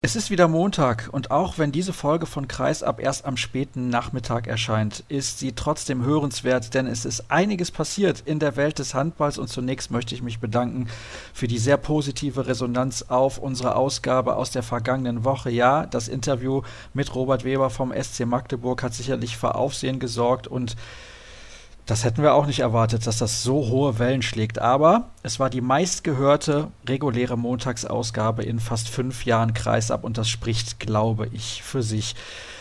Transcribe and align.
Es 0.00 0.14
ist 0.14 0.30
wieder 0.30 0.46
Montag 0.46 1.08
und 1.10 1.32
auch 1.32 1.58
wenn 1.58 1.72
diese 1.72 1.92
Folge 1.92 2.26
von 2.26 2.46
Kreisab 2.46 3.00
erst 3.00 3.24
am 3.24 3.36
späten 3.36 3.88
Nachmittag 3.88 4.46
erscheint, 4.46 5.02
ist 5.08 5.40
sie 5.40 5.56
trotzdem 5.56 6.04
hörenswert, 6.04 6.72
denn 6.72 6.86
es 6.86 7.04
ist 7.04 7.32
einiges 7.32 7.72
passiert 7.72 8.22
in 8.24 8.38
der 8.38 8.54
Welt 8.54 8.78
des 8.78 8.94
Handballs 8.94 9.38
und 9.38 9.48
zunächst 9.48 9.90
möchte 9.90 10.14
ich 10.14 10.22
mich 10.22 10.38
bedanken 10.38 10.86
für 11.34 11.48
die 11.48 11.58
sehr 11.58 11.78
positive 11.78 12.46
Resonanz 12.46 13.06
auf 13.08 13.38
unsere 13.38 13.74
Ausgabe 13.74 14.36
aus 14.36 14.52
der 14.52 14.62
vergangenen 14.62 15.24
Woche. 15.24 15.50
Ja, 15.50 15.84
das 15.84 16.06
Interview 16.06 16.62
mit 16.94 17.12
Robert 17.16 17.42
Weber 17.42 17.68
vom 17.68 17.92
SC 17.92 18.24
Magdeburg 18.24 18.84
hat 18.84 18.94
sicherlich 18.94 19.36
für 19.36 19.56
Aufsehen 19.56 19.98
gesorgt 19.98 20.46
und 20.46 20.76
das 21.88 22.04
hätten 22.04 22.22
wir 22.22 22.34
auch 22.34 22.44
nicht 22.44 22.60
erwartet, 22.60 23.06
dass 23.06 23.16
das 23.16 23.42
so 23.42 23.66
hohe 23.68 23.98
Wellen 23.98 24.20
schlägt. 24.20 24.58
Aber 24.58 25.08
es 25.22 25.40
war 25.40 25.48
die 25.48 25.62
meistgehörte 25.62 26.68
reguläre 26.86 27.38
Montagsausgabe 27.38 28.42
in 28.42 28.60
fast 28.60 28.90
fünf 28.90 29.24
Jahren 29.24 29.54
Kreisab 29.54 30.04
und 30.04 30.18
das 30.18 30.28
spricht, 30.28 30.80
glaube 30.80 31.30
ich, 31.32 31.62
für 31.62 31.82
sich. 31.82 32.14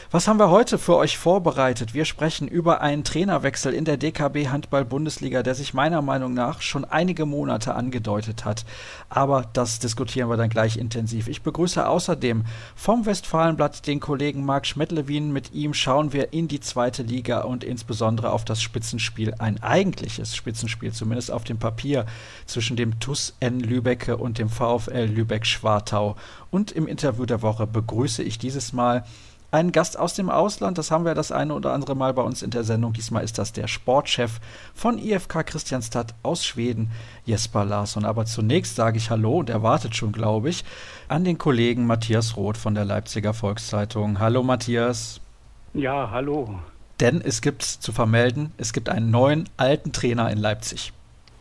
Was 0.10 0.30
haben 0.30 0.40
wir 0.40 0.50
heute 0.50 0.78
für 0.78 0.96
euch 0.96 1.18
vorbereitet? 1.18 1.94
Wir 1.94 2.06
sprechen 2.06 2.48
über 2.48 2.80
einen 2.80 3.04
Trainerwechsel 3.04 3.74
in 3.74 3.84
der 3.84 3.98
DKB 3.98 4.48
Handball 4.48 4.86
Bundesliga, 4.86 5.44
der 5.44 5.54
sich 5.54 5.74
meiner 5.74 6.02
Meinung 6.02 6.34
nach 6.34 6.62
schon 6.62 6.86
einige 6.86 7.26
Monate 7.26 7.76
angedeutet 7.76 8.46
hat. 8.46 8.64
Aber 9.10 9.50
das 9.52 9.80
diskutieren 9.80 10.30
wir 10.30 10.38
dann 10.38 10.48
gleich 10.48 10.78
intensiv. 10.78 11.28
Ich 11.28 11.42
begrüße 11.42 11.86
außerdem 11.86 12.46
vom 12.74 13.06
Westfalenblatt 13.06 13.86
den 13.86 14.00
Kollegen 14.00 14.46
Marc 14.46 14.66
Schmettlewin. 14.66 15.34
Mit 15.34 15.52
ihm 15.52 15.74
schauen 15.74 16.14
wir 16.14 16.32
in 16.32 16.48
die 16.48 16.62
zweite 16.62 17.04
Liga 17.04 17.42
und 17.42 17.66
insbesondere 17.66 18.32
auf 18.32 18.46
das 18.46 18.62
Spitzenspiel, 18.62 19.34
ein 19.40 19.62
eigentliches 19.62 20.38
Spitzenspiel, 20.38 20.94
zumindest 20.94 21.32
auf 21.32 21.44
dem 21.44 21.60
Papier, 21.60 22.06
zwischen 22.46 22.78
dem 22.78 23.02
TUS 23.02 23.36
N 23.42 23.60
Lübecke 23.60 24.16
und 24.16 24.38
dem 24.38 24.48
VfL 24.48 25.04
Lübeck-Schwartau. 25.04 26.16
Und 26.50 26.72
im 26.72 26.88
Interview 26.88 27.26
der 27.26 27.42
Woche 27.42 27.68
begrüße 27.68 28.24
ich 28.24 28.38
dieses 28.38 28.72
Mal 28.72 29.04
einen 29.52 29.72
Gast 29.72 29.98
aus 29.98 30.14
dem 30.14 30.30
Ausland. 30.30 30.78
Das 30.78 30.92
haben 30.92 31.06
wir 31.06 31.16
das 31.16 31.32
eine 31.32 31.54
oder 31.54 31.74
andere 31.74 31.96
Mal 31.96 32.14
bei 32.14 32.22
uns 32.22 32.42
in 32.42 32.50
der 32.50 32.64
Sendung. 32.64 32.94
Diesmal 32.94 33.24
ist 33.24 33.38
das 33.38 33.54
der 33.54 33.68
Sportchef 33.68 34.40
von 34.74 34.98
IFK 34.98 35.46
Christianstadt 35.46 36.14
aus 36.24 36.46
Schweden, 36.46 36.92
Jesper 37.26 37.66
Larsson. 37.66 38.06
Aber 38.06 38.26
zunächst 38.26 38.76
sage 38.76 38.98
ich 38.98 39.10
Hallo 39.10 39.40
und 39.40 39.50
er 39.50 39.64
wartet 39.64 39.96
schon, 39.96 40.12
glaube 40.12 40.50
ich, 40.50 40.66
an 41.08 41.24
den 41.24 41.38
Kollegen 41.38 41.86
Matthias 41.86 42.36
Roth 42.36 42.58
von 42.58 42.76
der 42.76 42.86
Leipziger 42.86 43.34
Volkszeitung. 43.34 44.20
Hallo 44.20 44.44
Matthias. 44.44 45.22
Ja, 45.74 46.10
hallo. 46.12 46.60
Denn 47.00 47.22
es 47.22 47.42
gibt 47.42 47.64
zu 47.64 47.92
vermelden, 47.92 48.52
es 48.58 48.74
gibt 48.74 48.90
einen 48.90 49.12
neuen 49.12 49.48
alten 49.56 49.92
Trainer 49.92 50.32
in 50.32 50.40
Leipzig. 50.40 50.94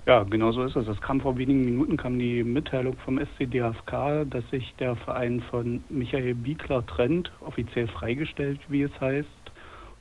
Ja, 0.07 0.23
genau 0.23 0.53
so 0.53 0.63
ist 0.63 0.77
es. 0.77 0.87
Es 0.87 1.01
kam 1.01 1.21
vor 1.21 1.37
wenigen 1.37 1.65
Minuten 1.65 1.97
kam 1.97 2.17
die 2.17 2.45
Mitteilung 2.45 2.97
vom 3.05 3.19
SCDFK, 3.19 4.25
dass 4.31 4.49
sich 4.51 4.73
der 4.79 4.95
Verein 4.95 5.43
von 5.51 5.83
Michael 5.89 6.35
Biegler 6.35 6.87
trennt, 6.87 7.33
offiziell 7.41 7.89
freigestellt, 7.89 8.61
wie 8.69 8.83
es 8.83 9.01
heißt, 9.01 9.27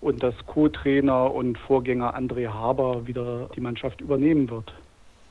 und 0.02 0.22
dass 0.22 0.36
Co-Trainer 0.46 1.34
und 1.34 1.58
Vorgänger 1.58 2.16
André 2.16 2.48
Haber 2.48 3.08
wieder 3.08 3.50
die 3.56 3.62
Mannschaft 3.62 4.00
übernehmen 4.00 4.48
wird. 4.48 4.72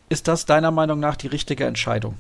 Ist 0.09 0.27
das 0.27 0.45
deiner 0.45 0.73
Meinung 0.73 0.99
nach 0.99 1.15
die 1.15 1.29
richtige 1.29 1.65
Entscheidung? 1.67 2.17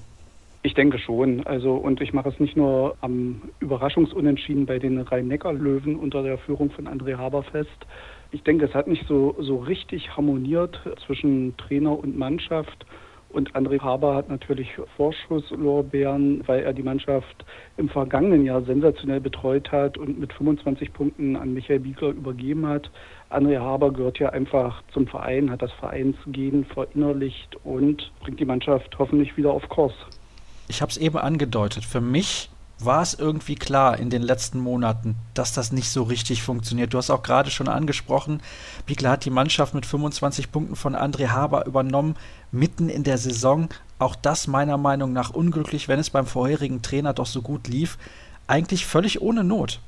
Ich 0.62 0.74
denke 0.74 0.98
schon. 1.00 1.44
Also, 1.46 1.74
und 1.74 2.00
ich 2.00 2.12
mache 2.12 2.28
es 2.28 2.38
nicht 2.38 2.56
nur 2.56 2.96
am 3.00 3.42
Überraschungsunentschieden 3.58 4.64
bei 4.64 4.78
den 4.78 4.98
Rhein-Neckar-Löwen 5.00 5.96
unter 5.96 6.22
der 6.22 6.38
Führung 6.38 6.70
von 6.70 6.86
André 6.86 7.18
Haber 7.18 7.42
fest, 7.42 7.84
ich 8.34 8.42
denke, 8.42 8.64
es 8.64 8.74
hat 8.74 8.88
nicht 8.88 9.06
so, 9.06 9.36
so 9.38 9.58
richtig 9.58 10.16
harmoniert 10.16 10.80
zwischen 11.06 11.56
Trainer 11.56 11.96
und 11.96 12.18
Mannschaft. 12.18 12.84
Und 13.28 13.52
André 13.54 13.80
Haber 13.80 14.16
hat 14.16 14.28
natürlich 14.28 14.68
Vorschusslorbeeren, 14.96 16.42
weil 16.46 16.64
er 16.64 16.72
die 16.72 16.82
Mannschaft 16.82 17.44
im 17.76 17.88
vergangenen 17.88 18.44
Jahr 18.44 18.62
sensationell 18.62 19.20
betreut 19.20 19.70
hat 19.70 19.98
und 19.98 20.18
mit 20.18 20.32
25 20.32 20.92
Punkten 20.92 21.36
an 21.36 21.54
Michael 21.54 21.80
Biegler 21.80 22.10
übergeben 22.10 22.66
hat. 22.66 22.90
André 23.30 23.60
Haber 23.60 23.92
gehört 23.92 24.18
ja 24.18 24.30
einfach 24.30 24.82
zum 24.92 25.06
Verein, 25.06 25.50
hat 25.50 25.62
das 25.62 25.72
Vereinsgehen 25.72 26.64
verinnerlicht 26.64 27.56
und 27.62 28.10
bringt 28.20 28.40
die 28.40 28.44
Mannschaft 28.44 28.98
hoffentlich 28.98 29.36
wieder 29.36 29.52
auf 29.52 29.68
Kurs. 29.68 29.94
Ich 30.68 30.82
habe 30.82 30.90
es 30.90 30.96
eben 30.96 31.18
angedeutet. 31.18 31.84
Für 31.84 32.00
mich 32.00 32.50
war 32.78 33.02
es 33.02 33.14
irgendwie 33.14 33.54
klar 33.54 33.98
in 33.98 34.10
den 34.10 34.22
letzten 34.22 34.58
Monaten, 34.58 35.16
dass 35.32 35.52
das 35.52 35.72
nicht 35.72 35.88
so 35.90 36.02
richtig 36.02 36.42
funktioniert. 36.42 36.92
Du 36.92 36.98
hast 36.98 37.10
auch 37.10 37.22
gerade 37.22 37.50
schon 37.50 37.68
angesprochen, 37.68 38.40
Biegler 38.86 39.10
hat 39.10 39.24
die 39.24 39.30
Mannschaft 39.30 39.74
mit 39.74 39.86
25 39.86 40.50
Punkten 40.50 40.76
von 40.76 40.94
André 40.94 41.28
Haber 41.28 41.66
übernommen, 41.66 42.16
mitten 42.52 42.88
in 42.88 43.04
der 43.04 43.18
Saison. 43.18 43.68
Auch 43.98 44.16
das 44.16 44.46
meiner 44.46 44.76
Meinung 44.76 45.12
nach 45.12 45.30
unglücklich, 45.30 45.88
wenn 45.88 46.00
es 46.00 46.10
beim 46.10 46.26
vorherigen 46.26 46.82
Trainer 46.82 47.14
doch 47.14 47.26
so 47.26 47.42
gut 47.42 47.68
lief. 47.68 47.96
Eigentlich 48.46 48.86
völlig 48.86 49.22
ohne 49.22 49.44
Not. 49.44 49.80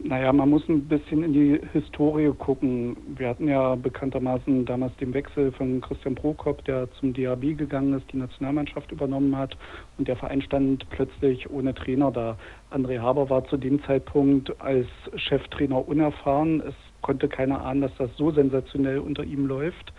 Naja, 0.00 0.32
man 0.32 0.48
muss 0.48 0.62
ein 0.68 0.86
bisschen 0.86 1.24
in 1.24 1.32
die 1.32 1.60
Historie 1.72 2.32
gucken. 2.38 2.96
Wir 3.16 3.28
hatten 3.28 3.48
ja 3.48 3.74
bekanntermaßen 3.74 4.64
damals 4.64 4.96
den 4.98 5.12
Wechsel 5.12 5.50
von 5.50 5.80
Christian 5.80 6.14
Prokop, 6.14 6.64
der 6.66 6.88
zum 7.00 7.12
DAB 7.12 7.58
gegangen 7.58 7.94
ist, 7.94 8.04
die 8.12 8.18
Nationalmannschaft 8.18 8.92
übernommen 8.92 9.36
hat 9.36 9.56
und 9.98 10.06
der 10.06 10.14
Verein 10.14 10.40
stand 10.40 10.88
plötzlich 10.90 11.50
ohne 11.50 11.74
Trainer 11.74 12.12
da. 12.12 12.38
André 12.70 13.00
Haber 13.00 13.28
war 13.28 13.44
zu 13.48 13.56
dem 13.56 13.82
Zeitpunkt 13.82 14.60
als 14.60 14.86
Cheftrainer 15.16 15.88
unerfahren. 15.88 16.60
Es 16.60 16.74
konnte 17.02 17.26
keiner 17.26 17.64
ahnen, 17.64 17.80
dass 17.80 17.96
das 17.98 18.10
so 18.16 18.30
sensationell 18.30 19.00
unter 19.00 19.24
ihm 19.24 19.46
läuft. 19.46 19.92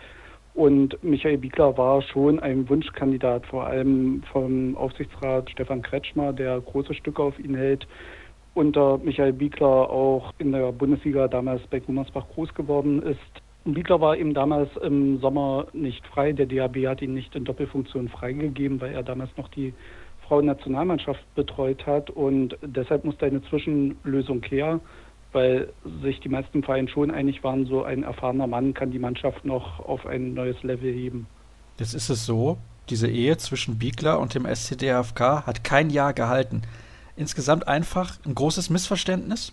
Und 0.54 1.02
Michael 1.04 1.38
Biegler 1.38 1.76
war 1.76 2.00
schon 2.00 2.40
ein 2.40 2.68
Wunschkandidat, 2.70 3.46
vor 3.46 3.66
allem 3.66 4.22
vom 4.32 4.76
Aufsichtsrat 4.78 5.50
Stefan 5.50 5.82
Kretschmer, 5.82 6.32
der 6.32 6.58
große 6.58 6.94
Stücke 6.94 7.22
auf 7.22 7.38
ihn 7.38 7.54
hält 7.54 7.86
unter 8.54 8.98
Michael 8.98 9.32
Biegler 9.32 9.90
auch 9.90 10.32
in 10.38 10.52
der 10.52 10.72
Bundesliga 10.72 11.28
damals 11.28 11.62
bei 11.68 11.80
Gummersbach 11.80 12.26
groß 12.34 12.54
geworden 12.54 13.02
ist. 13.02 13.18
Biegler 13.64 14.00
war 14.00 14.16
eben 14.16 14.34
damals 14.34 14.70
im 14.78 15.20
Sommer 15.20 15.66
nicht 15.72 16.06
frei. 16.06 16.32
Der 16.32 16.46
DHB 16.46 16.86
hat 16.86 17.02
ihn 17.02 17.14
nicht 17.14 17.34
in 17.36 17.44
Doppelfunktion 17.44 18.08
freigegeben, 18.08 18.80
weil 18.80 18.94
er 18.94 19.02
damals 19.02 19.30
noch 19.36 19.48
die 19.48 19.74
Frauennationalmannschaft 20.26 21.22
betreut 21.34 21.86
hat. 21.86 22.10
Und 22.10 22.56
deshalb 22.62 23.04
musste 23.04 23.26
eine 23.26 23.42
Zwischenlösung 23.42 24.42
her, 24.44 24.80
weil 25.32 25.72
sich 26.02 26.20
die 26.20 26.28
meisten 26.28 26.62
Vereine 26.62 26.88
schon 26.88 27.10
einig 27.10 27.44
waren, 27.44 27.66
so 27.66 27.84
ein 27.84 28.02
erfahrener 28.02 28.46
Mann 28.46 28.74
kann 28.74 28.90
die 28.90 28.98
Mannschaft 28.98 29.44
noch 29.44 29.80
auf 29.80 30.06
ein 30.06 30.34
neues 30.34 30.60
Level 30.62 30.92
heben. 30.92 31.26
Jetzt 31.78 31.94
ist 31.94 32.08
es 32.08 32.26
so, 32.26 32.58
diese 32.88 33.08
Ehe 33.08 33.36
zwischen 33.36 33.78
Biegler 33.78 34.18
und 34.18 34.34
dem 34.34 34.46
SCDFK 34.46 35.46
hat 35.46 35.62
kein 35.62 35.90
Jahr 35.90 36.12
gehalten 36.14 36.62
insgesamt 37.20 37.68
einfach 37.68 38.18
ein 38.26 38.34
großes 38.34 38.70
Missverständnis? 38.70 39.52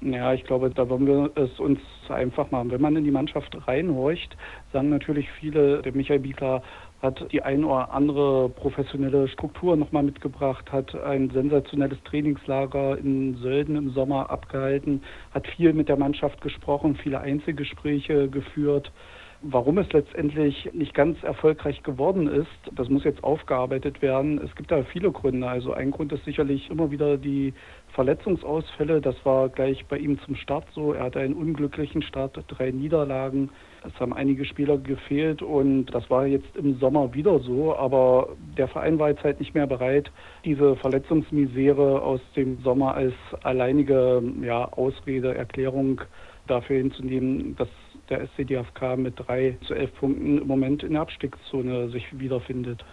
Ja, 0.00 0.32
ich 0.32 0.44
glaube, 0.44 0.70
da 0.70 0.88
wollen 0.88 1.06
wir 1.06 1.30
es 1.34 1.58
uns 1.58 1.80
einfach 2.08 2.50
machen. 2.52 2.70
Wenn 2.70 2.80
man 2.80 2.94
in 2.94 3.04
die 3.04 3.10
Mannschaft 3.10 3.56
reinhorcht, 3.66 4.36
sagen 4.72 4.90
natürlich 4.90 5.28
viele, 5.40 5.82
der 5.82 5.92
Michael 5.92 6.20
Biegler 6.20 6.62
hat 7.02 7.24
die 7.32 7.42
ein 7.42 7.64
oder 7.64 7.92
andere 7.92 8.48
professionelle 8.48 9.28
Struktur 9.28 9.76
nochmal 9.76 10.04
mitgebracht, 10.04 10.70
hat 10.70 10.94
ein 10.94 11.30
sensationelles 11.30 11.98
Trainingslager 12.04 12.98
in 12.98 13.36
Sölden 13.36 13.76
im 13.76 13.90
Sommer 13.90 14.30
abgehalten, 14.30 15.02
hat 15.32 15.46
viel 15.48 15.72
mit 15.72 15.88
der 15.88 15.96
Mannschaft 15.96 16.40
gesprochen, 16.40 16.96
viele 16.96 17.20
Einzelgespräche 17.20 18.28
geführt. 18.28 18.92
Warum 19.40 19.78
es 19.78 19.92
letztendlich 19.92 20.68
nicht 20.72 20.94
ganz 20.94 21.22
erfolgreich 21.22 21.84
geworden 21.84 22.26
ist, 22.26 22.48
das 22.74 22.88
muss 22.88 23.04
jetzt 23.04 23.22
aufgearbeitet 23.22 24.02
werden. 24.02 24.40
Es 24.44 24.52
gibt 24.56 24.72
da 24.72 24.82
viele 24.82 25.12
Gründe. 25.12 25.48
Also 25.48 25.72
ein 25.72 25.92
Grund 25.92 26.12
ist 26.12 26.24
sicherlich 26.24 26.68
immer 26.70 26.90
wieder 26.90 27.16
die 27.16 27.54
Verletzungsausfälle. 27.92 29.00
Das 29.00 29.14
war 29.24 29.48
gleich 29.48 29.86
bei 29.86 29.96
ihm 29.98 30.18
zum 30.22 30.34
Start 30.34 30.64
so. 30.74 30.92
Er 30.92 31.04
hatte 31.04 31.20
einen 31.20 31.34
unglücklichen 31.34 32.02
Start, 32.02 32.42
drei 32.48 32.72
Niederlagen. 32.72 33.50
Es 33.86 34.00
haben 34.00 34.12
einige 34.12 34.44
Spieler 34.44 34.76
gefehlt 34.76 35.40
und 35.40 35.86
das 35.86 36.10
war 36.10 36.26
jetzt 36.26 36.56
im 36.56 36.76
Sommer 36.80 37.14
wieder 37.14 37.38
so. 37.38 37.76
Aber 37.76 38.30
der 38.56 38.66
Verein 38.66 38.98
war 38.98 39.10
jetzt 39.10 39.22
halt 39.22 39.38
nicht 39.38 39.54
mehr 39.54 39.68
bereit, 39.68 40.10
diese 40.44 40.74
Verletzungsmisere 40.74 42.02
aus 42.02 42.20
dem 42.34 42.60
Sommer 42.62 42.94
als 42.94 43.14
alleinige 43.44 44.20
ja, 44.42 44.64
Ausrede, 44.64 45.36
Erklärung 45.36 46.00
dafür 46.48 46.78
hinzunehmen, 46.78 47.54
dass 47.56 47.68
der 48.10 48.26
SCDFK 48.26 48.96
mit 48.96 49.14
drei 49.16 49.56
zu 49.66 49.74
elf 49.74 49.94
Punkten 49.98 50.38
im 50.38 50.46
Moment 50.46 50.82
in 50.82 50.92
der 50.92 51.02
Abstiegszone 51.02 51.90
sich 51.90 52.18
wiederfindet. 52.18 52.84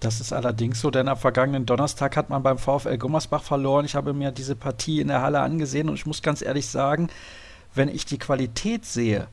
Das 0.00 0.20
ist 0.20 0.32
allerdings 0.32 0.80
so, 0.80 0.90
denn 0.90 1.06
am 1.06 1.16
vergangenen 1.16 1.64
Donnerstag 1.64 2.16
hat 2.16 2.28
man 2.28 2.42
beim 2.42 2.58
VfL 2.58 2.98
Gummersbach 2.98 3.42
verloren. 3.42 3.84
Ich 3.84 3.94
habe 3.94 4.12
mir 4.12 4.32
diese 4.32 4.56
Partie 4.56 5.00
in 5.00 5.08
der 5.08 5.22
Halle 5.22 5.40
angesehen 5.40 5.88
und 5.88 5.94
ich 5.94 6.06
muss 6.06 6.22
ganz 6.22 6.42
ehrlich 6.42 6.66
sagen, 6.66 7.08
wenn 7.74 7.88
ich 7.88 8.04
die 8.04 8.18
Qualität 8.18 8.84
sehe, 8.84 9.28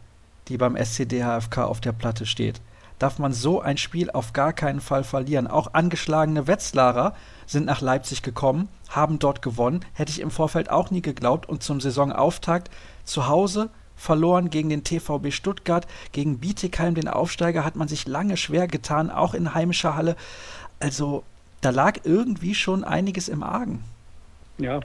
die 0.48 0.58
beim 0.58 0.76
SCDHFK 0.76 1.60
auf 1.60 1.82
der 1.82 1.92
Platte 1.92 2.26
steht, 2.28 2.62
darf 3.00 3.18
man 3.18 3.34
so 3.34 3.62
ein 3.62 3.78
Spiel 3.78 4.12
auf 4.12 4.34
gar 4.34 4.54
keinen 4.54 4.82
Fall 4.82 5.04
verlieren. 5.04 5.48
Auch 5.48 5.74
angeschlagene 5.74 6.48
Wetzlarer 6.48 7.16
sind 7.48 7.66
nach 7.66 7.82
Leipzig 7.82 8.22
gekommen, 8.22 8.68
haben 8.90 9.18
dort 9.18 9.42
gewonnen, 9.42 9.86
hätte 9.94 10.12
ich 10.12 10.20
im 10.20 10.32
Vorfeld 10.32 10.70
auch 10.70 10.92
nie 10.92 11.02
geglaubt 11.02 11.50
und 11.50 11.64
zum 11.64 11.82
Saisonauftakt 11.82 12.70
zu 13.06 13.28
Hause 13.28 13.70
verloren 14.00 14.50
gegen 14.50 14.70
den 14.70 14.84
TVB 14.84 15.32
Stuttgart, 15.32 15.86
gegen 16.14 16.40
Bietigheim, 16.40 16.96
den 16.96 17.08
Aufsteiger, 17.08 17.66
hat 17.66 17.76
man 17.76 17.88
sich 17.88 18.08
lange 18.08 18.38
schwer 18.38 18.68
getan, 18.68 19.12
auch 19.12 19.34
in 19.34 19.54
heimischer 19.54 19.96
Halle. 19.96 20.16
Also 20.80 21.24
da 21.62 21.70
lag 21.72 22.00
irgendwie 22.06 22.56
schon 22.56 22.84
einiges 22.84 23.28
im 23.28 23.44
Argen. 23.44 23.84
Ja, 24.58 24.82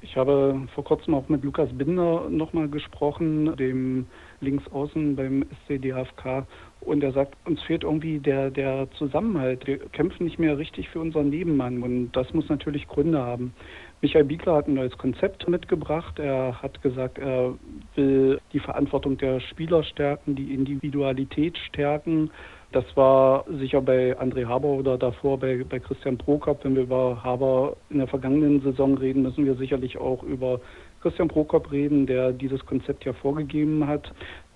ich 0.00 0.16
habe 0.16 0.66
vor 0.74 0.84
kurzem 0.84 1.14
auch 1.14 1.28
mit 1.28 1.44
Lukas 1.44 1.70
Binder 1.72 2.28
nochmal 2.28 2.68
gesprochen, 2.68 3.56
dem 3.56 4.06
Linksaußen 4.40 5.14
beim 5.14 5.44
SCDFK. 5.64 6.46
Und 6.80 7.04
er 7.04 7.12
sagt, 7.12 7.36
uns 7.44 7.62
fehlt 7.62 7.84
irgendwie 7.84 8.18
der, 8.18 8.50
der 8.50 8.88
Zusammenhalt. 8.98 9.66
Wir 9.66 9.78
kämpfen 9.78 10.24
nicht 10.24 10.40
mehr 10.40 10.58
richtig 10.58 10.88
für 10.88 10.98
unseren 10.98 11.30
Nebenmann. 11.30 11.82
Und 11.82 12.12
das 12.12 12.34
muss 12.34 12.48
natürlich 12.48 12.88
Gründe 12.88 13.22
haben. 13.22 13.54
Michael 14.02 14.24
Biegler 14.24 14.56
hat 14.56 14.68
ein 14.68 14.74
neues 14.74 14.96
Konzept 14.98 15.48
mitgebracht. 15.48 16.18
Er 16.18 16.60
hat 16.60 16.82
gesagt, 16.82 17.18
er 17.18 17.54
will 17.94 18.40
die 18.52 18.60
Verantwortung 18.60 19.16
der 19.16 19.40
Spieler 19.40 19.82
stärken, 19.84 20.34
die 20.34 20.52
Individualität 20.52 21.56
stärken 21.56 22.30
das 22.72 22.84
war 22.96 23.44
sicher 23.58 23.82
bei 23.82 24.18
André 24.18 24.46
Haber 24.46 24.68
oder 24.68 24.96
davor 24.96 25.38
bei, 25.38 25.62
bei 25.68 25.78
Christian 25.78 26.16
Prokop. 26.16 26.64
Wenn 26.64 26.74
wir 26.74 26.84
über 26.84 27.22
Haber 27.22 27.76
in 27.90 27.98
der 27.98 28.06
vergangenen 28.06 28.62
Saison 28.62 28.96
reden, 28.96 29.22
müssen 29.22 29.44
wir 29.44 29.54
sicherlich 29.56 29.98
auch 29.98 30.22
über 30.22 30.58
Christian 31.02 31.28
Prokop 31.28 31.70
reden, 31.70 32.06
der 32.06 32.32
dieses 32.32 32.64
Konzept 32.64 33.04
ja 33.04 33.12
vorgegeben 33.12 33.86
hat. 33.86 34.10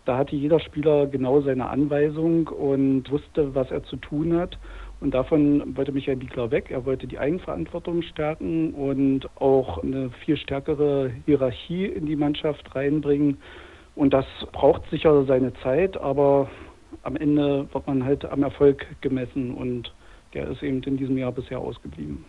Da 0.06 0.16
hatte 0.16 0.34
jeder 0.34 0.60
Spieler 0.60 1.06
genau 1.06 1.42
seine 1.42 1.68
Anweisung 1.68 2.48
und 2.48 3.10
wusste, 3.10 3.54
was 3.54 3.70
er 3.70 3.82
zu 3.84 3.96
tun 3.96 4.34
hat. 4.38 4.56
Und 5.00 5.12
davon 5.12 5.76
wollte 5.76 5.92
Michael 5.92 6.16
Biegler 6.16 6.50
weg. 6.50 6.70
Er 6.70 6.86
wollte 6.86 7.06
die 7.06 7.18
Eigenverantwortung 7.18 8.02
stärken 8.02 8.72
und 8.72 9.28
auch 9.36 9.82
eine 9.82 10.10
viel 10.24 10.36
stärkere 10.36 11.10
Hierarchie 11.26 11.86
in 11.86 12.06
die 12.06 12.16
Mannschaft 12.16 12.74
reinbringen. 12.74 13.38
Und 13.94 14.14
das 14.14 14.26
braucht 14.52 14.88
sicher 14.90 15.24
seine 15.24 15.52
Zeit, 15.62 15.96
aber 15.96 16.48
am 17.02 17.16
Ende 17.16 17.68
wird 17.72 17.86
man 17.86 18.04
halt 18.04 18.24
am 18.24 18.42
Erfolg 18.42 18.86
gemessen 19.00 19.54
und 19.54 19.92
der 20.34 20.48
ist 20.48 20.62
eben 20.62 20.82
in 20.82 20.96
diesem 20.96 21.16
Jahr 21.16 21.32
bisher 21.32 21.58
ausgeblieben. 21.58 22.24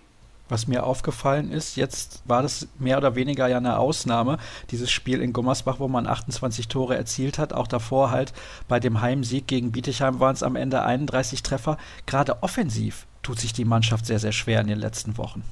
Was 0.49 0.67
mir 0.67 0.85
aufgefallen 0.85 1.51
ist, 1.51 1.75
jetzt 1.75 2.23
war 2.25 2.41
das 2.41 2.67
mehr 2.79 2.97
oder 2.97 3.15
weniger 3.15 3.47
ja 3.47 3.57
eine 3.57 3.79
Ausnahme, 3.79 4.37
dieses 4.71 4.89
Spiel 4.89 5.21
in 5.21 5.33
Gummersbach, 5.33 5.79
wo 5.79 5.87
man 5.87 6.07
28 6.07 6.67
Tore 6.67 6.95
erzielt 6.95 7.37
hat. 7.37 7.53
Auch 7.53 7.67
davor 7.67 8.11
halt 8.11 8.33
bei 8.67 8.79
dem 8.79 9.01
Heimsieg 9.01 9.47
gegen 9.47 9.71
Bietigheim 9.71 10.19
waren 10.19 10.33
es 10.33 10.43
am 10.43 10.55
Ende 10.55 10.83
31 10.83 11.43
Treffer. 11.43 11.77
Gerade 12.05 12.43
offensiv 12.43 13.07
tut 13.23 13.39
sich 13.39 13.51
die 13.51 13.65
Mannschaft 13.65 14.05
sehr, 14.05 14.19
sehr 14.19 14.31
schwer 14.31 14.61
in 14.61 14.67
den 14.67 14.79
letzten 14.79 15.17
Wochen. 15.17 15.43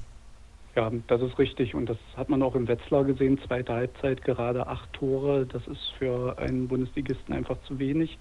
Ja, 0.76 0.90
das 1.08 1.22
ist 1.22 1.38
richtig 1.38 1.74
und 1.74 1.88
das 1.88 1.96
hat 2.16 2.28
man 2.28 2.42
auch 2.42 2.54
im 2.54 2.68
Wetzlar 2.68 3.04
gesehen. 3.04 3.38
Zweite 3.46 3.72
Halbzeit 3.72 4.22
gerade 4.22 4.66
acht 4.66 4.92
Tore, 4.92 5.46
das 5.46 5.66
ist 5.66 5.92
für 5.98 6.38
einen 6.38 6.68
Bundesligisten 6.68 7.34
einfach 7.34 7.56
zu 7.66 7.78
wenig. 7.78 8.18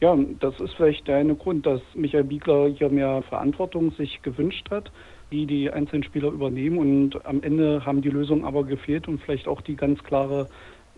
Ja, 0.00 0.16
das 0.40 0.58
ist 0.58 0.74
vielleicht 0.74 1.06
der 1.06 1.18
eine 1.18 1.36
Grund, 1.36 1.66
dass 1.66 1.80
Michael 1.94 2.24
Biegler 2.24 2.68
hier 2.68 2.88
mehr 2.88 3.22
Verantwortung 3.22 3.92
sich 3.92 4.22
gewünscht 4.22 4.68
hat, 4.70 4.90
die 5.34 5.46
die 5.46 5.70
einzelnen 5.70 6.04
Spieler 6.04 6.28
übernehmen 6.28 6.78
und 6.78 7.26
am 7.26 7.42
Ende 7.42 7.84
haben 7.84 8.02
die 8.02 8.10
Lösungen 8.10 8.44
aber 8.44 8.62
gefehlt 8.62 9.08
und 9.08 9.20
vielleicht 9.20 9.48
auch 9.48 9.60
die 9.62 9.74
ganz 9.74 10.02
klare 10.04 10.48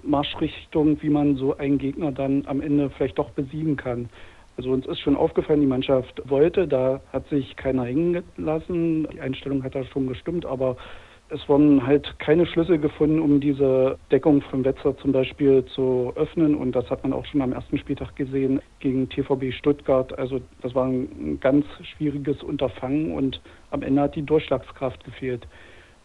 Marschrichtung, 0.02 1.00
wie 1.00 1.08
man 1.08 1.36
so 1.36 1.56
einen 1.56 1.78
Gegner 1.78 2.12
dann 2.12 2.44
am 2.46 2.60
Ende 2.60 2.90
vielleicht 2.90 3.18
doch 3.18 3.30
besiegen 3.30 3.76
kann. 3.76 4.10
Also 4.58 4.70
uns 4.70 4.86
ist 4.86 5.00
schon 5.00 5.16
aufgefallen, 5.16 5.62
die 5.62 5.66
Mannschaft 5.66 6.22
wollte, 6.26 6.68
da 6.68 7.00
hat 7.12 7.26
sich 7.28 7.56
keiner 7.56 7.84
hängen 7.84 8.22
lassen. 8.36 9.08
Die 9.10 9.20
Einstellung 9.20 9.62
hat 9.64 9.74
da 9.74 9.84
schon 9.84 10.06
gestimmt, 10.06 10.44
aber 10.44 10.76
es 11.28 11.48
wurden 11.48 11.84
halt 11.84 12.18
keine 12.20 12.46
Schlüssel 12.46 12.78
gefunden, 12.78 13.20
um 13.20 13.40
diese 13.40 13.98
Deckung 14.12 14.42
von 14.42 14.64
Wetzlar 14.64 14.96
zum 14.98 15.12
Beispiel 15.12 15.64
zu 15.66 16.12
öffnen. 16.14 16.54
Und 16.54 16.72
das 16.72 16.88
hat 16.88 17.02
man 17.02 17.12
auch 17.12 17.24
schon 17.26 17.42
am 17.42 17.52
ersten 17.52 17.78
Spieltag 17.78 18.14
gesehen 18.14 18.60
gegen 18.78 19.08
TVB 19.08 19.52
Stuttgart. 19.52 20.16
Also 20.18 20.40
das 20.62 20.74
war 20.74 20.86
ein 20.86 21.38
ganz 21.40 21.66
schwieriges 21.96 22.42
Unterfangen 22.42 23.12
und 23.12 23.40
am 23.70 23.82
Ende 23.82 24.02
hat 24.02 24.14
die 24.14 24.22
Durchschlagskraft 24.22 25.04
gefehlt. 25.04 25.46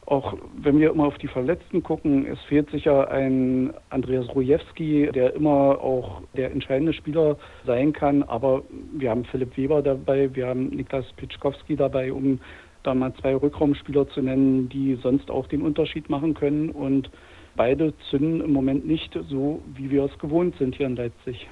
Auch 0.07 0.35
wenn 0.57 0.79
wir 0.79 0.89
immer 0.91 1.05
auf 1.05 1.17
die 1.19 1.27
Verletzten 1.27 1.83
gucken, 1.83 2.25
es 2.25 2.39
fehlt 2.41 2.71
sicher 2.71 3.11
ein 3.11 3.71
Andreas 3.91 4.27
Rojewski, 4.33 5.11
der 5.13 5.35
immer 5.35 5.79
auch 5.79 6.23
der 6.35 6.51
entscheidende 6.51 6.93
Spieler 6.93 7.37
sein 7.65 7.93
kann. 7.93 8.23
Aber 8.23 8.63
wir 8.93 9.11
haben 9.11 9.23
Philipp 9.25 9.55
Weber 9.55 9.83
dabei, 9.83 10.33
wir 10.33 10.47
haben 10.47 10.69
Niklas 10.69 11.05
Pitschkowski 11.17 11.75
dabei, 11.75 12.11
um 12.11 12.39
da 12.83 12.93
mal 12.93 13.13
zwei 13.21 13.35
Rückraumspieler 13.35 14.09
zu 14.09 14.21
nennen, 14.21 14.69
die 14.69 14.97
sonst 15.01 15.29
auch 15.29 15.47
den 15.47 15.61
Unterschied 15.61 16.09
machen 16.09 16.33
können. 16.33 16.69
Und 16.69 17.09
beide 17.55 17.93
zünden 18.09 18.41
im 18.41 18.51
Moment 18.51 18.87
nicht 18.87 19.17
so, 19.29 19.61
wie 19.75 19.89
wir 19.89 20.05
es 20.05 20.19
gewohnt 20.19 20.55
sind 20.57 20.75
hier 20.75 20.87
in 20.87 20.95
Leipzig. 20.95 21.47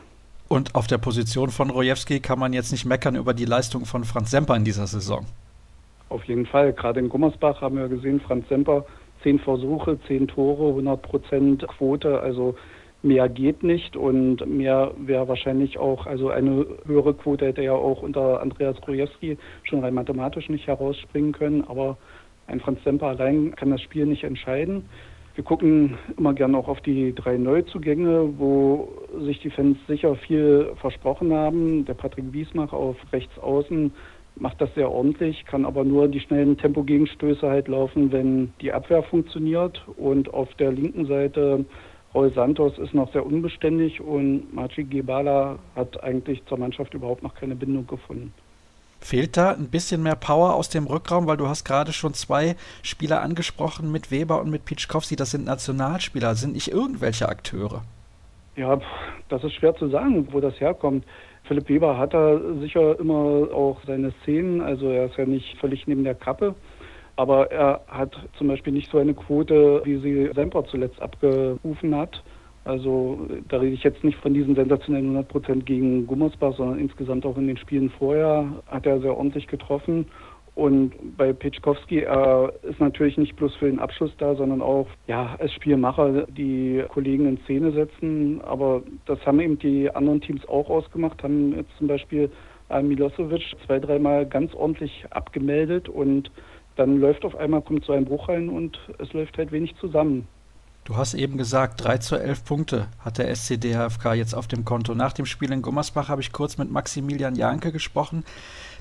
Und 0.47 0.73
auf 0.73 0.87
der 0.87 0.97
Position 0.97 1.49
von 1.49 1.69
Rojewski 1.69 2.19
kann 2.19 2.39
man 2.39 2.53
jetzt 2.53 2.71
nicht 2.71 2.85
meckern 2.85 3.15
über 3.15 3.33
die 3.33 3.45
Leistung 3.45 3.85
von 3.85 4.03
Franz 4.03 4.31
Semper 4.31 4.55
in 4.55 4.63
dieser 4.63 4.87
Saison. 4.87 5.25
Auf 6.09 6.23
jeden 6.23 6.47
Fall. 6.47 6.73
Gerade 6.73 6.99
in 6.99 7.09
Gummersbach 7.09 7.61
haben 7.61 7.77
wir 7.77 7.87
gesehen, 7.87 8.19
Franz 8.19 8.49
Semper, 8.49 8.83
zehn 9.21 9.39
Versuche, 9.39 9.99
zehn 10.07 10.27
Tore, 10.27 10.69
100 10.69 11.01
Prozent 11.01 11.67
Quote. 11.67 12.19
Also 12.19 12.55
mehr 13.01 13.29
geht 13.29 13.63
nicht 13.63 13.95
und 13.95 14.45
mehr 14.45 14.91
wäre 14.97 15.27
wahrscheinlich 15.27 15.77
auch, 15.77 16.05
also 16.05 16.29
eine 16.29 16.65
höhere 16.85 17.13
Quote 17.13 17.47
hätte 17.47 17.63
ja 17.63 17.73
auch 17.73 18.01
unter 18.01 18.41
Andreas 18.41 18.79
Krojewski 18.81 19.37
schon 19.63 19.79
rein 19.79 19.93
mathematisch 19.93 20.49
nicht 20.49 20.67
herausspringen 20.67 21.31
können, 21.31 21.63
aber 21.67 21.97
ein 22.47 22.59
Franz 22.59 22.83
Semper 22.83 23.07
allein 23.07 23.55
kann 23.55 23.69
das 23.69 23.81
Spiel 23.81 24.05
nicht 24.05 24.23
entscheiden. 24.23 24.85
Wir 25.35 25.43
gucken 25.45 25.97
immer 26.17 26.33
gerne 26.33 26.57
auch 26.57 26.67
auf 26.67 26.81
die 26.81 27.15
drei 27.15 27.37
Neuzugänge, 27.37 28.33
wo 28.37 28.89
sich 29.21 29.39
die 29.39 29.51
Fans 29.51 29.77
sicher 29.87 30.15
viel 30.15 30.73
versprochen 30.81 31.31
haben. 31.31 31.85
Der 31.85 31.93
Patrick 31.93 32.33
Wiesmach 32.33 32.73
auf 32.73 32.97
rechts 33.13 33.39
außen 33.39 33.93
macht 34.35 34.59
das 34.59 34.73
sehr 34.75 34.91
ordentlich, 34.91 35.45
kann 35.45 35.65
aber 35.65 35.85
nur 35.85 36.07
die 36.07 36.19
schnellen 36.19 36.57
Tempogegenstöße 36.57 37.47
halt 37.47 37.67
laufen, 37.67 38.11
wenn 38.11 38.51
die 38.61 38.73
Abwehr 38.73 39.03
funktioniert. 39.03 39.81
Und 39.95 40.33
auf 40.33 40.53
der 40.55 40.71
linken 40.71 41.05
Seite 41.05 41.63
Roy 42.13 42.31
Santos 42.33 42.77
ist 42.79 42.93
noch 42.93 43.11
sehr 43.13 43.25
unbeständig 43.25 44.01
und 44.01 44.53
Machi 44.53 44.83
Gebala 44.83 45.59
hat 45.75 46.03
eigentlich 46.03 46.43
zur 46.47 46.57
Mannschaft 46.57 46.93
überhaupt 46.93 47.21
noch 47.21 47.35
keine 47.35 47.55
Bindung 47.55 47.85
gefunden. 47.85 48.33
Fehlt 49.01 49.37
da 49.37 49.51
ein 49.51 49.69
bisschen 49.69 50.03
mehr 50.03 50.15
Power 50.15 50.55
aus 50.55 50.69
dem 50.69 50.85
Rückraum, 50.85 51.25
weil 51.27 51.37
du 51.37 51.47
hast 51.47 51.63
gerade 51.63 51.93
schon 51.93 52.13
zwei 52.13 52.55
Spieler 52.83 53.21
angesprochen 53.21 53.91
mit 53.91 54.11
Weber 54.11 54.41
und 54.41 54.49
mit 54.49 54.65
Pitschkowski, 54.65 55.15
das 55.15 55.31
sind 55.31 55.45
Nationalspieler, 55.45 56.35
sind 56.35 56.53
nicht 56.53 56.69
irgendwelche 56.69 57.29
Akteure. 57.29 57.83
Ja, 58.57 58.81
das 59.29 59.43
ist 59.43 59.53
schwer 59.53 59.75
zu 59.75 59.87
sagen, 59.87 60.27
wo 60.31 60.41
das 60.41 60.59
herkommt. 60.59 61.05
Philipp 61.45 61.69
Weber 61.69 61.97
hat 61.97 62.13
da 62.13 62.39
sicher 62.59 62.99
immer 62.99 63.47
auch 63.53 63.79
seine 63.87 64.11
Szenen, 64.21 64.61
also 64.61 64.89
er 64.89 65.05
ist 65.05 65.17
ja 65.17 65.25
nicht 65.25 65.57
völlig 65.59 65.87
neben 65.87 66.03
der 66.03 66.15
Kappe. 66.15 66.55
Aber 67.19 67.51
er 67.51 67.81
hat 67.89 68.15
zum 68.37 68.47
Beispiel 68.47 68.71
nicht 68.71 68.89
so 68.91 68.97
eine 68.97 69.13
Quote, 69.13 69.81
wie 69.83 69.97
sie 69.97 70.31
Semper 70.33 70.63
zuletzt 70.63 71.01
abgerufen 71.01 71.93
hat. 71.93 72.23
Also 72.63 73.27
da 73.49 73.57
rede 73.57 73.73
ich 73.73 73.83
jetzt 73.83 74.05
nicht 74.05 74.17
von 74.19 74.33
diesen 74.33 74.55
sensationellen 74.55 75.07
100 75.07 75.27
Prozent 75.27 75.65
gegen 75.65 76.07
Gummersbach, 76.07 76.55
sondern 76.55 76.79
insgesamt 76.79 77.25
auch 77.25 77.35
in 77.35 77.47
den 77.47 77.57
Spielen 77.57 77.89
vorher 77.89 78.45
hat 78.67 78.85
er 78.85 79.01
sehr 79.01 79.17
ordentlich 79.17 79.47
getroffen. 79.47 80.05
Und 80.55 80.93
bei 81.17 81.33
Pitschkowski, 81.33 82.03
er 82.03 82.53
ist 82.63 82.79
natürlich 82.79 83.17
nicht 83.17 83.35
bloß 83.35 83.53
für 83.55 83.69
den 83.69 83.79
Abschluss 83.79 84.11
da, 84.17 84.35
sondern 84.35 84.61
auch 84.61 84.87
ja, 85.07 85.35
als 85.39 85.51
Spielmacher 85.51 86.25
die 86.27 86.85
Kollegen 86.87 87.27
in 87.27 87.37
Szene 87.39 87.73
setzen. 87.73 88.39
Aber 88.45 88.81
das 89.07 89.19
haben 89.25 89.41
eben 89.41 89.59
die 89.59 89.93
anderen 89.93 90.21
Teams 90.21 90.47
auch 90.47 90.69
ausgemacht, 90.69 91.21
haben 91.21 91.53
jetzt 91.53 91.75
zum 91.79 91.87
Beispiel 91.87 92.31
Milosevic 92.81 93.43
zwei, 93.65 93.79
dreimal 93.79 94.25
ganz 94.25 94.53
ordentlich 94.53 95.03
abgemeldet 95.09 95.89
und 95.89 96.31
dann 96.79 96.99
läuft 96.99 97.25
auf 97.25 97.35
einmal, 97.35 97.61
kommt 97.61 97.85
so 97.85 97.93
ein 97.93 98.05
Bruch 98.05 98.29
rein 98.29 98.49
und 98.49 98.79
es 98.97 99.11
läuft 99.13 99.37
halt 99.37 99.51
wenig 99.51 99.75
zusammen. 99.79 100.27
Du 100.85 100.95
hast 100.95 101.13
eben 101.13 101.37
gesagt, 101.37 101.83
3 101.83 101.97
zu 101.97 102.15
11 102.15 102.45
Punkte 102.45 102.87
hat 102.99 103.17
der 103.17 103.29
SCDHFK 103.35 104.13
jetzt 104.13 104.33
auf 104.33 104.47
dem 104.47 104.65
Konto. 104.65 104.95
Nach 104.95 105.13
dem 105.13 105.25
Spiel 105.25 105.51
in 105.51 105.61
Gummersbach 105.61 106.09
habe 106.09 106.21
ich 106.21 106.31
kurz 106.31 106.57
mit 106.57 106.71
Maximilian 106.71 107.35
Janke 107.35 107.71
gesprochen. 107.71 108.23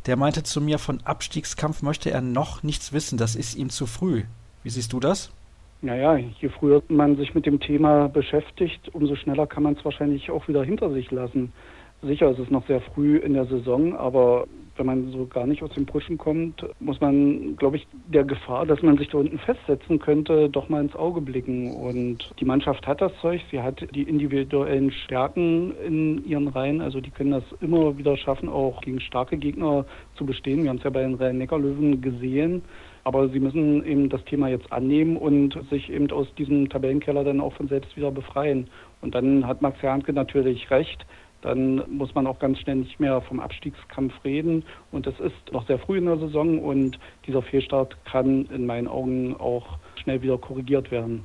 Der 0.07 0.17
meinte 0.17 0.43
zu 0.43 0.61
mir, 0.61 0.79
von 0.79 1.01
Abstiegskampf 1.05 1.83
möchte 1.83 2.11
er 2.11 2.23
noch 2.23 2.63
nichts 2.63 2.93
wissen. 2.93 3.19
Das 3.19 3.37
ist 3.37 3.57
ihm 3.57 3.69
zu 3.69 3.87
früh. 3.87 4.23
Wie 4.63 4.71
siehst 4.71 4.93
du 4.93 5.01
das? 5.01 5.33
Naja, 5.83 6.17
je 6.17 6.49
früher 6.49 6.83
man 6.89 7.17
sich 7.17 7.35
mit 7.35 7.47
dem 7.47 7.61
Thema 7.61 8.09
beschäftigt, 8.09 8.89
umso 8.95 9.15
schneller 9.17 9.47
kann 9.47 9.65
man 9.65 9.75
es 9.75 9.85
wahrscheinlich 9.85 10.31
auch 10.31 10.49
wieder 10.49 10.65
hinter 10.65 10.91
sich 10.93 11.11
lassen. 11.11 11.53
Sicher 12.03 12.31
ist 12.31 12.39
es 12.39 12.51
noch 12.51 12.67
sehr 12.67 12.81
früh 12.81 13.17
in 13.19 13.35
der 13.35 13.47
Saison, 13.47 13.95
aber 13.97 14.47
wenn 14.79 14.87
man 14.87 15.11
so 15.11 15.27
gar 15.27 15.47
nicht 15.47 15.63
aus 15.63 15.73
dem 15.73 15.87
Pushen 15.87 16.19
kommt, 16.19 16.65
muss 16.81 17.01
man, 17.01 17.57
glaube 17.57 17.77
ich, 17.77 17.87
der 18.07 18.25
Gefahr, 18.25 18.67
dass 18.67 18.83
man 18.83 18.97
sich 18.97 19.09
da 19.09 19.19
unten 19.19 19.39
festsetzen 19.39 19.99
könnte, 19.99 20.49
doch 20.49 20.69
mal 20.69 20.83
ins 20.83 20.95
Auge 20.95 21.21
blicken. 21.21 21.73
Und 21.73 22.33
die 22.41 22.45
Mannschaft 22.45 22.87
hat 22.87 23.01
das 23.01 23.13
Zeug, 23.21 23.41
sie 23.51 23.61
hat 23.61 23.87
die 23.95 24.03
individuellen 24.03 24.91
Stärken 24.93 25.75
in 25.87 26.25
ihren 26.25 26.49
Reihen, 26.49 26.81
also 26.81 27.01
die 27.01 27.11
können 27.11 27.33
das 27.33 27.45
immer 27.61 27.99
wieder 27.99 28.17
schaffen, 28.17 28.49
auch 28.49 28.81
gegen 28.81 29.01
starke 29.01 29.37
Gegner 29.37 29.85
zu 30.17 30.25
bestehen. 30.25 30.63
Wir 30.63 30.71
haben 30.71 30.79
es 30.79 30.85
ja 30.85 30.91
bei 30.91 31.03
den 31.03 31.15
Rhein-Neckar-Löwen 31.15 32.01
gesehen. 32.01 32.63
Aber 33.05 33.29
sie 33.31 33.41
müssen 33.41 33.87
eben 33.87 34.11
das 34.11 34.23
Thema 34.25 34.49
jetzt 34.49 34.71
annehmen 34.71 35.17
und 35.17 35.59
sich 35.71 35.89
eben 35.89 36.11
aus 36.11 36.27
diesem 36.35 36.69
Tabellenkeller 36.69 37.25
dann 37.25 37.41
auch 37.41 37.55
von 37.55 37.67
selbst 37.67 37.97
wieder 37.97 38.11
befreien. 38.11 38.69
Und 39.01 39.15
dann 39.15 39.47
hat 39.47 39.63
Max 39.63 39.81
Janke 39.81 40.13
natürlich 40.13 40.71
recht 40.71 41.07
dann 41.43 41.83
muss 41.91 42.15
man 42.15 42.27
auch 42.27 42.39
ganz 42.39 42.59
schnell 42.59 42.77
nicht 42.77 42.99
mehr 42.99 43.21
vom 43.21 43.41
Abstiegskampf 43.41 44.13
reden. 44.25 44.65
Und 44.91 45.07
es 45.07 45.19
ist 45.21 45.53
noch 45.53 45.67
sehr 45.67 45.79
früh 45.79 45.99
in 45.99 46.07
der 46.07 46.19
Saison 46.19 46.59
und 46.59 46.99
dieser 47.27 47.43
Fehlstart 47.43 47.97
kann 48.05 48.47
in 48.47 48.67
meinen 48.67 48.89
Augen 48.89 49.37
auch 49.37 49.79
schnell 50.03 50.23
wieder 50.23 50.39
korrigiert 50.39 50.91
werden. 50.91 51.25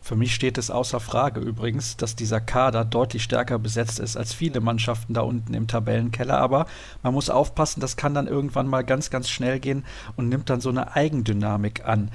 Für 0.00 0.16
mich 0.16 0.34
steht 0.34 0.58
es 0.58 0.70
außer 0.70 1.00
Frage 1.00 1.40
übrigens, 1.40 1.96
dass 1.96 2.16
dieser 2.16 2.40
Kader 2.40 2.84
deutlich 2.84 3.22
stärker 3.22 3.58
besetzt 3.58 3.98
ist 3.98 4.16
als 4.16 4.32
viele 4.32 4.60
Mannschaften 4.60 5.12
da 5.12 5.22
unten 5.22 5.52
im 5.54 5.66
Tabellenkeller. 5.66 6.38
Aber 6.38 6.66
man 7.02 7.12
muss 7.12 7.28
aufpassen, 7.28 7.80
das 7.80 7.96
kann 7.96 8.14
dann 8.14 8.26
irgendwann 8.26 8.68
mal 8.68 8.84
ganz, 8.84 9.10
ganz 9.10 9.28
schnell 9.28 9.58
gehen 9.58 9.84
und 10.16 10.28
nimmt 10.28 10.48
dann 10.48 10.60
so 10.60 10.70
eine 10.70 10.94
Eigendynamik 10.94 11.84
an. 11.84 12.10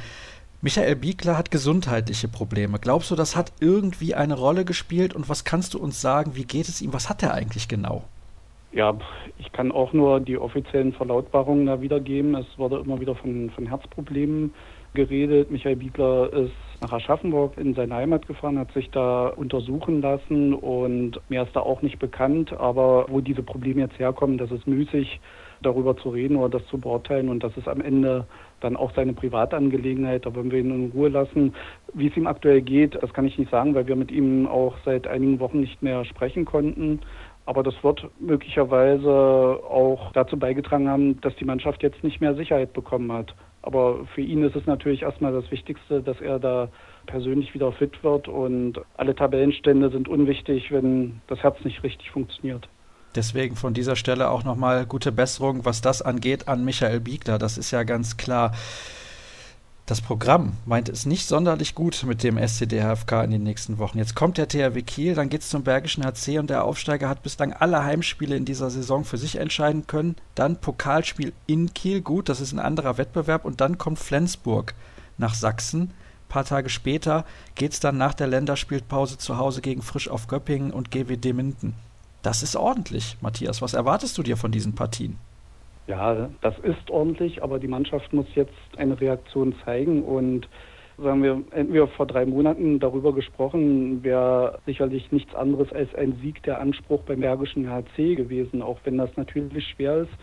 Michael 0.64 0.96
Biegler 0.96 1.38
hat 1.38 1.52
gesundheitliche 1.52 2.30
Probleme. 2.30 2.80
Glaubst 2.80 3.12
du, 3.12 3.16
das 3.16 3.36
hat 3.36 3.52
irgendwie 3.60 4.16
eine 4.16 4.36
Rolle 4.36 4.64
gespielt? 4.64 5.14
Und 5.14 5.28
was 5.28 5.44
kannst 5.44 5.74
du 5.74 5.78
uns 5.78 6.00
sagen? 6.00 6.38
Wie 6.38 6.46
geht 6.46 6.70
es 6.70 6.82
ihm? 6.82 6.94
Was 6.94 7.10
hat 7.10 7.22
er 7.22 7.34
eigentlich 7.34 7.68
genau? 7.68 8.06
Ja, 8.72 8.96
ich 9.40 9.52
kann 9.52 9.74
auch 9.74 9.92
nur 9.92 10.22
die 10.22 10.38
offiziellen 10.38 10.94
Verlautbarungen 10.94 11.66
da 11.66 11.82
wiedergeben. 11.82 12.34
Es 12.36 12.46
wurde 12.56 12.78
immer 12.78 13.02
wieder 13.02 13.14
von, 13.14 13.50
von 13.50 13.68
Herzproblemen 13.68 14.54
geredet. 14.94 15.52
Michael 15.52 15.76
Biegler 15.76 16.32
ist 16.32 16.54
nach 16.80 16.94
Aschaffenburg 16.94 17.58
in 17.58 17.74
seine 17.74 17.96
Heimat 17.96 18.26
gefahren, 18.26 18.58
hat 18.58 18.72
sich 18.72 18.90
da 18.90 19.28
untersuchen 19.28 20.02
lassen 20.02 20.54
und 20.54 21.20
mir 21.28 21.44
ist 21.44 21.54
da 21.56 21.60
auch 21.60 21.82
nicht 21.82 22.00
bekannt, 22.00 22.54
aber 22.54 23.08
wo 23.10 23.20
diese 23.20 23.44
Probleme 23.44 23.82
jetzt 23.82 24.00
herkommen, 24.00 24.38
das 24.38 24.52
ist 24.52 24.66
müßig 24.66 25.20
darüber 25.62 25.98
zu 25.98 26.10
reden 26.10 26.36
oder 26.36 26.60
das 26.60 26.68
zu 26.68 26.78
beurteilen 26.78 27.30
und 27.30 27.44
das 27.44 27.56
ist 27.58 27.68
am 27.68 27.82
Ende 27.82 28.28
dann 28.64 28.76
auch 28.76 28.94
seine 28.96 29.14
Privatangelegenheit, 29.14 30.26
da 30.26 30.34
wollen 30.34 30.52
wir 30.52 30.60
ihn 30.60 30.72
in 30.72 30.92
Ruhe 30.92 31.10
lassen. 31.10 31.54
Wie 31.94 32.08
es 32.08 32.18
ihm 32.18 32.28
aktuell 32.28 32.62
geht, 32.62 33.02
das 33.02 33.14
kann 33.14 33.26
ich 33.26 33.38
nicht 33.38 33.52
sagen, 33.52 33.76
weil 33.76 33.88
wir 33.88 33.96
mit 33.96 34.12
ihm 34.12 34.48
auch 34.48 34.76
seit 34.86 35.08
einigen 35.08 35.40
Wochen 35.40 35.60
nicht 35.60 35.82
mehr 35.82 36.06
sprechen 36.06 36.46
konnten. 36.46 37.00
Aber 37.46 37.62
das 37.62 37.76
wird 37.84 38.08
möglicherweise 38.20 39.10
auch 39.10 40.12
dazu 40.14 40.38
beigetragen 40.38 40.90
haben, 40.90 41.20
dass 41.22 41.36
die 41.36 41.46
Mannschaft 41.46 41.84
jetzt 41.84 42.04
nicht 42.04 42.22
mehr 42.22 42.36
Sicherheit 42.36 42.72
bekommen 42.72 43.12
hat. 43.12 43.36
Aber 43.62 44.06
für 44.14 44.22
ihn 44.22 44.44
ist 44.44 44.56
es 44.56 44.66
natürlich 44.66 45.02
erstmal 45.02 45.34
das 45.34 45.50
Wichtigste, 45.52 46.02
dass 46.02 46.20
er 46.22 46.40
da 46.40 46.70
persönlich 47.06 47.54
wieder 47.54 47.72
fit 47.74 48.04
wird 48.04 48.28
und 48.28 48.80
alle 48.96 49.16
Tabellenstände 49.16 49.90
sind 49.90 50.08
unwichtig, 50.08 50.72
wenn 50.72 51.22
das 51.28 51.44
Herz 51.44 51.58
nicht 51.64 51.84
richtig 51.84 52.12
funktioniert. 52.12 52.68
Deswegen 53.16 53.56
von 53.56 53.74
dieser 53.74 53.96
Stelle 53.96 54.30
auch 54.30 54.44
nochmal 54.44 54.86
gute 54.86 55.12
Besserung, 55.12 55.66
was 55.66 55.82
das 55.82 56.02
angeht, 56.02 56.48
an 56.48 56.66
Michael 56.66 57.00
Biegler. 57.00 57.38
Das 57.38 57.58
ist 57.58 57.72
ja 57.72 57.84
ganz 57.84 58.18
klar. 58.18 58.54
Das 59.86 60.00
Programm 60.00 60.54
meint 60.66 60.88
es 60.88 61.06
nicht 61.06 61.28
sonderlich 61.28 61.76
gut 61.76 62.06
mit 62.08 62.24
dem 62.24 62.38
SCDHFK 62.38 63.26
in 63.26 63.32
den 63.32 63.44
nächsten 63.44 63.80
Wochen. 63.80 63.98
Jetzt 63.98 64.16
kommt 64.16 64.38
der 64.38 64.48
THW 64.48 64.82
Kiel, 64.82 65.14
dann 65.14 65.28
geht 65.28 65.42
es 65.42 65.50
zum 65.50 65.64
Bergischen 65.64 66.06
HC 66.06 66.40
und 66.40 66.50
der 66.50 66.64
Aufsteiger 66.64 67.10
hat 67.10 67.22
bislang 67.22 67.52
alle 67.52 67.84
Heimspiele 67.84 68.38
in 68.38 68.46
dieser 68.46 68.70
Saison 68.70 69.04
für 69.04 69.18
sich 69.18 69.36
entscheiden 69.36 69.86
können. 69.86 70.16
Dann 70.36 70.62
Pokalspiel 70.62 71.34
in 71.48 71.74
Kiel, 71.74 72.00
gut, 72.00 72.30
das 72.30 72.40
ist 72.40 72.54
ein 72.54 72.60
anderer 72.60 72.98
Wettbewerb 72.98 73.44
und 73.44 73.60
dann 73.60 73.78
kommt 73.78 74.00
Flensburg 74.00 74.74
nach 75.18 75.34
Sachsen. 75.34 75.82
Ein 75.82 76.30
paar 76.30 76.46
Tage 76.46 76.70
später 76.70 77.26
geht 77.56 77.74
es 77.74 77.82
dann 77.82 77.98
nach 77.98 78.14
der 78.14 78.28
Länderspielpause 78.28 79.18
zu 79.18 79.38
Hause 79.38 79.60
gegen 79.60 79.82
Frisch 79.82 80.08
auf 80.08 80.28
Göppingen 80.28 80.72
und 80.72 80.92
GWD 80.92 81.34
Minden. 81.34 81.76
Das 82.24 82.42
ist 82.42 82.56
ordentlich, 82.56 83.18
Matthias. 83.22 83.62
Was 83.62 83.74
erwartest 83.74 84.18
du 84.18 84.24
dir 84.24 84.38
von 84.38 84.52
diesen 84.52 84.74
Partien? 84.74 85.18
Ja, 85.88 86.30
das 86.42 86.58
ist 86.60 86.90
ordentlich, 86.90 87.44
aber 87.44 87.60
die 87.60 87.68
Mannschaft 87.68 88.14
muss 88.14 88.26
jetzt 88.34 88.54
eine 88.78 89.00
Reaktion 89.00 89.54
zeigen 89.66 90.04
und 90.04 90.48
sagen 90.98 91.22
wir, 91.22 91.44
hätten 91.52 91.74
wir 91.74 91.88
vor 91.88 92.08
drei 92.08 92.26
Monaten 92.26 92.80
darüber 92.80 93.14
gesprochen, 93.14 94.04
wäre 94.04 94.60
sicherlich 94.66 95.12
nichts 95.12 95.36
anderes 95.36 95.74
als 95.74 95.94
ein 95.96 96.18
Sieg 96.22 96.42
der 96.44 96.62
Anspruch 96.62 97.02
beim 97.02 97.20
Bergischen 97.20 97.70
HC 97.70 98.16
gewesen, 98.16 98.62
auch 98.62 98.80
wenn 98.86 98.98
das 98.98 99.10
natürlich 99.18 99.68
schwer 99.68 100.04
ist 100.04 100.14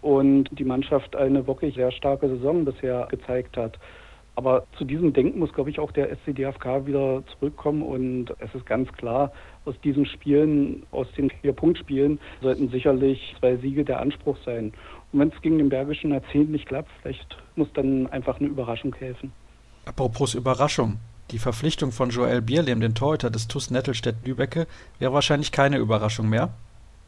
und 0.00 0.48
die 0.58 0.64
Mannschaft 0.64 1.14
eine 1.14 1.46
wirklich 1.46 1.74
sehr 1.74 1.92
starke 1.92 2.28
Saison 2.28 2.64
bisher 2.64 3.06
gezeigt 3.10 3.58
hat. 3.58 3.78
Aber 4.36 4.64
zu 4.78 4.84
diesem 4.86 5.12
Denken 5.12 5.38
muss, 5.38 5.52
glaube 5.52 5.68
ich, 5.68 5.78
auch 5.78 5.92
der 5.92 6.10
SCDFK 6.16 6.86
wieder 6.86 7.22
zurückkommen. 7.26 7.82
Und 7.82 8.32
es 8.38 8.54
ist 8.54 8.64
ganz 8.64 8.90
klar, 8.92 9.32
aus 9.64 9.74
diesen 9.82 10.06
Spielen, 10.06 10.84
aus 10.90 11.06
den 11.16 11.30
vier 11.30 11.52
Punktspielen, 11.52 12.18
sollten 12.40 12.68
sicherlich 12.70 13.34
zwei 13.38 13.56
Siege 13.56 13.84
der 13.84 14.00
Anspruch 14.00 14.36
sein. 14.44 14.72
Und 15.12 15.20
wenn 15.20 15.28
es 15.28 15.42
gegen 15.42 15.58
den 15.58 15.68
Bergischen 15.68 16.12
Erzählen 16.12 16.50
nicht 16.50 16.66
klappt, 16.66 16.90
vielleicht 17.02 17.36
muss 17.56 17.68
dann 17.74 18.06
einfach 18.08 18.38
eine 18.38 18.48
Überraschung 18.48 18.94
helfen. 18.94 19.32
Apropos 19.84 20.34
Überraschung. 20.34 20.98
Die 21.30 21.38
Verpflichtung 21.38 21.92
von 21.92 22.10
Joel 22.10 22.42
Bierlehm, 22.42 22.80
den 22.80 22.94
Torhüter 22.94 23.30
des 23.30 23.46
TuS 23.46 23.70
Nettelstedt-Lübecke, 23.70 24.66
wäre 24.98 25.12
wahrscheinlich 25.12 25.52
keine 25.52 25.78
Überraschung 25.78 26.28
mehr. 26.28 26.50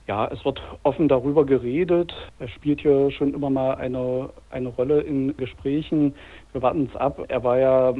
Ja, 0.09 0.26
es 0.28 0.44
wird 0.44 0.61
offen 0.82 1.09
darüber 1.09 1.47
geredet. 1.47 2.12
Er 2.38 2.49
spielt 2.49 2.80
hier 2.80 3.11
schon 3.12 3.35
immer 3.35 3.50
mal 3.50 3.75
eine, 3.75 4.30
eine 4.50 4.68
Rolle 4.68 5.00
in 5.00 5.37
Gesprächen. 5.37 6.14
Wir 6.52 6.62
warten 6.62 6.88
es 6.92 6.97
ab. 7.00 7.25
Er 7.28 7.44
war 7.44 7.59
ja 7.59 7.94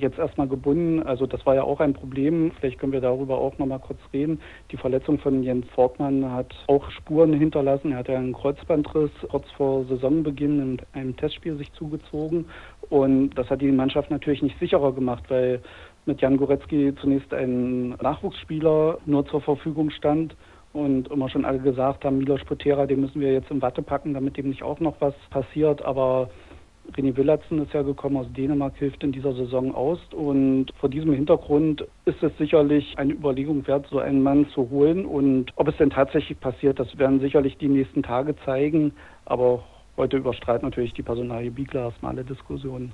jetzt 0.00 0.18
erstmal 0.18 0.48
gebunden. 0.48 1.02
Also 1.02 1.26
das 1.26 1.44
war 1.46 1.54
ja 1.54 1.62
auch 1.62 1.80
ein 1.80 1.94
Problem. 1.94 2.52
Vielleicht 2.58 2.78
können 2.78 2.92
wir 2.92 3.00
darüber 3.00 3.38
auch 3.38 3.58
nochmal 3.58 3.80
kurz 3.80 3.98
reden. 4.12 4.40
Die 4.70 4.76
Verletzung 4.76 5.18
von 5.18 5.42
Jens 5.42 5.66
Fortmann 5.74 6.30
hat 6.32 6.54
auch 6.66 6.90
Spuren 6.90 7.32
hinterlassen. 7.32 7.92
Er 7.92 7.98
hat 7.98 8.08
ja 8.08 8.18
einen 8.18 8.32
Kreuzbandriss 8.32 9.10
kurz 9.30 9.50
vor 9.52 9.84
Saisonbeginn 9.84 10.60
in 10.60 10.78
einem 10.92 11.16
Testspiel 11.16 11.56
sich 11.56 11.72
zugezogen. 11.72 12.46
Und 12.90 13.30
das 13.30 13.50
hat 13.50 13.60
die 13.60 13.70
Mannschaft 13.70 14.10
natürlich 14.10 14.42
nicht 14.42 14.58
sicherer 14.58 14.92
gemacht, 14.92 15.24
weil 15.28 15.60
mit 16.06 16.20
Jan 16.20 16.38
Goretzky 16.38 16.94
zunächst 17.00 17.32
ein 17.34 17.90
Nachwuchsspieler 17.90 18.98
nur 19.04 19.26
zur 19.26 19.42
Verfügung 19.42 19.90
stand 19.90 20.34
und 20.72 21.10
immer 21.10 21.28
schon 21.28 21.44
alle 21.44 21.58
gesagt 21.58 22.04
haben, 22.04 22.18
Milos 22.18 22.44
Potera, 22.44 22.86
den 22.86 23.00
müssen 23.00 23.20
wir 23.20 23.32
jetzt 23.32 23.50
in 23.50 23.62
Watte 23.62 23.82
packen, 23.82 24.14
damit 24.14 24.36
dem 24.36 24.48
nicht 24.48 24.62
auch 24.62 24.80
noch 24.80 25.00
was 25.00 25.14
passiert. 25.30 25.82
Aber 25.82 26.30
René 26.96 27.16
Willardsen 27.16 27.62
ist 27.62 27.72
ja 27.72 27.82
gekommen 27.82 28.16
aus 28.16 28.26
Dänemark, 28.36 28.76
hilft 28.76 29.04
in 29.04 29.12
dieser 29.12 29.32
Saison 29.34 29.74
aus. 29.74 29.98
Und 30.12 30.66
vor 30.80 30.88
diesem 30.88 31.12
Hintergrund 31.12 31.86
ist 32.06 32.22
es 32.22 32.36
sicherlich 32.38 32.96
eine 32.98 33.12
Überlegung 33.12 33.66
wert, 33.66 33.86
so 33.90 33.98
einen 33.98 34.22
Mann 34.22 34.48
zu 34.48 34.70
holen. 34.70 35.04
Und 35.04 35.52
ob 35.56 35.68
es 35.68 35.76
denn 35.76 35.90
tatsächlich 35.90 36.40
passiert, 36.40 36.78
das 36.78 36.98
werden 36.98 37.20
sicherlich 37.20 37.58
die 37.58 37.68
nächsten 37.68 38.02
Tage 38.02 38.34
zeigen. 38.44 38.92
Aber 39.26 39.62
heute 39.96 40.16
überstrahlt 40.16 40.62
natürlich 40.62 40.94
die 40.94 41.02
Personalie 41.02 41.50
Biegler 41.50 41.84
erstmal 41.84 42.12
alle 42.12 42.24
Diskussionen. 42.24 42.92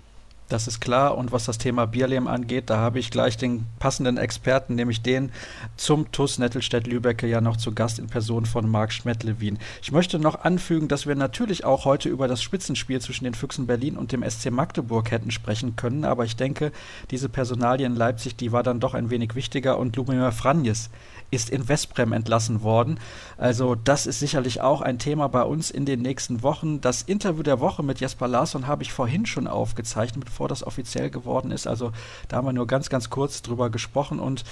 Das 0.55 0.69
ist 0.69 0.79
klar. 0.79 1.19
Und 1.19 1.33
was 1.33 1.47
das 1.47 1.59
Thema 1.59 1.85
Bierlehm 1.85 2.29
angeht, 2.29 2.71
da 2.71 2.77
habe 2.77 3.01
ich 3.01 3.11
gleich 3.11 3.37
den 3.37 3.67
passenden 3.81 4.19
Experten, 4.19 4.77
nämlich 4.77 5.03
den 5.03 5.33
zum 5.77 6.13
TUS 6.13 6.39
Nettelstedt-Lübecke 6.39 7.27
ja 7.27 7.41
noch 7.41 7.57
zu 7.57 7.73
Gast 7.73 7.99
in 7.99 8.07
Person 8.07 8.47
von 8.47 8.71
Marc 8.71 8.93
Schmedt-Lewin. 8.93 9.59
Ich 9.83 9.91
möchte 9.91 10.21
noch 10.21 10.45
anfügen, 10.45 10.87
dass 10.87 11.09
wir 11.09 11.17
natürlich 11.17 11.65
auch 11.65 11.85
heute 11.85 12.09
über 12.09 12.29
das 12.29 12.41
Spitzenspiel 12.41 13.01
zwischen 13.01 13.25
den 13.25 13.35
Füchsen 13.35 13.67
Berlin 13.67 13.97
und 13.97 14.13
dem 14.13 14.23
SC 14.23 14.53
Magdeburg 14.53 15.11
hätten 15.11 15.33
sprechen 15.33 15.75
können. 15.75 16.05
Aber 16.05 16.25
ich 16.25 16.37
denke, 16.37 16.71
diese 17.11 17.29
Personalie 17.29 17.85
in 17.85 17.97
Leipzig, 17.97 18.37
die 18.37 18.53
war 18.53 18.63
dann 18.63 18.79
doch 18.79 18.95
ein 18.95 19.11
wenig 19.11 19.35
wichtiger. 19.35 19.77
Und 19.77 19.97
Lumir 19.97 20.31
Franjes 20.31 20.89
ist 21.33 21.51
in 21.51 21.69
Westbrem 21.69 22.13
entlassen 22.13 22.63
worden. 22.63 23.01
Also 23.37 23.75
das 23.75 24.07
ist 24.07 24.21
sicherlich 24.21 24.61
auch 24.61 24.81
ein 24.81 24.99
Thema 25.01 25.29
bei 25.29 25.43
uns 25.43 25.71
in 25.71 25.85
den 25.85 26.01
nächsten 26.01 26.43
Wochen. 26.43 26.81
Das 26.81 27.03
Interview 27.03 27.43
der 27.43 27.61
Woche 27.61 27.83
mit 27.83 28.01
Jesper 28.01 28.29
Larsson 28.29 28.67
habe 28.67 28.85
ich 28.85 28.93
vorhin 28.93 29.27
schon 29.27 29.47
aufgezeichnet, 29.47 30.25
bevor 30.25 30.44
das 30.49 30.67
offiziell 30.67 31.11
geworden 31.11 31.51
ist. 31.51 31.67
Also 31.67 31.93
da 32.29 32.37
haben 32.37 32.47
wir 32.47 32.53
nur 32.53 32.67
ganz, 32.67 32.91
ganz 32.91 33.11
kurz 33.11 33.43
drüber 33.43 33.71
gesprochen 33.71 34.19
und 34.19 34.45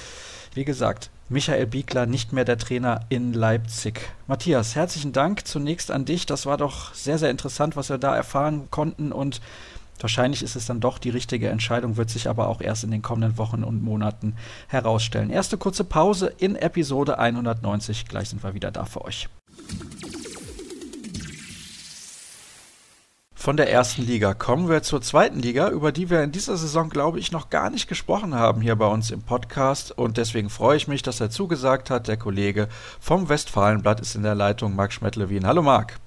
wie 0.55 0.65
gesagt, 0.65 1.11
Michael 1.29 1.67
Biegler 1.67 2.05
nicht 2.05 2.33
mehr 2.33 2.45
der 2.45 2.59
Trainer 2.59 3.01
in 3.09 3.33
Leipzig. 3.33 4.01
Matthias, 4.27 4.75
herzlichen 4.75 5.13
Dank 5.13 5.47
zunächst 5.47 5.91
an 5.91 6.05
dich. 6.05 6.27
Das 6.27 6.45
war 6.45 6.59
doch 6.59 6.93
sehr, 6.93 7.19
sehr 7.19 7.31
interessant, 7.31 7.75
was 7.75 7.89
wir 7.89 7.99
da 7.99 8.15
erfahren 8.15 8.69
konnten 8.71 9.13
und 9.13 9.41
Wahrscheinlich 10.01 10.43
ist 10.43 10.57
es 10.57 10.67
dann 10.67 10.81
doch 10.81 10.99
die 10.99 11.11
richtige 11.11 11.49
Entscheidung, 11.49 11.97
wird 11.97 12.11
sich 12.11 12.29
aber 12.29 12.49
auch 12.49 12.61
erst 12.61 12.83
in 12.83 12.91
den 12.91 13.03
kommenden 13.03 13.39
Wochen 13.39 13.63
und 13.63 13.85
Monaten 13.85 14.35
herausstellen. 14.67 15.31
Erste 15.31 15.59
kurze 15.59 15.85
Pause 15.85 16.33
in 16.39 16.57
Episode 16.57 17.19
190. 17.19 18.09
Gleich 18.09 18.31
sind 18.31 18.43
wir 18.43 18.53
wieder 18.53 18.73
da 18.73 18.85
für 18.85 19.05
euch. 19.05 19.29
Von 23.43 23.57
der 23.57 23.73
ersten 23.73 24.07
Liga 24.07 24.35
kommen 24.35 24.69
wir 24.69 24.85
zur 24.85 25.03
zweiten 25.03 25.41
Liga, 25.41 25.69
über 25.69 25.91
die 25.91 26.11
wir 26.11 26.23
in 26.23 26.31
dieser 26.31 26.57
Saison, 26.57 26.89
glaube 26.89 27.19
ich, 27.19 27.33
noch 27.33 27.51
gar 27.51 27.71
nicht 27.71 27.89
gesprochen 27.89 28.37
haben 28.37 28.61
hier 28.61 28.77
bei 28.77 28.87
uns 28.87 29.11
im 29.11 29.23
Podcast. 29.23 29.91
Und 29.91 30.17
deswegen 30.17 30.49
freue 30.49 30.77
ich 30.77 30.87
mich, 30.87 31.03
dass 31.03 31.21
er 31.21 31.29
zugesagt 31.29 31.91
hat. 31.91 32.07
Der 32.07 32.17
Kollege 32.17 32.69
vom 33.01 33.29
Westfalenblatt 33.29 34.01
ist 34.01 34.15
in 34.15 34.23
der 34.23 34.37
Leitung, 34.37 34.77
Marc 34.77 34.93
Schmettlewin. 34.93 35.45
Hallo 35.45 35.61
Marc. 35.61 35.99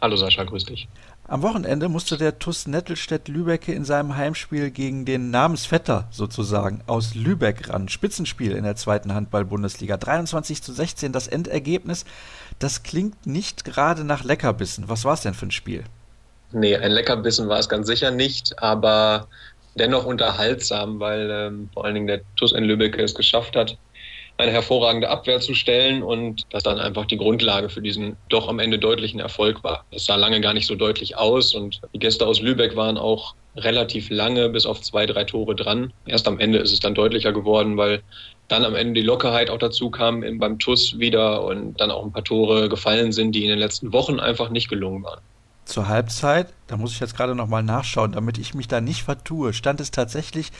Hallo 0.00 0.14
Sascha, 0.14 0.44
grüß 0.44 0.66
dich. 0.66 0.86
Am 1.26 1.42
Wochenende 1.42 1.88
musste 1.88 2.18
der 2.18 2.38
TuS 2.38 2.68
Nettelstedt-Lübecke 2.68 3.72
in 3.72 3.84
seinem 3.84 4.14
Heimspiel 4.14 4.70
gegen 4.70 5.04
den 5.04 5.32
Namensvetter 5.32 6.06
sozusagen 6.12 6.82
aus 6.86 7.16
Lübeck 7.16 7.68
ran. 7.68 7.88
Spitzenspiel 7.88 8.52
in 8.52 8.62
der 8.62 8.76
zweiten 8.76 9.12
Handball-Bundesliga. 9.12 9.96
23 9.96 10.62
zu 10.62 10.72
16 10.72 11.10
das 11.10 11.26
Endergebnis. 11.26 12.04
Das 12.60 12.84
klingt 12.84 13.26
nicht 13.26 13.64
gerade 13.64 14.04
nach 14.04 14.22
Leckerbissen. 14.22 14.88
Was 14.88 15.04
war 15.04 15.14
es 15.14 15.22
denn 15.22 15.34
für 15.34 15.46
ein 15.46 15.50
Spiel? 15.50 15.82
Nee, 16.58 16.74
ein 16.74 16.90
Leckerbissen 16.90 17.50
war 17.50 17.58
es 17.58 17.68
ganz 17.68 17.86
sicher 17.86 18.10
nicht, 18.10 18.62
aber 18.62 19.28
dennoch 19.74 20.06
unterhaltsam, 20.06 20.98
weil 20.98 21.30
ähm, 21.30 21.68
vor 21.74 21.84
allen 21.84 21.92
Dingen 21.92 22.06
der 22.06 22.22
TuS 22.36 22.52
in 22.52 22.64
Lübeck 22.64 22.96
es 22.98 23.14
geschafft 23.14 23.54
hat, 23.56 23.76
eine 24.38 24.52
hervorragende 24.52 25.10
Abwehr 25.10 25.38
zu 25.38 25.52
stellen 25.52 26.02
und 26.02 26.44
das 26.48 26.62
dann 26.62 26.78
einfach 26.78 27.04
die 27.04 27.18
Grundlage 27.18 27.68
für 27.68 27.82
diesen 27.82 28.16
doch 28.30 28.48
am 28.48 28.58
Ende 28.58 28.78
deutlichen 28.78 29.20
Erfolg 29.20 29.62
war. 29.64 29.84
Es 29.90 30.06
sah 30.06 30.16
lange 30.16 30.40
gar 30.40 30.54
nicht 30.54 30.66
so 30.66 30.76
deutlich 30.76 31.18
aus 31.18 31.54
und 31.54 31.82
die 31.92 31.98
Gäste 31.98 32.26
aus 32.26 32.40
Lübeck 32.40 32.74
waren 32.74 32.96
auch 32.96 33.34
relativ 33.58 34.08
lange 34.08 34.48
bis 34.48 34.64
auf 34.64 34.80
zwei, 34.80 35.04
drei 35.04 35.24
Tore 35.24 35.54
dran. 35.54 35.92
Erst 36.06 36.26
am 36.26 36.38
Ende 36.40 36.56
ist 36.60 36.72
es 36.72 36.80
dann 36.80 36.94
deutlicher 36.94 37.34
geworden, 37.34 37.76
weil 37.76 38.02
dann 38.48 38.64
am 38.64 38.74
Ende 38.74 39.02
die 39.02 39.06
Lockerheit 39.06 39.50
auch 39.50 39.58
dazu 39.58 39.90
kam 39.90 40.24
beim 40.38 40.58
TUS 40.58 40.98
wieder 40.98 41.44
und 41.44 41.78
dann 41.82 41.90
auch 41.90 42.02
ein 42.02 42.12
paar 42.12 42.24
Tore 42.24 42.70
gefallen 42.70 43.12
sind, 43.12 43.32
die 43.32 43.42
in 43.42 43.50
den 43.50 43.58
letzten 43.58 43.92
Wochen 43.92 44.20
einfach 44.20 44.48
nicht 44.48 44.70
gelungen 44.70 45.04
waren. 45.04 45.20
Zur 45.66 45.88
Halbzeit, 45.88 46.54
da 46.68 46.76
muss 46.76 46.92
ich 46.92 47.00
jetzt 47.00 47.16
gerade 47.16 47.34
nochmal 47.34 47.64
nachschauen, 47.64 48.12
damit 48.12 48.38
ich 48.38 48.54
mich 48.54 48.68
da 48.68 48.80
nicht 48.80 49.02
vertue, 49.02 49.52
stand 49.52 49.80
es 49.80 49.90
tatsächlich 49.90 50.52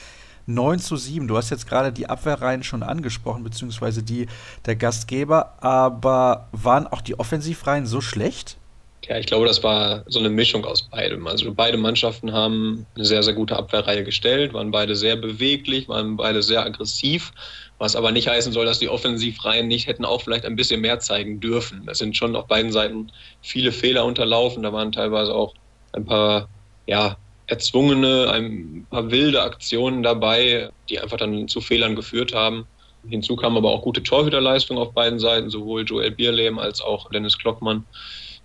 9 0.47 0.79
zu 0.79 0.97
7. 0.97 1.29
Du 1.29 1.37
hast 1.37 1.49
jetzt 1.49 1.65
gerade 1.65 1.93
die 1.93 2.09
Abwehrreihen 2.09 2.61
schon 2.63 2.83
angesprochen, 2.83 3.43
beziehungsweise 3.43 4.03
die 4.03 4.27
der 4.65 4.75
Gastgeber, 4.75 5.63
aber 5.63 6.49
waren 6.51 6.87
auch 6.87 7.01
die 7.01 7.17
Offensivreihen 7.17 7.85
so 7.85 8.01
schlecht? 8.01 8.57
Ja, 9.05 9.17
ich 9.17 9.25
glaube, 9.27 9.45
das 9.45 9.63
war 9.63 10.03
so 10.07 10.19
eine 10.19 10.29
Mischung 10.29 10.65
aus 10.65 10.89
beidem. 10.89 11.27
Also 11.27 11.53
beide 11.53 11.77
Mannschaften 11.77 12.33
haben 12.33 12.87
eine 12.95 13.05
sehr, 13.05 13.23
sehr 13.23 13.33
gute 13.33 13.55
Abwehrreihe 13.55 14.03
gestellt, 14.03 14.53
waren 14.53 14.71
beide 14.71 14.95
sehr 14.95 15.15
beweglich, 15.15 15.87
waren 15.87 16.17
beide 16.17 16.41
sehr 16.43 16.65
aggressiv, 16.65 17.31
was 17.77 17.95
aber 17.95 18.11
nicht 18.11 18.27
heißen 18.27 18.51
soll, 18.51 18.65
dass 18.65 18.79
die 18.79 18.89
Offensivreihen 18.89 19.67
nicht 19.67 19.87
hätten 19.87 20.03
auch 20.03 20.21
vielleicht 20.23 20.45
ein 20.45 20.55
bisschen 20.57 20.81
mehr 20.81 20.99
zeigen 20.99 21.39
dürfen. 21.39 21.87
Es 21.87 21.99
sind 21.99 22.17
schon 22.17 22.35
auf 22.35 22.47
beiden 22.47 22.71
Seiten 22.71 23.11
viele 23.41 23.71
Fehler 23.71 24.03
unterlaufen. 24.03 24.63
Da 24.63 24.73
waren 24.73 24.91
teilweise 24.91 25.33
auch 25.33 25.53
ein 25.93 26.05
paar, 26.05 26.49
ja, 26.85 27.17
erzwungene, 27.45 28.29
ein 28.31 28.87
paar 28.89 29.09
wilde 29.11 29.41
Aktionen 29.43 30.03
dabei, 30.03 30.69
die 30.89 30.99
einfach 30.99 31.17
dann 31.17 31.47
zu 31.47 31.61
Fehlern 31.61 31.95
geführt 31.95 32.33
haben. 32.33 32.67
Hinzu 33.07 33.37
kamen 33.37 33.55
aber 33.57 33.69
auch 33.71 33.83
gute 33.83 34.03
Torhüterleistungen 34.03 34.81
auf 34.83 34.93
beiden 34.93 35.19
Seiten, 35.19 35.49
sowohl 35.49 35.85
Joel 35.85 36.11
Bierlehm 36.11 36.59
als 36.59 36.81
auch 36.81 37.09
Dennis 37.09 37.37
Klockmann 37.37 37.87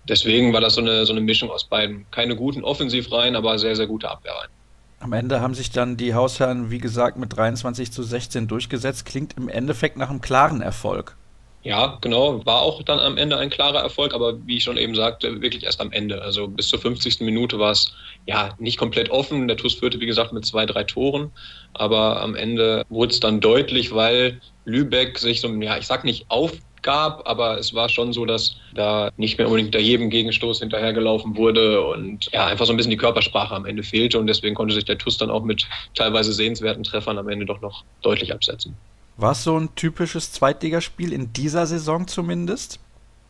deswegen 0.07 0.53
war 0.53 0.61
das 0.61 0.75
so 0.75 0.81
eine, 0.81 1.05
so 1.05 1.13
eine 1.13 1.21
Mischung 1.21 1.49
aus 1.49 1.63
beiden. 1.63 2.05
Keine 2.11 2.35
guten 2.35 2.63
Offensivreihen, 2.63 3.35
aber 3.35 3.57
sehr, 3.59 3.75
sehr 3.75 3.87
gute 3.87 4.09
Abwehrreihen. 4.09 4.51
Am 4.99 5.11
Ende 5.11 5.41
haben 5.41 5.53
sich 5.53 5.69
dann 5.69 5.97
die 5.97 6.13
Hausherren, 6.13 6.71
wie 6.71 6.77
gesagt, 6.77 7.17
mit 7.17 7.35
23 7.35 7.91
zu 7.91 8.03
16 8.03 8.47
durchgesetzt. 8.47 9.05
Klingt 9.05 9.35
im 9.35 9.49
Endeffekt 9.49 9.97
nach 9.97 10.09
einem 10.09 10.21
klaren 10.21 10.61
Erfolg. 10.61 11.17
Ja, 11.63 11.97
genau. 12.01 12.45
War 12.45 12.61
auch 12.61 12.83
dann 12.83 12.99
am 12.99 13.17
Ende 13.17 13.37
ein 13.37 13.49
klarer 13.49 13.79
Erfolg, 13.79 14.13
aber 14.13 14.45
wie 14.45 14.57
ich 14.57 14.63
schon 14.63 14.77
eben 14.77 14.95
sagte, 14.95 15.41
wirklich 15.41 15.63
erst 15.63 15.79
am 15.79 15.93
Ende. 15.93 16.21
Also 16.21 16.47
bis 16.47 16.67
zur 16.67 16.79
50. 16.79 17.21
Minute 17.21 17.57
war 17.57 17.71
es 17.71 17.93
ja 18.25 18.53
nicht 18.59 18.77
komplett 18.77 19.09
offen. 19.09 19.47
Der 19.47 19.55
TuS 19.55 19.73
führte, 19.73 19.99
wie 20.01 20.05
gesagt, 20.05 20.33
mit 20.33 20.45
zwei, 20.45 20.65
drei 20.65 20.83
Toren. 20.83 21.31
Aber 21.73 22.21
am 22.21 22.35
Ende 22.35 22.85
wurde 22.89 23.13
es 23.13 23.21
dann 23.21 23.39
deutlich, 23.39 23.93
weil 23.93 24.41
Lübeck 24.65 25.17
sich 25.17 25.39
so, 25.39 25.47
ja, 25.49 25.77
ich 25.77 25.87
sag 25.87 26.03
nicht 26.03 26.25
auf 26.29 26.51
gab, 26.83 27.27
aber 27.27 27.57
es 27.57 27.73
war 27.73 27.89
schon 27.89 28.13
so, 28.13 28.25
dass 28.25 28.57
da 28.75 29.09
nicht 29.17 29.37
mehr 29.37 29.47
unbedingt 29.47 29.73
hinter 29.73 29.85
jedem 29.85 30.09
Gegenstoß 30.09 30.59
hinterhergelaufen 30.59 31.35
wurde 31.35 31.81
und 31.81 32.29
ja, 32.31 32.45
einfach 32.45 32.65
so 32.65 32.73
ein 32.73 32.77
bisschen 32.77 32.91
die 32.91 32.97
Körpersprache 32.97 33.55
am 33.55 33.65
Ende 33.65 33.83
fehlte 33.83 34.19
und 34.19 34.27
deswegen 34.27 34.55
konnte 34.55 34.73
sich 34.73 34.85
der 34.85 34.97
TUS 34.97 35.17
dann 35.17 35.31
auch 35.31 35.43
mit 35.43 35.67
teilweise 35.95 36.33
sehenswerten 36.33 36.83
Treffern 36.83 37.17
am 37.17 37.29
Ende 37.29 37.45
doch 37.45 37.61
noch 37.61 37.83
deutlich 38.01 38.33
absetzen. 38.33 38.75
War 39.17 39.31
es 39.31 39.43
so 39.43 39.57
ein 39.57 39.73
typisches 39.75 40.31
Zweitligaspiel 40.31 41.13
in 41.13 41.33
dieser 41.33 41.65
Saison 41.67 42.07
zumindest? 42.07 42.79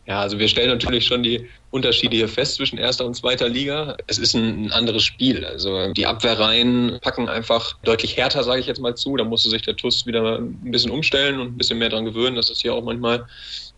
Ja, 0.06 0.20
also 0.20 0.38
wir 0.38 0.48
stellen 0.48 0.68
natürlich 0.68 1.06
schon 1.06 1.22
die 1.22 1.48
Unterschiede 1.70 2.16
hier 2.16 2.28
fest 2.28 2.56
zwischen 2.56 2.78
erster 2.78 3.06
und 3.06 3.14
zweiter 3.14 3.48
Liga. 3.48 3.96
Es 4.06 4.18
ist 4.18 4.34
ein, 4.34 4.70
anderes 4.70 5.02
Spiel. 5.02 5.44
Also 5.46 5.92
die 5.92 6.06
Abwehrreihen 6.06 6.98
packen 7.00 7.28
einfach 7.28 7.78
deutlich 7.84 8.16
härter, 8.16 8.44
sage 8.44 8.60
ich 8.60 8.66
jetzt 8.66 8.80
mal 8.80 8.94
zu. 8.94 9.16
Da 9.16 9.24
musste 9.24 9.48
sich 9.48 9.62
der 9.62 9.76
TUS 9.76 10.04
wieder 10.04 10.38
ein 10.38 10.70
bisschen 10.70 10.90
umstellen 10.90 11.40
und 11.40 11.54
ein 11.54 11.56
bisschen 11.56 11.78
mehr 11.78 11.88
dran 11.88 12.04
gewöhnen, 12.04 12.36
dass 12.36 12.50
es 12.50 12.60
hier 12.60 12.74
auch 12.74 12.84
manchmal 12.84 13.26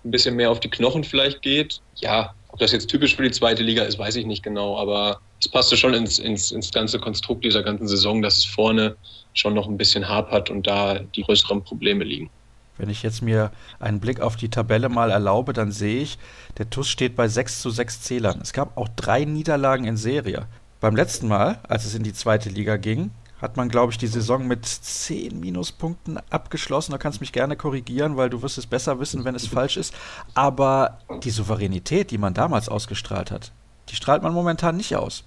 ein 0.04 0.10
bisschen 0.10 0.34
mehr 0.34 0.50
auf 0.50 0.58
die 0.58 0.70
Knochen 0.70 1.04
vielleicht 1.04 1.42
geht. 1.42 1.80
Ja, 1.96 2.34
ob 2.48 2.58
das 2.58 2.72
jetzt 2.72 2.88
typisch 2.88 3.14
für 3.14 3.22
die 3.22 3.30
zweite 3.30 3.62
Liga 3.62 3.84
ist, 3.84 3.98
weiß 3.98 4.16
ich 4.16 4.26
nicht 4.26 4.42
genau, 4.42 4.78
aber 4.78 5.20
es 5.40 5.48
passte 5.48 5.76
schon 5.76 5.94
ins, 5.94 6.18
ins, 6.18 6.50
ins 6.50 6.72
ganze 6.72 6.98
Konstrukt 6.98 7.44
dieser 7.44 7.62
ganzen 7.62 7.86
Saison, 7.86 8.22
dass 8.22 8.38
es 8.38 8.44
vorne 8.44 8.96
schon 9.34 9.54
noch 9.54 9.68
ein 9.68 9.76
bisschen 9.76 10.08
hapert 10.08 10.50
und 10.50 10.66
da 10.66 10.98
die 10.98 11.22
größeren 11.22 11.62
Probleme 11.62 12.04
liegen. 12.04 12.30
Wenn 12.78 12.90
ich 12.90 13.02
jetzt 13.02 13.22
mir 13.22 13.50
einen 13.78 14.00
Blick 14.00 14.20
auf 14.20 14.36
die 14.36 14.50
Tabelle 14.50 14.88
mal 14.88 15.10
erlaube, 15.10 15.52
dann 15.52 15.72
sehe 15.72 16.02
ich, 16.02 16.18
der 16.58 16.68
TUS 16.68 16.88
steht 16.88 17.16
bei 17.16 17.28
6 17.28 17.60
zu 17.60 17.70
6 17.70 18.02
Zählern. 18.02 18.40
Es 18.42 18.52
gab 18.52 18.76
auch 18.76 18.88
drei 18.88 19.24
Niederlagen 19.24 19.84
in 19.84 19.96
Serie. 19.96 20.46
Beim 20.80 20.94
letzten 20.94 21.28
Mal, 21.28 21.58
als 21.68 21.86
es 21.86 21.94
in 21.94 22.02
die 22.02 22.12
zweite 22.12 22.50
Liga 22.50 22.76
ging, 22.76 23.10
hat 23.40 23.56
man, 23.56 23.68
glaube 23.68 23.92
ich, 23.92 23.98
die 23.98 24.06
Saison 24.06 24.46
mit 24.46 24.64
10 24.64 25.40
Minuspunkten 25.40 26.18
abgeschlossen. 26.30 26.92
Da 26.92 26.98
kannst 26.98 27.20
du 27.20 27.22
mich 27.22 27.32
gerne 27.32 27.56
korrigieren, 27.56 28.16
weil 28.16 28.30
du 28.30 28.42
wirst 28.42 28.58
es 28.58 28.66
besser 28.66 28.98
wissen, 28.98 29.24
wenn 29.24 29.34
es 29.34 29.46
falsch 29.46 29.76
ist. 29.76 29.94
Aber 30.34 30.98
die 31.22 31.30
Souveränität, 31.30 32.10
die 32.10 32.18
man 32.18 32.34
damals 32.34 32.68
ausgestrahlt 32.68 33.30
hat, 33.30 33.52
die 33.88 33.96
strahlt 33.96 34.22
man 34.22 34.32
momentan 34.32 34.76
nicht 34.76 34.96
aus. 34.96 35.24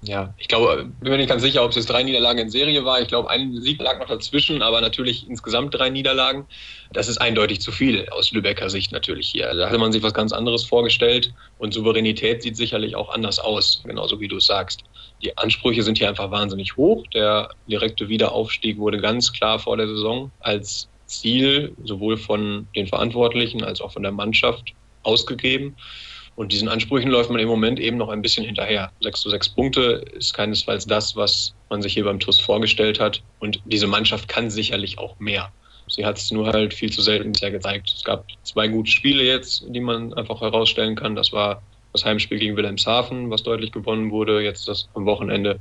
Ja, 0.00 0.32
ich 0.38 0.46
glaube, 0.46 0.84
bin 1.00 1.10
mir 1.10 1.16
nicht 1.16 1.28
ganz 1.28 1.42
sicher, 1.42 1.64
ob 1.64 1.70
es 1.70 1.76
jetzt 1.76 1.90
drei 1.90 2.04
Niederlagen 2.04 2.38
in 2.38 2.50
Serie 2.50 2.84
war. 2.84 3.00
Ich 3.00 3.08
glaube, 3.08 3.30
ein 3.30 3.60
Sieg 3.60 3.82
lag 3.82 3.98
noch 3.98 4.06
dazwischen, 4.06 4.62
aber 4.62 4.80
natürlich 4.80 5.26
insgesamt 5.28 5.74
drei 5.74 5.90
Niederlagen. 5.90 6.46
Das 6.92 7.08
ist 7.08 7.18
eindeutig 7.18 7.60
zu 7.60 7.72
viel 7.72 8.08
aus 8.10 8.30
Lübecker 8.30 8.70
Sicht 8.70 8.92
natürlich 8.92 9.28
hier. 9.28 9.52
Da 9.52 9.66
hatte 9.68 9.78
man 9.78 9.90
sich 9.90 10.04
was 10.04 10.14
ganz 10.14 10.32
anderes 10.32 10.64
vorgestellt 10.64 11.34
und 11.58 11.74
Souveränität 11.74 12.42
sieht 12.42 12.56
sicherlich 12.56 12.94
auch 12.94 13.08
anders 13.08 13.40
aus, 13.40 13.82
genauso 13.84 14.20
wie 14.20 14.28
du 14.28 14.36
es 14.36 14.46
sagst. 14.46 14.84
Die 15.20 15.36
Ansprüche 15.36 15.82
sind 15.82 15.98
hier 15.98 16.08
einfach 16.08 16.30
wahnsinnig 16.30 16.76
hoch. 16.76 17.04
Der 17.12 17.50
direkte 17.66 18.08
Wiederaufstieg 18.08 18.78
wurde 18.78 18.98
ganz 18.98 19.32
klar 19.32 19.58
vor 19.58 19.76
der 19.76 19.88
Saison 19.88 20.30
als 20.38 20.88
Ziel 21.06 21.74
sowohl 21.82 22.18
von 22.18 22.68
den 22.76 22.86
Verantwortlichen 22.86 23.64
als 23.64 23.80
auch 23.80 23.92
von 23.92 24.04
der 24.04 24.12
Mannschaft 24.12 24.74
ausgegeben. 25.02 25.76
Und 26.38 26.52
diesen 26.52 26.68
Ansprüchen 26.68 27.10
läuft 27.10 27.30
man 27.30 27.40
im 27.40 27.48
Moment 27.48 27.80
eben 27.80 27.96
noch 27.96 28.10
ein 28.10 28.22
bisschen 28.22 28.46
hinterher. 28.46 28.92
6 29.00 29.22
zu 29.22 29.28
6 29.28 29.48
Punkte 29.48 30.04
ist 30.16 30.34
keinesfalls 30.34 30.86
das, 30.86 31.16
was 31.16 31.52
man 31.68 31.82
sich 31.82 31.94
hier 31.94 32.04
beim 32.04 32.20
TUS 32.20 32.38
vorgestellt 32.38 33.00
hat. 33.00 33.20
Und 33.40 33.60
diese 33.64 33.88
Mannschaft 33.88 34.28
kann 34.28 34.48
sicherlich 34.48 35.00
auch 35.00 35.18
mehr. 35.18 35.50
Sie 35.88 36.06
hat 36.06 36.16
es 36.16 36.30
nur 36.30 36.46
halt 36.46 36.72
viel 36.72 36.92
zu 36.92 37.02
selten 37.02 37.32
bisher 37.32 37.50
gezeigt. 37.50 37.92
Es 37.92 38.04
gab 38.04 38.24
zwei 38.44 38.68
gute 38.68 38.88
Spiele 38.88 39.24
jetzt, 39.24 39.64
die 39.66 39.80
man 39.80 40.14
einfach 40.14 40.40
herausstellen 40.40 40.94
kann. 40.94 41.16
Das 41.16 41.32
war 41.32 41.60
das 41.92 42.04
Heimspiel 42.04 42.38
gegen 42.38 42.56
Wilhelmshaven, 42.56 43.30
was 43.30 43.42
deutlich 43.42 43.72
gewonnen 43.72 44.12
wurde. 44.12 44.40
Jetzt 44.40 44.68
das 44.68 44.88
am 44.94 45.06
Wochenende 45.06 45.58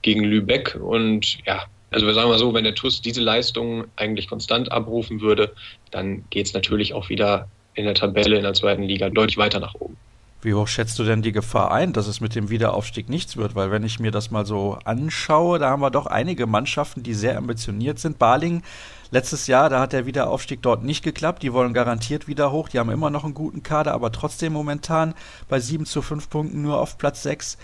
gegen 0.00 0.24
Lübeck. 0.24 0.78
Und 0.80 1.44
ja, 1.44 1.64
also 1.90 2.06
wir 2.06 2.14
sagen 2.14 2.30
mal 2.30 2.38
so, 2.38 2.54
wenn 2.54 2.64
der 2.64 2.74
TUS 2.74 3.02
diese 3.02 3.20
Leistung 3.20 3.84
eigentlich 3.96 4.28
konstant 4.28 4.72
abrufen 4.72 5.20
würde, 5.20 5.52
dann 5.90 6.24
geht 6.30 6.46
es 6.46 6.54
natürlich 6.54 6.94
auch 6.94 7.10
wieder 7.10 7.50
in 7.74 7.84
der 7.84 7.92
Tabelle 7.92 8.36
in 8.38 8.44
der 8.44 8.54
zweiten 8.54 8.82
Liga 8.82 9.10
deutlich 9.10 9.36
weiter 9.36 9.60
nach 9.60 9.74
oben. 9.74 9.98
Wie 10.46 10.54
hoch 10.54 10.68
schätzt 10.68 10.96
du 11.00 11.02
denn 11.02 11.22
die 11.22 11.32
Gefahr 11.32 11.72
ein, 11.72 11.92
dass 11.92 12.06
es 12.06 12.20
mit 12.20 12.36
dem 12.36 12.50
Wiederaufstieg 12.50 13.08
nichts 13.08 13.36
wird? 13.36 13.56
Weil 13.56 13.72
wenn 13.72 13.82
ich 13.82 13.98
mir 13.98 14.12
das 14.12 14.30
mal 14.30 14.46
so 14.46 14.78
anschaue, 14.84 15.58
da 15.58 15.70
haben 15.70 15.82
wir 15.82 15.90
doch 15.90 16.06
einige 16.06 16.46
Mannschaften, 16.46 17.02
die 17.02 17.14
sehr 17.14 17.36
ambitioniert 17.36 17.98
sind. 17.98 18.20
Baling 18.20 18.62
letztes 19.10 19.48
Jahr, 19.48 19.70
da 19.70 19.80
hat 19.80 19.92
der 19.92 20.06
Wiederaufstieg 20.06 20.62
dort 20.62 20.84
nicht 20.84 21.02
geklappt. 21.02 21.42
Die 21.42 21.52
wollen 21.52 21.74
garantiert 21.74 22.28
wieder 22.28 22.52
hoch. 22.52 22.68
Die 22.68 22.78
haben 22.78 22.92
immer 22.92 23.10
noch 23.10 23.24
einen 23.24 23.34
guten 23.34 23.64
Kader, 23.64 23.92
aber 23.92 24.12
trotzdem 24.12 24.52
momentan 24.52 25.14
bei 25.48 25.58
7 25.58 25.84
zu 25.84 26.00
5 26.00 26.30
Punkten 26.30 26.62
nur 26.62 26.78
auf 26.78 26.96
Platz 26.96 27.24
6. 27.24 27.58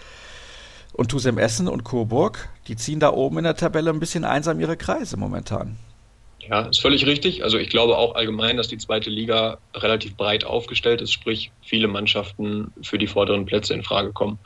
Und 0.93 1.13
Tusem 1.13 1.39
Essen 1.39 1.69
und 1.69 1.85
Coburg, 1.85 2.49
die 2.67 2.75
ziehen 2.75 2.99
da 2.99 3.13
oben 3.13 3.39
in 3.39 3.45
der 3.45 3.55
Tabelle 3.55 3.91
ein 3.91 4.01
bisschen 4.01 4.25
einsam 4.25 4.59
ihre 4.59 4.77
Kreise 4.77 5.17
momentan. 5.17 5.77
Ja, 6.49 6.63
ist 6.63 6.81
völlig 6.81 7.07
richtig. 7.07 7.45
Also 7.45 7.57
ich 7.57 7.69
glaube 7.69 7.97
auch 7.97 8.17
allgemein, 8.17 8.57
dass 8.57 8.67
die 8.67 8.79
zweite 8.79 9.11
Liga 9.11 9.59
relativ 9.77 10.17
breit 10.17 10.45
aufgestellt 10.45 11.01
ist, 11.01 11.13
sprich 11.13 11.53
viele 11.61 11.87
Mannschaften 11.87 12.73
für 12.83 12.99
die 12.99 13.07
vorderen 13.07 13.47
Plätze 13.47 13.75
in 13.75 13.85
Frage 13.85 14.13
kommen. 14.13 14.41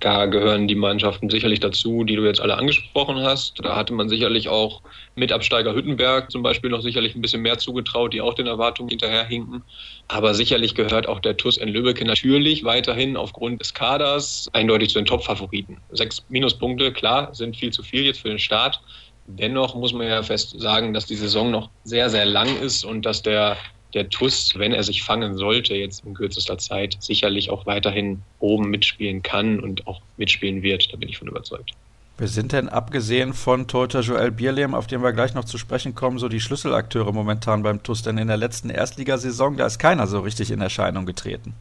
Da 0.00 0.26
gehören 0.26 0.68
die 0.68 0.74
Mannschaften 0.74 1.30
sicherlich 1.30 1.60
dazu, 1.60 2.04
die 2.04 2.16
du 2.16 2.24
jetzt 2.24 2.40
alle 2.40 2.56
angesprochen 2.58 3.20
hast. 3.20 3.58
Da 3.62 3.76
hatte 3.76 3.92
man 3.92 4.08
sicherlich 4.08 4.48
auch 4.48 4.82
mit 5.14 5.32
Absteiger 5.32 5.74
Hüttenberg 5.74 6.30
zum 6.30 6.42
Beispiel 6.42 6.70
noch 6.70 6.80
sicherlich 6.82 7.14
ein 7.14 7.20
bisschen 7.20 7.42
mehr 7.42 7.58
zugetraut, 7.58 8.12
die 8.12 8.20
auch 8.20 8.34
den 8.34 8.46
Erwartungen 8.46 8.88
hinterherhinken. 8.88 9.64
Aber 10.08 10.34
sicherlich 10.34 10.74
gehört 10.74 11.08
auch 11.08 11.20
der 11.20 11.36
TUS 11.36 11.58
in 11.58 11.68
Lübeck 11.68 12.04
natürlich 12.04 12.64
weiterhin 12.64 13.16
aufgrund 13.16 13.60
des 13.60 13.72
Kaders 13.72 14.48
eindeutig 14.52 14.90
zu 14.90 14.98
den 14.98 15.06
Top-Favoriten. 15.06 15.78
Sechs 15.90 16.24
Minuspunkte, 16.28 16.92
klar, 16.92 17.34
sind 17.34 17.56
viel 17.56 17.70
zu 17.72 17.82
viel 17.82 18.04
jetzt 18.04 18.20
für 18.20 18.28
den 18.28 18.38
Start. 18.38 18.80
Dennoch 19.26 19.74
muss 19.74 19.92
man 19.92 20.06
ja 20.06 20.22
fest 20.22 20.54
sagen, 20.58 20.92
dass 20.92 21.06
die 21.06 21.16
Saison 21.16 21.50
noch 21.50 21.70
sehr, 21.84 22.10
sehr 22.10 22.26
lang 22.26 22.60
ist 22.60 22.84
und 22.84 23.06
dass 23.06 23.22
der, 23.22 23.56
der 23.94 24.08
TUS, 24.10 24.52
wenn 24.56 24.72
er 24.72 24.82
sich 24.82 25.02
fangen 25.02 25.36
sollte, 25.36 25.74
jetzt 25.74 26.04
in 26.04 26.14
kürzester 26.14 26.58
Zeit 26.58 26.96
sicherlich 27.00 27.50
auch 27.50 27.64
weiterhin 27.66 28.22
oben 28.38 28.68
mitspielen 28.68 29.22
kann 29.22 29.60
und 29.60 29.86
auch 29.86 30.02
mitspielen 30.18 30.62
wird. 30.62 30.92
Da 30.92 30.96
bin 30.96 31.08
ich 31.08 31.18
von 31.18 31.28
überzeugt. 31.28 31.72
Wer 32.16 32.28
sind 32.28 32.52
denn 32.52 32.68
abgesehen 32.68 33.32
von 33.32 33.66
Torhüter 33.66 34.00
Joel 34.00 34.30
Bierlehm, 34.30 34.74
auf 34.74 34.86
den 34.86 35.02
wir 35.02 35.12
gleich 35.12 35.34
noch 35.34 35.44
zu 35.44 35.58
sprechen 35.58 35.96
kommen, 35.96 36.18
so 36.18 36.28
die 36.28 36.40
Schlüsselakteure 36.40 37.12
momentan 37.12 37.64
beim 37.64 37.82
TUS? 37.82 38.02
Denn 38.02 38.18
in 38.18 38.28
der 38.28 38.36
letzten 38.36 38.70
Erstligasaison, 38.70 39.56
da 39.56 39.66
ist 39.66 39.78
keiner 39.78 40.06
so 40.06 40.20
richtig 40.20 40.52
in 40.52 40.60
Erscheinung 40.60 41.06
getreten. 41.06 41.54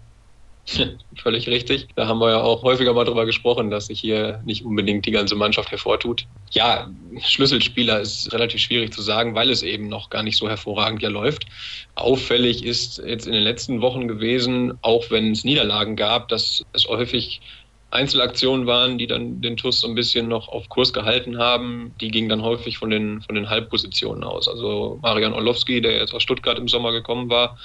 Völlig 1.17 1.47
richtig. 1.47 1.87
Da 1.95 2.07
haben 2.07 2.19
wir 2.19 2.29
ja 2.29 2.41
auch 2.41 2.63
häufiger 2.63 2.93
mal 2.93 3.03
drüber 3.03 3.25
gesprochen, 3.25 3.69
dass 3.69 3.87
sich 3.87 3.99
hier 3.99 4.41
nicht 4.45 4.63
unbedingt 4.63 5.05
die 5.05 5.11
ganze 5.11 5.35
Mannschaft 5.35 5.71
hervortut. 5.71 6.25
Ja, 6.51 6.89
Schlüsselspieler 7.21 7.99
ist 7.99 8.31
relativ 8.31 8.61
schwierig 8.61 8.93
zu 8.93 9.01
sagen, 9.01 9.35
weil 9.35 9.49
es 9.49 9.61
eben 9.61 9.89
noch 9.89 10.09
gar 10.09 10.23
nicht 10.23 10.37
so 10.37 10.47
hervorragend 10.47 11.01
ja 11.01 11.09
läuft. 11.09 11.45
Auffällig 11.95 12.63
ist 12.63 13.01
jetzt 13.05 13.27
in 13.27 13.33
den 13.33 13.43
letzten 13.43 13.81
Wochen 13.81 14.07
gewesen, 14.07 14.77
auch 14.81 15.09
wenn 15.09 15.31
es 15.31 15.43
Niederlagen 15.43 15.95
gab, 15.95 16.29
dass 16.29 16.63
es 16.71 16.87
häufig 16.87 17.41
Einzelaktionen 17.91 18.65
waren, 18.65 18.97
die 18.97 19.05
dann 19.05 19.41
den 19.41 19.55
TUS 19.55 19.81
so 19.81 19.87
ein 19.87 19.95
bisschen 19.95 20.27
noch 20.27 20.47
auf 20.47 20.67
Kurs 20.69 20.93
gehalten 20.93 21.37
haben. 21.37 21.93
Die 22.01 22.09
gingen 22.09 22.29
dann 22.29 22.41
häufig 22.41 22.77
von 22.79 22.89
den, 22.89 23.21
von 23.21 23.35
den 23.35 23.49
Halbpositionen 23.49 24.23
aus. 24.23 24.47
Also 24.47 24.97
Marian 25.01 25.33
Orlowski, 25.33 25.79
der 25.81 25.97
jetzt 25.97 26.13
aus 26.13 26.23
Stuttgart 26.23 26.57
im 26.57 26.67
Sommer 26.67 26.91
gekommen 26.91 27.29
war, 27.29 27.57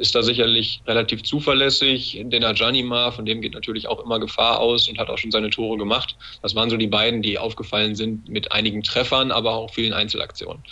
ist 0.00 0.14
da 0.14 0.22
sicherlich 0.22 0.82
relativ 0.86 1.22
zuverlässig. 1.22 2.20
Den 2.24 2.42
Ajanima, 2.42 3.10
von 3.12 3.26
dem 3.26 3.40
geht 3.40 3.54
natürlich 3.54 3.86
auch 3.86 4.02
immer 4.04 4.18
Gefahr 4.18 4.58
aus 4.58 4.88
und 4.88 4.98
hat 4.98 5.10
auch 5.10 5.18
schon 5.18 5.30
seine 5.30 5.50
Tore 5.50 5.76
gemacht. 5.76 6.16
Das 6.42 6.54
waren 6.54 6.70
so 6.70 6.76
die 6.76 6.86
beiden, 6.86 7.22
die 7.22 7.38
aufgefallen 7.38 7.94
sind 7.94 8.28
mit 8.28 8.50
einigen 8.50 8.82
Treffern, 8.82 9.30
aber 9.30 9.54
auch 9.54 9.72
vielen 9.72 9.92
Einzelaktionen. 9.92 10.62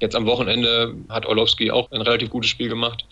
Jetzt 0.00 0.14
am 0.14 0.26
Wochenende 0.26 0.94
hat 1.08 1.26
Orlowski 1.26 1.70
auch 1.70 1.90
ein 1.90 2.02
relativ 2.02 2.30
gutes 2.30 2.50
Spiel 2.50 2.68
gemacht. 2.68 3.06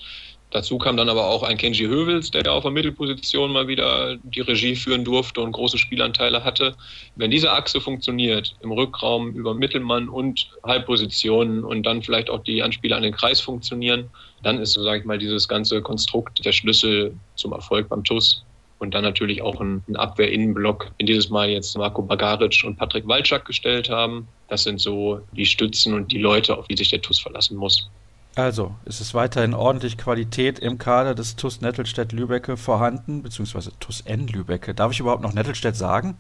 Dazu 0.53 0.77
kam 0.77 0.99
dann 0.99 1.09
aber 1.09 1.29
auch 1.29 1.43
ein 1.43 1.57
Kenji 1.57 1.87
Hövels, 1.87 2.31
der 2.31 2.53
auf 2.53 2.63
der 2.63 2.73
Mittelposition 2.73 3.53
mal 3.53 3.69
wieder 3.69 4.19
die 4.23 4.43
Regie 4.43 4.77
führen 4.77 5.03
durfte 5.03 5.41
und 5.41 5.53
große 5.53 5.79
Spielanteile 5.79 6.45
hatte. 6.45 6.77
Wenn 7.17 7.31
diese 7.31 7.51
Achse 7.51 7.81
funktioniert, 7.81 8.55
im 8.61 8.71
Rückraum 8.71 9.33
über 9.33 9.55
Mittelmann 9.55 10.11
und 10.11 10.51
Halbpositionen 10.63 11.65
und 11.65 11.85
dann 11.85 12.03
vielleicht 12.03 12.29
auch 12.29 12.43
die 12.43 12.63
Anspieler 12.63 12.97
an 12.97 13.03
den 13.03 13.15
Kreis 13.15 13.41
funktionieren, 13.41 14.11
dann 14.43 14.59
ist, 14.59 14.75
sage 14.75 15.01
ich 15.01 15.05
mal, 15.05 15.19
dieses 15.19 15.49
ganze 15.49 15.83
Konstrukt 15.83 16.45
der 16.45 16.53
Schlüssel 16.53 17.15
zum 17.37 17.53
Erfolg 17.53 17.89
beim 17.89 18.05
TUS. 18.05 18.45
Und 18.79 18.95
dann 18.95 19.05
natürlich 19.05 19.43
auch 19.43 19.61
ein, 19.61 19.85
ein 19.89 19.95
Abwehr-Innenblock, 19.95 20.91
in 20.99 21.07
dieses 21.07 21.31
Mal 21.31 21.49
jetzt 21.49 21.79
Marco 21.79 22.03
Bagaric 22.03 22.65
und 22.67 22.77
Patrick 22.77 23.07
Walczak 23.07 23.45
gestellt 23.45 23.89
haben. 23.89 24.27
Das 24.49 24.65
sind 24.65 24.81
so 24.81 25.21
die 25.31 25.47
Stützen 25.47 25.95
und 25.95 26.11
die 26.11 26.19
Leute, 26.19 26.59
auf 26.59 26.67
die 26.67 26.77
sich 26.77 26.91
der 26.91 27.01
TUS 27.01 27.21
verlassen 27.21 27.57
muss. 27.57 27.89
Also, 28.35 28.75
ist 28.85 29.01
es 29.01 29.15
weiterhin 29.15 29.55
ordentlich 29.55 29.99
Qualität 29.99 30.59
im 30.59 30.79
Kader 30.79 31.15
des 31.15 31.37
TUS 31.37 31.61
Nettelstedt-Lübecke 31.61 32.57
vorhanden, 32.57 33.23
beziehungsweise 33.23 33.71
TUS 33.79 34.01
N 34.01 34.27
Lübecke. 34.27 34.75
Darf 34.75 34.91
ich 34.91 35.01
überhaupt 35.01 35.23
noch 35.23 35.35
Nettelstedt 35.35 35.77
sagen? 35.77 36.17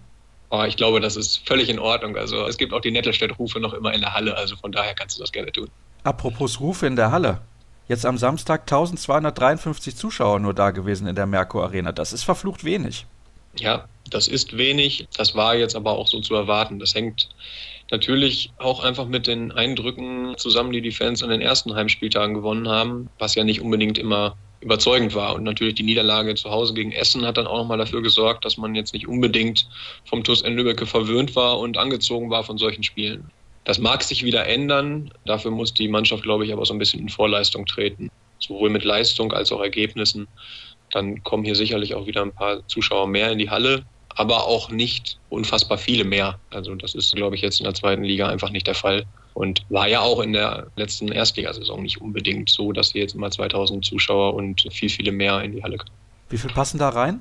Oh, 0.50 0.62
ich 0.62 0.76
glaube, 0.76 1.00
das 1.00 1.16
ist 1.16 1.38
völlig 1.48 1.70
in 1.70 1.78
Ordnung. 1.78 2.16
Also, 2.16 2.46
es 2.46 2.58
gibt 2.58 2.74
auch 2.74 2.80
die 2.80 2.90
Nettelstedt-Rufe 2.90 3.58
noch 3.58 3.72
immer 3.72 3.92
in 3.92 4.02
der 4.02 4.14
Halle, 4.14 4.36
also 4.36 4.54
von 4.56 4.70
daher 4.70 4.94
kannst 4.94 5.16
du 5.16 5.22
das 5.22 5.32
gerne 5.32 5.50
tun. 5.50 5.68
Apropos 6.04 6.60
Rufe 6.60 6.86
in 6.86 6.96
der 6.96 7.10
Halle. 7.10 7.40
Jetzt 7.92 8.06
am 8.06 8.16
Samstag 8.16 8.62
1253 8.62 9.94
Zuschauer 9.94 10.38
nur 10.40 10.54
da 10.54 10.70
gewesen 10.70 11.06
in 11.06 11.14
der 11.14 11.26
Merkur 11.26 11.62
Arena. 11.64 11.92
Das 11.92 12.14
ist 12.14 12.22
verflucht 12.22 12.64
wenig. 12.64 13.04
Ja, 13.58 13.84
das 14.08 14.28
ist 14.28 14.56
wenig. 14.56 15.08
Das 15.14 15.34
war 15.34 15.56
jetzt 15.56 15.76
aber 15.76 15.92
auch 15.92 16.06
so 16.06 16.22
zu 16.22 16.34
erwarten. 16.34 16.78
Das 16.78 16.94
hängt 16.94 17.28
natürlich 17.90 18.50
auch 18.56 18.82
einfach 18.82 19.04
mit 19.04 19.26
den 19.26 19.52
Eindrücken 19.52 20.38
zusammen, 20.38 20.72
die 20.72 20.80
die 20.80 20.90
Fans 20.90 21.22
an 21.22 21.28
den 21.28 21.42
ersten 21.42 21.74
Heimspieltagen 21.74 22.34
gewonnen 22.34 22.66
haben, 22.66 23.10
was 23.18 23.34
ja 23.34 23.44
nicht 23.44 23.60
unbedingt 23.60 23.98
immer 23.98 24.38
überzeugend 24.62 25.14
war. 25.14 25.34
Und 25.34 25.42
natürlich 25.42 25.74
die 25.74 25.82
Niederlage 25.82 26.34
zu 26.34 26.48
Hause 26.48 26.72
gegen 26.72 26.92
Essen 26.92 27.26
hat 27.26 27.36
dann 27.36 27.46
auch 27.46 27.58
nochmal 27.58 27.76
dafür 27.76 28.00
gesorgt, 28.00 28.46
dass 28.46 28.56
man 28.56 28.74
jetzt 28.74 28.94
nicht 28.94 29.06
unbedingt 29.06 29.68
vom 30.06 30.24
TuS 30.24 30.40
N 30.40 30.56
Lübbecke 30.56 30.86
verwöhnt 30.86 31.36
war 31.36 31.58
und 31.58 31.76
angezogen 31.76 32.30
war 32.30 32.42
von 32.42 32.56
solchen 32.56 32.84
Spielen. 32.84 33.30
Das 33.64 33.78
mag 33.78 34.02
sich 34.02 34.24
wieder 34.24 34.46
ändern. 34.46 35.12
Dafür 35.24 35.50
muss 35.50 35.72
die 35.72 35.88
Mannschaft, 35.88 36.22
glaube 36.22 36.44
ich, 36.44 36.52
aber 36.52 36.64
so 36.64 36.74
ein 36.74 36.78
bisschen 36.78 37.00
in 37.00 37.08
Vorleistung 37.08 37.66
treten. 37.66 38.10
Sowohl 38.38 38.70
mit 38.70 38.84
Leistung 38.84 39.32
als 39.32 39.52
auch 39.52 39.60
Ergebnissen. 39.60 40.26
Dann 40.90 41.22
kommen 41.22 41.44
hier 41.44 41.54
sicherlich 41.54 41.94
auch 41.94 42.06
wieder 42.06 42.22
ein 42.22 42.32
paar 42.32 42.66
Zuschauer 42.68 43.06
mehr 43.06 43.30
in 43.30 43.38
die 43.38 43.50
Halle 43.50 43.84
aber 44.14 44.46
auch 44.46 44.70
nicht 44.70 45.18
unfassbar 45.30 45.78
viele 45.78 46.04
mehr. 46.04 46.38
Also 46.50 46.74
das 46.74 46.94
ist, 46.94 47.14
glaube 47.14 47.36
ich, 47.36 47.42
jetzt 47.42 47.60
in 47.60 47.64
der 47.64 47.74
zweiten 47.74 48.04
Liga 48.04 48.28
einfach 48.28 48.50
nicht 48.50 48.66
der 48.66 48.74
Fall. 48.74 49.04
Und 49.34 49.64
war 49.70 49.88
ja 49.88 50.00
auch 50.00 50.20
in 50.20 50.34
der 50.34 50.66
letzten 50.76 51.08
Erstligasaison 51.08 51.82
nicht 51.82 52.00
unbedingt 52.00 52.50
so, 52.50 52.72
dass 52.72 52.92
wir 52.92 53.02
jetzt 53.02 53.14
immer 53.14 53.30
2000 53.30 53.84
Zuschauer 53.84 54.34
und 54.34 54.66
viel, 54.70 54.90
viele 54.90 55.12
mehr 55.12 55.40
in 55.42 55.52
die 55.52 55.62
Halle 55.62 55.78
kommen. 55.78 55.92
Wie 56.28 56.36
viel 56.36 56.50
passen 56.50 56.78
da 56.78 56.90
rein? 56.90 57.20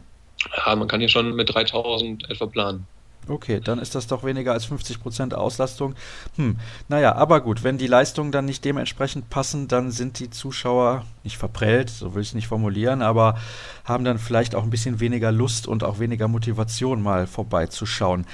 Ja, 0.57 0.75
man 0.75 0.87
kann 0.87 0.99
hier 0.99 1.09
schon 1.09 1.35
mit 1.35 1.53
3000 1.53 2.29
etwa 2.29 2.45
planen. 2.47 2.87
Okay, 3.27 3.59
dann 3.59 3.77
ist 3.77 3.93
das 3.93 4.07
doch 4.07 4.23
weniger 4.23 4.53
als 4.53 4.67
50% 4.67 5.33
Auslastung. 5.33 5.93
Hm, 6.37 6.57
naja, 6.89 7.15
aber 7.15 7.41
gut, 7.41 7.63
wenn 7.63 7.77
die 7.77 7.87
Leistungen 7.87 8.31
dann 8.31 8.45
nicht 8.45 8.65
dementsprechend 8.65 9.29
passen, 9.29 9.67
dann 9.67 9.91
sind 9.91 10.19
die 10.19 10.31
Zuschauer 10.31 11.05
nicht 11.23 11.37
verprellt, 11.37 11.91
so 11.91 12.15
will 12.15 12.23
ich 12.23 12.29
es 12.29 12.33
nicht 12.33 12.47
formulieren, 12.47 13.01
aber 13.03 13.37
haben 13.85 14.03
dann 14.03 14.17
vielleicht 14.17 14.55
auch 14.55 14.63
ein 14.63 14.71
bisschen 14.71 14.99
weniger 14.99 15.31
Lust 15.31 15.67
und 15.67 15.83
auch 15.83 15.99
weniger 15.99 16.27
Motivation, 16.27 17.01
mal 17.01 17.27
vorbeizuschauen. 17.27 18.25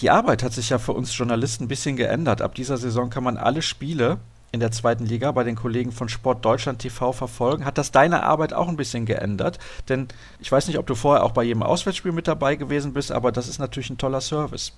Die 0.00 0.10
Arbeit 0.10 0.42
hat 0.42 0.52
sich 0.52 0.70
ja 0.70 0.78
für 0.78 0.92
uns 0.92 1.16
Journalisten 1.16 1.64
ein 1.64 1.68
bisschen 1.68 1.96
geändert. 1.96 2.42
Ab 2.42 2.54
dieser 2.54 2.76
Saison 2.78 3.10
kann 3.10 3.24
man 3.24 3.36
alle 3.36 3.62
Spiele 3.62 4.18
in 4.56 4.60
der 4.60 4.72
zweiten 4.72 5.04
Liga 5.04 5.30
bei 5.32 5.44
den 5.44 5.54
Kollegen 5.54 5.92
von 5.92 6.08
Sport 6.08 6.42
Deutschland 6.42 6.80
TV 6.80 7.12
verfolgen. 7.12 7.66
Hat 7.66 7.76
das 7.76 7.92
deine 7.92 8.22
Arbeit 8.22 8.54
auch 8.54 8.68
ein 8.68 8.76
bisschen 8.76 9.04
geändert? 9.04 9.58
Denn 9.90 10.08
ich 10.40 10.50
weiß 10.50 10.66
nicht, 10.66 10.78
ob 10.78 10.86
du 10.86 10.94
vorher 10.94 11.24
auch 11.24 11.32
bei 11.32 11.44
jedem 11.44 11.62
Auswärtsspiel 11.62 12.12
mit 12.12 12.26
dabei 12.26 12.56
gewesen 12.56 12.94
bist, 12.94 13.12
aber 13.12 13.32
das 13.32 13.48
ist 13.48 13.58
natürlich 13.58 13.90
ein 13.90 13.98
toller 13.98 14.22
Service. 14.22 14.72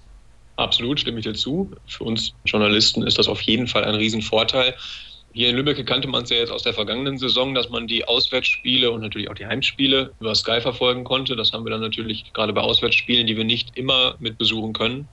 Absolut, 0.56 0.98
stimme 0.98 1.20
ich 1.20 1.24
dir 1.24 1.34
zu. 1.34 1.70
Für 1.86 2.02
uns 2.02 2.34
Journalisten 2.44 3.04
ist 3.06 3.18
das 3.18 3.28
auf 3.28 3.40
jeden 3.42 3.68
Fall 3.68 3.84
ein 3.84 3.94
Riesenvorteil. 3.94 4.74
Hier 5.32 5.50
in 5.50 5.56
Lübeck 5.56 5.86
kannte 5.86 6.08
man 6.08 6.24
es 6.24 6.30
ja 6.30 6.38
jetzt 6.38 6.50
aus 6.50 6.64
der 6.64 6.74
vergangenen 6.74 7.16
Saison, 7.16 7.54
dass 7.54 7.68
man 7.68 7.86
die 7.86 8.04
Auswärtsspiele 8.08 8.90
und 8.90 9.00
natürlich 9.00 9.30
auch 9.30 9.36
die 9.36 9.46
Heimspiele 9.46 10.12
über 10.18 10.34
Sky 10.34 10.60
verfolgen 10.60 11.04
konnte. 11.04 11.36
Das 11.36 11.52
haben 11.52 11.64
wir 11.64 11.70
dann 11.70 11.82
natürlich 11.82 12.32
gerade 12.32 12.52
bei 12.52 12.62
Auswärtsspielen, 12.62 13.28
die 13.28 13.36
wir 13.36 13.44
nicht 13.44 13.76
immer 13.76 14.16
mit 14.18 14.38
besuchen 14.38 14.72
können, 14.72 15.06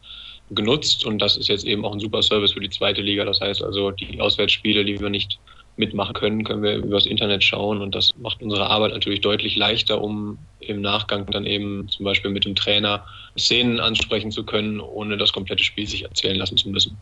genutzt 0.51 1.05
und 1.05 1.19
das 1.19 1.37
ist 1.37 1.47
jetzt 1.47 1.65
eben 1.65 1.85
auch 1.85 1.93
ein 1.93 1.99
super 1.99 2.21
Service 2.21 2.53
für 2.53 2.59
die 2.59 2.69
zweite 2.69 3.01
Liga. 3.01 3.25
Das 3.25 3.41
heißt 3.41 3.63
also, 3.63 3.91
die 3.91 4.21
Auswärtsspiele, 4.21 4.85
die 4.85 4.99
wir 4.99 5.09
nicht 5.09 5.39
mitmachen 5.77 6.13
können, 6.13 6.43
können 6.43 6.63
wir 6.63 6.75
übers 6.77 7.05
Internet 7.05 7.43
schauen 7.43 7.81
und 7.81 7.93
das 7.95 8.11
macht 8.17 8.41
unsere 8.41 8.69
Arbeit 8.69 8.93
natürlich 8.93 9.21
deutlich 9.21 9.55
leichter, 9.55 10.01
um 10.01 10.37
im 10.59 10.81
Nachgang 10.81 11.25
dann 11.27 11.45
eben 11.45 11.89
zum 11.89 12.05
Beispiel 12.05 12.31
mit 12.31 12.45
dem 12.45 12.55
Trainer 12.55 13.05
Szenen 13.37 13.79
ansprechen 13.79 14.31
zu 14.31 14.45
können, 14.45 14.79
ohne 14.79 15.17
das 15.17 15.33
komplette 15.33 15.63
Spiel 15.63 15.87
sich 15.87 16.03
erzählen 16.03 16.37
lassen 16.37 16.57
zu 16.57 16.69
müssen. 16.69 16.97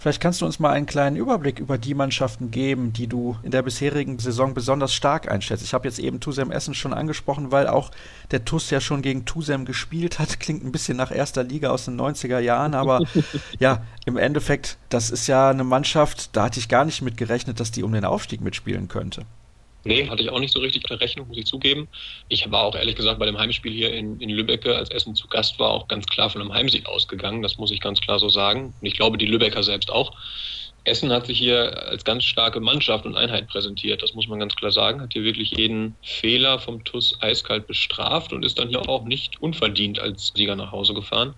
Vielleicht 0.00 0.20
kannst 0.20 0.40
du 0.40 0.46
uns 0.46 0.60
mal 0.60 0.70
einen 0.70 0.86
kleinen 0.86 1.16
Überblick 1.16 1.58
über 1.58 1.76
die 1.76 1.92
Mannschaften 1.92 2.52
geben, 2.52 2.92
die 2.92 3.08
du 3.08 3.36
in 3.42 3.50
der 3.50 3.62
bisherigen 3.62 4.20
Saison 4.20 4.54
besonders 4.54 4.94
stark 4.94 5.28
einschätzt. 5.28 5.64
Ich 5.64 5.74
habe 5.74 5.88
jetzt 5.88 5.98
eben 5.98 6.20
Tusem 6.20 6.52
Essen 6.52 6.74
schon 6.74 6.94
angesprochen, 6.94 7.50
weil 7.50 7.66
auch 7.66 7.90
der 8.30 8.44
TUS 8.44 8.70
ja 8.70 8.80
schon 8.80 9.02
gegen 9.02 9.24
Tusem 9.24 9.64
gespielt 9.64 10.20
hat. 10.20 10.38
Klingt 10.40 10.64
ein 10.64 10.70
bisschen 10.70 10.96
nach 10.96 11.10
erster 11.10 11.42
Liga 11.42 11.70
aus 11.70 11.86
den 11.86 12.00
90er 12.00 12.38
Jahren, 12.38 12.74
aber 12.74 13.00
ja, 13.58 13.82
im 14.06 14.16
Endeffekt, 14.16 14.78
das 14.88 15.10
ist 15.10 15.26
ja 15.26 15.50
eine 15.50 15.64
Mannschaft, 15.64 16.36
da 16.36 16.44
hatte 16.44 16.60
ich 16.60 16.68
gar 16.68 16.84
nicht 16.84 17.02
mit 17.02 17.16
gerechnet, 17.16 17.58
dass 17.58 17.72
die 17.72 17.82
um 17.82 17.92
den 17.92 18.04
Aufstieg 18.04 18.40
mitspielen 18.40 18.86
könnte. 18.86 19.26
Nee, 19.88 20.06
hatte 20.06 20.22
ich 20.22 20.28
auch 20.28 20.38
nicht 20.38 20.52
so 20.52 20.60
richtig 20.60 20.84
auf 20.90 21.00
Rechnung, 21.00 21.28
muss 21.28 21.38
ich 21.38 21.46
zugeben. 21.46 21.88
Ich 22.28 22.50
war 22.50 22.64
auch 22.64 22.74
ehrlich 22.74 22.94
gesagt 22.94 23.18
bei 23.18 23.24
dem 23.24 23.38
Heimspiel 23.38 23.72
hier 23.72 23.90
in, 23.90 24.20
in 24.20 24.28
Lübbecke, 24.28 24.76
als 24.76 24.90
Essen 24.90 25.14
zu 25.14 25.26
Gast 25.28 25.58
war, 25.58 25.70
auch 25.70 25.88
ganz 25.88 26.04
klar 26.04 26.28
von 26.28 26.42
einem 26.42 26.52
Heimsieg 26.52 26.86
ausgegangen. 26.86 27.40
Das 27.40 27.56
muss 27.56 27.70
ich 27.70 27.80
ganz 27.80 27.98
klar 27.98 28.18
so 28.18 28.28
sagen. 28.28 28.74
Und 28.78 28.86
ich 28.86 28.92
glaube, 28.92 29.16
die 29.16 29.24
Lübecker 29.24 29.62
selbst 29.62 29.90
auch. 29.90 30.12
Essen 30.84 31.10
hat 31.10 31.26
sich 31.26 31.38
hier 31.38 31.88
als 31.88 32.04
ganz 32.04 32.24
starke 32.24 32.60
Mannschaft 32.60 33.06
und 33.06 33.16
Einheit 33.16 33.48
präsentiert. 33.48 34.02
Das 34.02 34.12
muss 34.12 34.28
man 34.28 34.38
ganz 34.38 34.54
klar 34.56 34.72
sagen. 34.72 35.00
Hat 35.00 35.14
hier 35.14 35.24
wirklich 35.24 35.52
jeden 35.52 35.96
Fehler 36.02 36.58
vom 36.58 36.84
TUS 36.84 37.16
eiskalt 37.22 37.66
bestraft 37.66 38.34
und 38.34 38.44
ist 38.44 38.58
dann 38.58 38.68
hier 38.68 38.86
auch 38.86 39.06
nicht 39.06 39.40
unverdient 39.40 40.00
als 40.00 40.32
Sieger 40.34 40.54
nach 40.54 40.70
Hause 40.70 40.92
gefahren. 40.92 41.34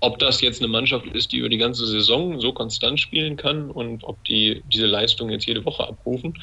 Ob 0.00 0.18
das 0.18 0.40
jetzt 0.40 0.62
eine 0.62 0.68
Mannschaft 0.68 1.04
ist, 1.04 1.32
die 1.32 1.36
über 1.36 1.50
die 1.50 1.58
ganze 1.58 1.86
Saison 1.86 2.40
so 2.40 2.54
konstant 2.54 2.98
spielen 2.98 3.36
kann 3.36 3.70
und 3.70 4.04
ob 4.04 4.24
die 4.24 4.62
diese 4.64 4.86
Leistung 4.86 5.28
jetzt 5.28 5.44
jede 5.44 5.66
Woche 5.66 5.86
abrufen, 5.86 6.38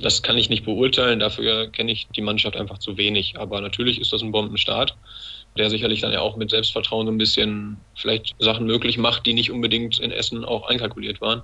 das 0.00 0.22
kann 0.22 0.38
ich 0.38 0.48
nicht 0.48 0.64
beurteilen. 0.64 1.18
Dafür 1.18 1.70
kenne 1.70 1.92
ich 1.92 2.08
die 2.14 2.20
Mannschaft 2.20 2.56
einfach 2.56 2.78
zu 2.78 2.96
wenig. 2.96 3.38
Aber 3.38 3.60
natürlich 3.60 4.00
ist 4.00 4.12
das 4.12 4.22
ein 4.22 4.32
Bombenstart, 4.32 4.96
der 5.56 5.70
sicherlich 5.70 6.00
dann 6.00 6.12
ja 6.12 6.20
auch 6.20 6.36
mit 6.36 6.50
Selbstvertrauen 6.50 7.06
so 7.06 7.12
ein 7.12 7.18
bisschen 7.18 7.84
vielleicht 7.96 8.34
Sachen 8.38 8.66
möglich 8.66 8.98
macht, 8.98 9.26
die 9.26 9.34
nicht 9.34 9.50
unbedingt 9.50 9.98
in 9.98 10.12
Essen 10.12 10.44
auch 10.44 10.68
einkalkuliert 10.68 11.20
waren. 11.20 11.42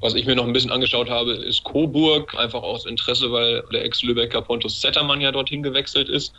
Was 0.00 0.14
ich 0.14 0.24
mir 0.24 0.34
noch 0.34 0.46
ein 0.46 0.52
bisschen 0.54 0.70
angeschaut 0.70 1.10
habe, 1.10 1.32
ist 1.32 1.62
Coburg, 1.64 2.34
einfach 2.38 2.62
aus 2.62 2.86
Interesse, 2.86 3.30
weil 3.32 3.62
der 3.70 3.84
Ex-Lübecker 3.84 4.40
Pontus 4.40 4.80
Zettermann 4.80 5.20
ja 5.20 5.30
dorthin 5.30 5.62
gewechselt 5.62 6.08
ist 6.08 6.32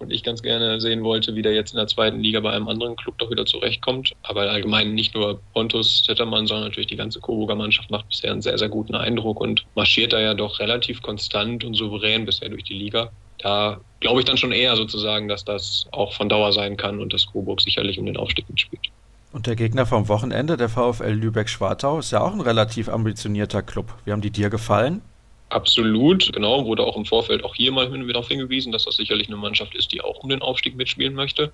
und 0.00 0.12
ich 0.12 0.22
ganz 0.22 0.42
gerne 0.42 0.80
sehen 0.80 1.02
wollte, 1.02 1.34
wie 1.34 1.40
der 1.40 1.54
jetzt 1.54 1.72
in 1.72 1.78
der 1.78 1.86
zweiten 1.86 2.20
Liga 2.20 2.40
bei 2.40 2.50
einem 2.50 2.68
anderen 2.68 2.94
Club 2.96 3.16
doch 3.16 3.30
wieder 3.30 3.46
zurechtkommt. 3.46 4.12
Aber 4.22 4.42
allgemein 4.42 4.94
nicht 4.94 5.14
nur 5.14 5.40
Pontus 5.54 6.04
Zettermann, 6.04 6.46
sondern 6.46 6.68
natürlich 6.68 6.88
die 6.88 6.96
ganze 6.96 7.20
Coburger 7.20 7.54
Mannschaft 7.54 7.90
macht 7.90 8.06
bisher 8.08 8.32
einen 8.32 8.42
sehr, 8.42 8.58
sehr 8.58 8.68
guten 8.68 8.94
Eindruck 8.94 9.40
und 9.40 9.64
marschiert 9.74 10.12
da 10.12 10.20
ja 10.20 10.34
doch 10.34 10.58
relativ 10.58 11.00
konstant 11.00 11.64
und 11.64 11.74
souverän 11.74 12.26
bisher 12.26 12.50
durch 12.50 12.64
die 12.64 12.74
Liga. 12.74 13.10
Da 13.38 13.80
glaube 14.00 14.20
ich 14.20 14.26
dann 14.26 14.36
schon 14.36 14.52
eher 14.52 14.76
sozusagen, 14.76 15.28
dass 15.28 15.44
das 15.44 15.86
auch 15.92 16.12
von 16.12 16.28
Dauer 16.28 16.52
sein 16.52 16.76
kann 16.76 17.00
und 17.00 17.12
dass 17.12 17.26
Coburg 17.26 17.60
sicherlich 17.62 17.98
um 17.98 18.06
den 18.06 18.16
Aufstieg 18.16 18.48
mitspielt. 18.48 18.90
Und 19.36 19.46
der 19.46 19.54
Gegner 19.54 19.84
vom 19.84 20.08
Wochenende, 20.08 20.56
der 20.56 20.70
VfL 20.70 21.10
Lübeck-Schwartau, 21.10 21.98
ist 21.98 22.10
ja 22.10 22.22
auch 22.22 22.32
ein 22.32 22.40
relativ 22.40 22.88
ambitionierter 22.88 23.60
Club. 23.60 23.92
Wie 24.06 24.12
haben 24.12 24.22
die 24.22 24.30
dir 24.30 24.48
gefallen? 24.48 25.02
Absolut, 25.50 26.32
genau. 26.32 26.64
Wurde 26.64 26.84
auch 26.84 26.96
im 26.96 27.04
Vorfeld 27.04 27.44
auch 27.44 27.54
hier 27.54 27.70
mal 27.70 27.86
darauf 28.06 28.28
hingewiesen, 28.28 28.72
dass 28.72 28.86
das 28.86 28.96
sicherlich 28.96 29.26
eine 29.28 29.36
Mannschaft 29.36 29.74
ist, 29.74 29.92
die 29.92 30.00
auch 30.00 30.20
um 30.20 30.30
den 30.30 30.40
Aufstieg 30.40 30.74
mitspielen 30.74 31.12
möchte. 31.12 31.52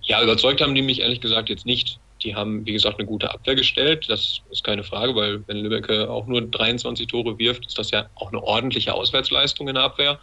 Ja, 0.00 0.22
überzeugt 0.22 0.62
haben 0.62 0.74
die 0.74 0.80
mich 0.80 1.02
ehrlich 1.02 1.20
gesagt 1.20 1.50
jetzt 1.50 1.66
nicht. 1.66 1.98
Die 2.22 2.34
haben, 2.34 2.64
wie 2.64 2.72
gesagt, 2.72 2.98
eine 2.98 3.06
gute 3.06 3.30
Abwehr 3.30 3.54
gestellt. 3.54 4.06
Das 4.08 4.40
ist 4.50 4.64
keine 4.64 4.82
Frage, 4.82 5.14
weil 5.14 5.46
wenn 5.46 5.58
Lübeck 5.58 5.90
auch 5.90 6.26
nur 6.26 6.40
23 6.40 7.06
Tore 7.06 7.38
wirft, 7.38 7.66
ist 7.66 7.78
das 7.78 7.90
ja 7.90 8.06
auch 8.14 8.28
eine 8.32 8.42
ordentliche 8.42 8.94
Auswärtsleistung 8.94 9.68
in 9.68 9.74
der 9.74 9.84
Abwehr. 9.84 10.18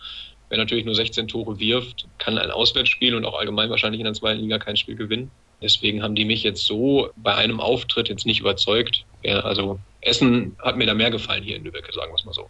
Wer 0.50 0.58
natürlich 0.58 0.86
nur 0.86 0.96
16 0.96 1.28
Tore 1.28 1.60
wirft, 1.60 2.08
kann 2.20 2.38
ein 2.38 2.52
Auswärtsspiel 2.52 3.16
und 3.16 3.26
auch 3.26 3.38
allgemein 3.38 3.70
wahrscheinlich 3.70 4.00
in 4.00 4.06
der 4.06 4.14
zweiten 4.14 4.42
Liga 4.42 4.58
kein 4.60 4.78
Spiel 4.78 4.96
gewinnen. 4.96 5.30
Deswegen 5.62 6.04
haben 6.04 6.16
die 6.16 6.26
mich 6.26 6.44
jetzt 6.44 6.66
so 6.66 7.10
bei 7.18 7.36
einem 7.36 7.60
Auftritt 7.60 8.10
jetzt 8.10 8.26
nicht 8.26 8.40
überzeugt. 8.40 9.06
Ja, 9.24 9.40
also 9.42 9.80
Essen 10.02 10.56
hat 10.60 10.78
mir 10.78 10.86
da 10.86 10.94
mehr 10.94 11.12
gefallen 11.12 11.44
hier 11.44 11.58
in 11.58 11.64
Lübeck, 11.64 11.92
sagen 11.94 12.12
wir 12.12 12.16
es 12.16 12.26
mal 12.26 12.34
so. 12.34 12.50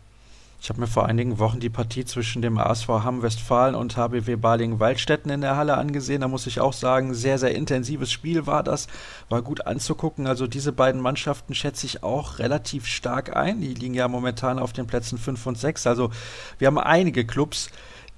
Ich 0.67 0.69
habe 0.69 0.81
mir 0.81 0.87
vor 0.87 1.05
einigen 1.05 1.39
Wochen 1.39 1.61
die 1.61 1.69
Partie 1.69 2.03
zwischen 2.03 2.41
dem 2.41 2.57
ASV 2.57 2.89
Hamm-Westfalen 2.89 3.73
und 3.73 3.95
HBW 3.95 4.35
Balingen-Waldstätten 4.35 5.31
in 5.31 5.39
der 5.39 5.55
Halle 5.55 5.77
angesehen. 5.77 6.19
Da 6.19 6.27
muss 6.27 6.45
ich 6.45 6.59
auch 6.59 6.73
sagen, 6.73 7.13
sehr, 7.13 7.37
sehr 7.37 7.55
intensives 7.55 8.11
Spiel 8.11 8.47
war 8.47 8.63
das. 8.63 8.87
War 9.29 9.41
gut 9.41 9.65
anzugucken. 9.65 10.27
Also 10.27 10.45
diese 10.45 10.73
beiden 10.73 10.99
Mannschaften 10.99 11.55
schätze 11.55 11.85
ich 11.85 12.03
auch 12.03 12.39
relativ 12.39 12.85
stark 12.85 13.33
ein. 13.33 13.61
Die 13.61 13.75
liegen 13.75 13.93
ja 13.93 14.09
momentan 14.09 14.59
auf 14.59 14.73
den 14.73 14.87
Plätzen 14.87 15.17
5 15.17 15.45
und 15.47 15.57
6. 15.57 15.87
Also 15.87 16.11
wir 16.59 16.67
haben 16.67 16.79
einige 16.79 17.25
Clubs, 17.25 17.69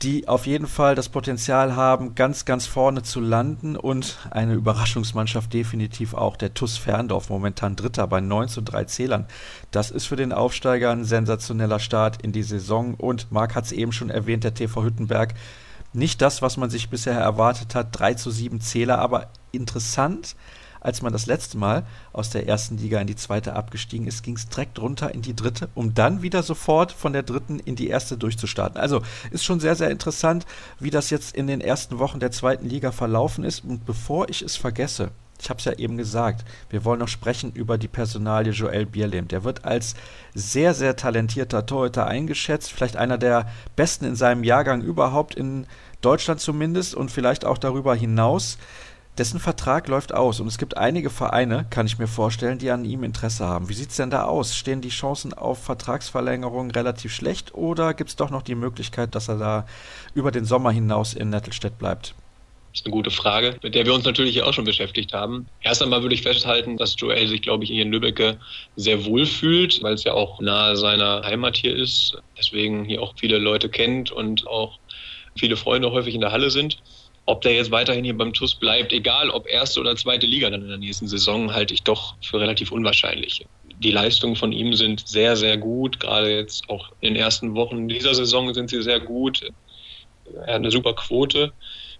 die 0.01 0.29
auf 0.29 0.47
jeden 0.47 0.67
Fall 0.67 0.95
das 0.95 1.09
Potenzial 1.09 1.75
haben, 1.75 2.15
ganz, 2.15 2.45
ganz 2.45 2.65
vorne 2.65 3.03
zu 3.03 3.19
landen 3.19 3.75
und 3.75 4.17
eine 4.31 4.53
Überraschungsmannschaft 4.53 5.53
definitiv 5.53 6.13
auch 6.13 6.37
der 6.37 6.53
TUS 6.53 6.77
Ferndorf, 6.77 7.29
momentan 7.29 7.75
Dritter 7.75 8.07
bei 8.07 8.21
9 8.21 8.47
zu 8.47 8.61
3 8.61 8.85
Zählern. 8.85 9.25
Das 9.71 9.91
ist 9.91 10.05
für 10.05 10.15
den 10.15 10.31
Aufsteiger 10.31 10.91
ein 10.91 11.03
sensationeller 11.03 11.79
Start 11.79 12.21
in 12.21 12.31
die 12.31 12.43
Saison 12.43 12.93
und 12.93 13.31
Marc 13.31 13.55
hat 13.55 13.65
es 13.65 13.71
eben 13.73 13.91
schon 13.91 14.09
erwähnt, 14.09 14.45
der 14.45 14.53
TV 14.53 14.83
Hüttenberg. 14.83 15.33
Nicht 15.91 16.21
das, 16.21 16.41
was 16.41 16.55
man 16.55 16.69
sich 16.69 16.89
bisher 16.89 17.19
erwartet 17.19 17.75
hat, 17.75 17.99
3 17.99 18.13
zu 18.13 18.31
7 18.31 18.61
Zähler, 18.61 18.99
aber 18.99 19.27
interessant, 19.51 20.35
als 20.81 21.01
man 21.01 21.13
das 21.13 21.25
letzte 21.25 21.57
Mal 21.57 21.85
aus 22.13 22.29
der 22.29 22.47
ersten 22.47 22.77
Liga 22.77 22.99
in 22.99 23.07
die 23.07 23.15
zweite 23.15 23.55
abgestiegen 23.55 24.07
ist, 24.07 24.23
ging 24.23 24.35
es 24.35 24.47
direkt 24.47 24.79
runter 24.79 25.13
in 25.13 25.21
die 25.21 25.35
dritte, 25.35 25.69
um 25.75 25.93
dann 25.93 26.21
wieder 26.21 26.43
sofort 26.43 26.91
von 26.91 27.13
der 27.13 27.23
dritten 27.23 27.59
in 27.59 27.75
die 27.75 27.87
erste 27.87 28.17
durchzustarten. 28.17 28.79
Also 28.79 29.01
ist 29.31 29.43
schon 29.43 29.59
sehr, 29.59 29.75
sehr 29.75 29.89
interessant, 29.89 30.45
wie 30.79 30.89
das 30.89 31.09
jetzt 31.09 31.35
in 31.35 31.47
den 31.47 31.61
ersten 31.61 31.99
Wochen 31.99 32.19
der 32.19 32.31
zweiten 32.31 32.67
Liga 32.67 32.91
verlaufen 32.91 33.43
ist. 33.43 33.63
Und 33.63 33.85
bevor 33.85 34.29
ich 34.29 34.41
es 34.41 34.55
vergesse, 34.55 35.11
ich 35.41 35.49
habe 35.49 35.59
es 35.59 35.65
ja 35.65 35.73
eben 35.73 35.97
gesagt, 35.97 36.43
wir 36.69 36.83
wollen 36.83 36.99
noch 36.99 37.07
sprechen 37.07 37.53
über 37.53 37.77
die 37.77 37.87
Personalie 37.87 38.51
Joel 38.51 38.85
Bierlehm. 38.85 39.27
Der 39.29 39.43
wird 39.43 39.63
als 39.63 39.95
sehr, 40.33 40.73
sehr 40.73 40.95
talentierter 40.95 41.65
Torhüter 41.65 42.07
eingeschätzt, 42.07 42.71
vielleicht 42.71 42.97
einer 42.97 43.17
der 43.17 43.47
besten 43.75 44.05
in 44.05 44.15
seinem 44.15 44.43
Jahrgang 44.43 44.81
überhaupt 44.81 45.35
in 45.35 45.65
Deutschland 46.01 46.41
zumindest 46.41 46.93
und 46.93 47.09
vielleicht 47.11 47.45
auch 47.45 47.57
darüber 47.57 47.95
hinaus 47.95 48.57
dessen 49.19 49.39
Vertrag 49.39 49.89
läuft 49.89 50.13
aus 50.13 50.39
und 50.39 50.47
es 50.47 50.57
gibt 50.57 50.77
einige 50.77 51.09
Vereine, 51.09 51.65
kann 51.69 51.85
ich 51.85 51.99
mir 51.99 52.07
vorstellen, 52.07 52.57
die 52.57 52.71
an 52.71 52.85
ihm 52.85 53.03
Interesse 53.03 53.45
haben. 53.45 53.67
Wie 53.67 53.73
sieht 53.73 53.89
es 53.89 53.97
denn 53.97 54.09
da 54.09 54.23
aus? 54.23 54.55
Stehen 54.55 54.81
die 54.81 54.89
Chancen 54.89 55.33
auf 55.33 55.61
Vertragsverlängerung 55.63 56.71
relativ 56.71 57.13
schlecht 57.13 57.53
oder 57.53 57.93
gibt 57.93 58.09
es 58.11 58.15
doch 58.15 58.29
noch 58.29 58.41
die 58.41 58.55
Möglichkeit, 58.55 59.15
dass 59.15 59.27
er 59.27 59.37
da 59.37 59.67
über 60.13 60.31
den 60.31 60.45
Sommer 60.45 60.71
hinaus 60.71 61.13
in 61.13 61.29
Nettelstedt 61.29 61.77
bleibt? 61.77 62.15
Das 62.71 62.81
ist 62.81 62.85
eine 62.85 62.93
gute 62.93 63.11
Frage, 63.11 63.57
mit 63.61 63.75
der 63.75 63.85
wir 63.85 63.93
uns 63.93 64.05
natürlich 64.05 64.41
auch 64.43 64.53
schon 64.53 64.63
beschäftigt 64.63 65.11
haben. 65.11 65.47
Erst 65.61 65.81
einmal 65.81 66.01
würde 66.01 66.15
ich 66.15 66.21
festhalten, 66.21 66.77
dass 66.77 66.95
Joel 66.97 67.27
sich, 67.27 67.41
glaube 67.41 67.63
ich, 67.63 67.71
hier 67.71 67.81
in 67.81 67.91
Lübbecke 67.91 68.37
sehr 68.75 69.05
wohl 69.05 69.25
fühlt, 69.25 69.81
weil 69.83 69.95
es 69.95 70.03
ja 70.03 70.13
auch 70.13 70.39
nahe 70.39 70.77
seiner 70.77 71.23
Heimat 71.23 71.57
hier 71.57 71.75
ist. 71.75 72.15
Deswegen 72.37 72.85
hier 72.85 73.01
auch 73.01 73.15
viele 73.17 73.39
Leute 73.39 73.69
kennt 73.69 74.11
und 74.11 74.47
auch 74.47 74.77
viele 75.35 75.57
Freunde 75.57 75.91
häufig 75.91 76.13
in 76.13 76.21
der 76.21 76.31
Halle 76.31 76.51
sind. 76.51 76.77
Ob 77.29 77.41
der 77.41 77.53
jetzt 77.53 77.69
weiterhin 77.69 78.03
hier 78.03 78.17
beim 78.17 78.33
TUS 78.33 78.55
bleibt, 78.55 78.91
egal 78.91 79.29
ob 79.29 79.47
erste 79.47 79.79
oder 79.79 79.95
zweite 79.95 80.25
Liga 80.25 80.49
dann 80.49 80.63
in 80.63 80.67
der 80.67 80.79
nächsten 80.79 81.07
Saison, 81.07 81.53
halte 81.53 81.75
ich 81.75 81.83
doch 81.83 82.15
für 82.23 82.39
relativ 82.39 82.71
unwahrscheinlich. 82.71 83.45
Die 83.75 83.91
Leistungen 83.91 84.35
von 84.35 84.51
ihm 84.51 84.73
sind 84.73 85.07
sehr, 85.07 85.35
sehr 85.35 85.55
gut. 85.55 85.99
Gerade 85.99 86.35
jetzt 86.35 86.67
auch 86.69 86.89
in 87.01 87.13
den 87.13 87.21
ersten 87.21 87.53
Wochen 87.53 87.87
dieser 87.87 88.15
Saison 88.15 88.51
sind 88.55 88.71
sie 88.71 88.81
sehr 88.81 88.99
gut. 88.99 89.47
Er 90.25 90.41
hat 90.41 90.55
eine 90.55 90.71
super 90.71 90.95
Quote 90.95 91.53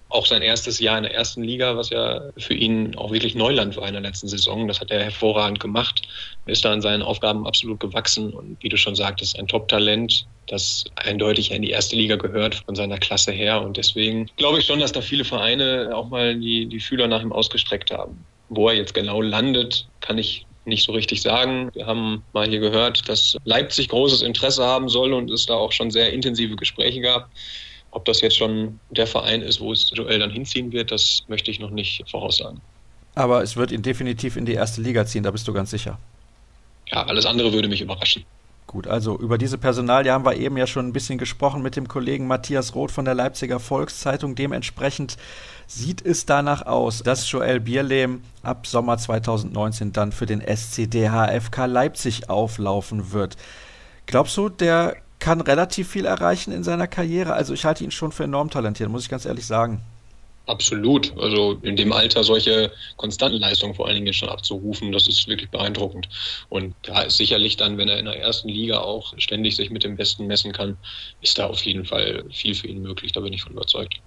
auch 0.09 0.25
sein 0.25 0.41
erstes 0.41 0.79
Jahr 0.79 0.97
in 0.97 1.03
der 1.03 1.13
ersten 1.13 1.43
Liga, 1.43 1.77
was 1.77 1.91
ja 1.91 2.21
für 2.37 2.55
ihn 2.55 2.95
auch 2.95 3.11
wirklich 3.11 3.35
Neuland 3.35 3.77
war 3.77 3.87
in 3.87 3.93
der 3.93 4.01
letzten 4.01 4.27
Saison. 4.27 4.67
Das 4.67 4.81
hat 4.81 4.89
er 4.89 5.03
hervorragend 5.03 5.59
gemacht. 5.59 6.01
Er 6.47 6.53
ist 6.53 6.65
da 6.65 6.73
an 6.73 6.81
seinen 6.81 7.03
Aufgaben 7.03 7.45
absolut 7.45 7.79
gewachsen 7.79 8.33
und 8.33 8.57
wie 8.61 8.69
du 8.69 8.77
schon 8.77 8.95
sagtest, 8.95 9.37
ein 9.37 9.47
Top-Talent, 9.47 10.25
das 10.47 10.85
eindeutig 10.95 11.51
in 11.51 11.61
die 11.61 11.69
erste 11.69 11.95
Liga 11.95 12.15
gehört 12.15 12.55
von 12.65 12.75
seiner 12.75 12.97
Klasse 12.97 13.31
her. 13.31 13.61
Und 13.61 13.77
deswegen 13.77 14.27
glaube 14.37 14.59
ich 14.59 14.65
schon, 14.65 14.79
dass 14.79 14.91
da 14.91 15.01
viele 15.01 15.23
Vereine 15.23 15.91
auch 15.93 16.09
mal 16.09 16.35
die, 16.35 16.65
die 16.65 16.79
Fühler 16.79 17.07
nach 17.07 17.21
ihm 17.21 17.31
ausgestreckt 17.31 17.91
haben. 17.91 18.25
Wo 18.49 18.67
er 18.67 18.75
jetzt 18.75 18.95
genau 18.95 19.21
landet, 19.21 19.87
kann 20.01 20.17
ich 20.17 20.47
nicht 20.65 20.85
so 20.85 20.91
richtig 20.91 21.21
sagen. 21.21 21.69
Wir 21.73 21.85
haben 21.85 22.23
mal 22.33 22.47
hier 22.47 22.59
gehört, 22.59 23.07
dass 23.07 23.37
Leipzig 23.43 23.89
großes 23.89 24.23
Interesse 24.23 24.65
haben 24.65 24.89
soll 24.89 25.13
und 25.13 25.29
es 25.29 25.45
da 25.45 25.53
auch 25.53 25.71
schon 25.71 25.91
sehr 25.91 26.11
intensive 26.11 26.55
Gespräche 26.55 27.01
gab. 27.01 27.29
Ob 27.91 28.05
das 28.05 28.21
jetzt 28.21 28.37
schon 28.37 28.79
der 28.89 29.07
Verein 29.07 29.41
ist, 29.41 29.59
wo 29.59 29.71
es 29.71 29.91
Joel 29.93 30.19
dann 30.19 30.31
hinziehen 30.31 30.71
wird, 30.71 30.91
das 30.91 31.23
möchte 31.27 31.49
ich 31.49 31.59
noch 31.59 31.71
nicht 31.71 32.03
voraussagen. 32.09 32.61
Aber 33.15 33.41
es 33.41 33.55
wird 33.55 33.71
ihn 33.71 33.81
definitiv 33.81 34.37
in 34.37 34.45
die 34.45 34.53
erste 34.53 34.81
Liga 34.81 35.05
ziehen, 35.05 35.23
da 35.23 35.31
bist 35.31 35.47
du 35.47 35.53
ganz 35.53 35.71
sicher. 35.71 35.97
Ja, 36.87 37.03
alles 37.05 37.25
andere 37.25 37.51
würde 37.51 37.67
mich 37.67 37.81
überraschen. 37.81 38.23
Gut, 38.69 38.85
also 38.85 39.17
über 39.17 39.39
diese 39.39 39.57
Personalie 39.57 40.11
haben 40.11 40.25
wir 40.25 40.35
eben 40.35 40.55
ja 40.55 40.67
schon 40.67 40.87
ein 40.87 40.93
bisschen 40.93 41.17
gesprochen 41.17 41.63
mit 41.63 41.75
dem 41.75 41.87
Kollegen 41.87 42.27
Matthias 42.27 42.75
Roth 42.75 42.91
von 42.91 43.03
der 43.03 43.15
Leipziger 43.15 43.59
Volkszeitung. 43.59 44.35
Dementsprechend 44.35 45.17
sieht 45.65 46.05
es 46.05 46.27
danach 46.27 46.67
aus, 46.67 47.01
dass 47.01 47.31
Joel 47.31 47.61
Bierlehm 47.61 48.21
ab 48.43 48.67
Sommer 48.67 48.99
2019 48.99 49.91
dann 49.91 50.11
für 50.11 50.27
den 50.27 50.41
SCDHFK 50.41 51.65
Leipzig 51.65 52.29
auflaufen 52.29 53.11
wird. 53.11 53.37
Glaubst 54.05 54.37
du, 54.37 54.49
der 54.49 54.97
kann 55.19 55.41
relativ 55.41 55.89
viel 55.89 56.05
erreichen 56.05 56.51
in 56.51 56.63
seiner 56.63 56.87
Karriere. 56.87 57.33
Also 57.33 57.53
ich 57.53 57.65
halte 57.65 57.83
ihn 57.83 57.91
schon 57.91 58.11
für 58.11 58.23
enorm 58.23 58.49
talentiert, 58.49 58.89
muss 58.89 59.03
ich 59.03 59.09
ganz 59.09 59.25
ehrlich 59.25 59.45
sagen. 59.45 59.81
Absolut. 60.49 61.15
Also 61.19 61.59
in 61.61 61.75
dem 61.75 61.91
Alter 61.91 62.23
solche 62.23 62.71
konstanten 62.97 63.37
Leistungen 63.37 63.75
vor 63.75 63.87
allen 63.87 63.97
Dingen 63.97 64.13
schon 64.13 64.29
abzurufen, 64.29 64.91
das 64.91 65.07
ist 65.07 65.27
wirklich 65.27 65.51
beeindruckend. 65.51 66.09
Und 66.49 66.73
da 66.81 67.01
ist 67.01 67.17
sicherlich 67.17 67.55
dann, 67.55 67.77
wenn 67.77 67.87
er 67.87 67.99
in 67.99 68.05
der 68.05 68.19
ersten 68.19 68.49
Liga 68.49 68.79
auch 68.79 69.13
ständig 69.19 69.55
sich 69.55 69.69
mit 69.69 69.83
dem 69.83 69.95
Besten 69.95 70.25
messen 70.25 70.51
kann, 70.51 70.77
ist 71.21 71.37
da 71.37 71.45
auf 71.45 71.61
jeden 71.63 71.85
Fall 71.85 72.23
viel 72.31 72.55
für 72.55 72.67
ihn 72.67 72.81
möglich. 72.81 73.11
Da 73.11 73.19
bin 73.19 73.33
ich 73.33 73.43
von 73.43 73.51
überzeugt 73.51 74.01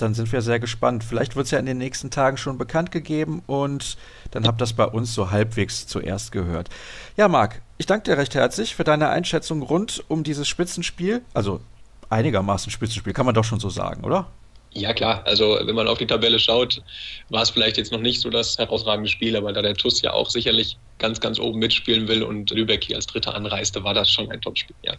dann 0.00 0.14
sind 0.14 0.32
wir 0.32 0.40
sehr 0.40 0.58
gespannt. 0.58 1.04
Vielleicht 1.04 1.36
wird 1.36 1.44
es 1.44 1.50
ja 1.50 1.58
in 1.58 1.66
den 1.66 1.78
nächsten 1.78 2.10
Tagen 2.10 2.36
schon 2.36 2.56
bekannt 2.58 2.90
gegeben 2.90 3.42
und 3.46 3.96
dann 4.30 4.46
habt 4.46 4.60
das 4.60 4.72
bei 4.72 4.86
uns 4.86 5.14
so 5.14 5.30
halbwegs 5.30 5.86
zuerst 5.86 6.32
gehört. 6.32 6.70
Ja, 7.16 7.28
Marc, 7.28 7.60
ich 7.80 7.86
danke 7.86 8.10
dir 8.10 8.18
recht 8.18 8.34
herzlich 8.34 8.74
für 8.74 8.84
deine 8.84 9.08
Einschätzung 9.08 9.62
rund 9.62 10.04
um 10.08 10.22
dieses 10.22 10.46
Spitzenspiel. 10.46 11.22
Also 11.32 11.62
einigermaßen 12.10 12.70
Spitzenspiel, 12.70 13.14
kann 13.14 13.24
man 13.24 13.34
doch 13.34 13.44
schon 13.44 13.58
so 13.58 13.70
sagen, 13.70 14.04
oder? 14.04 14.26
Ja, 14.72 14.92
klar. 14.92 15.22
Also, 15.24 15.58
wenn 15.62 15.74
man 15.74 15.88
auf 15.88 15.96
die 15.96 16.06
Tabelle 16.06 16.38
schaut, 16.38 16.82
war 17.30 17.40
es 17.40 17.48
vielleicht 17.48 17.78
jetzt 17.78 17.90
noch 17.90 18.00
nicht 18.00 18.20
so 18.20 18.28
das 18.28 18.58
herausragende 18.58 19.08
Spiel, 19.08 19.34
aber 19.34 19.54
da 19.54 19.62
der 19.62 19.74
TUS 19.74 20.02
ja 20.02 20.12
auch 20.12 20.28
sicherlich 20.28 20.76
ganz, 20.98 21.20
ganz 21.20 21.40
oben 21.40 21.58
mitspielen 21.58 22.06
will 22.06 22.22
und 22.22 22.50
Lübeck 22.50 22.84
hier 22.84 22.96
als 22.96 23.06
Dritter 23.06 23.34
anreiste, 23.34 23.82
war 23.82 23.94
das 23.94 24.12
schon 24.12 24.30
ein 24.30 24.42
Topspiel, 24.42 24.76
ja. 24.82 24.92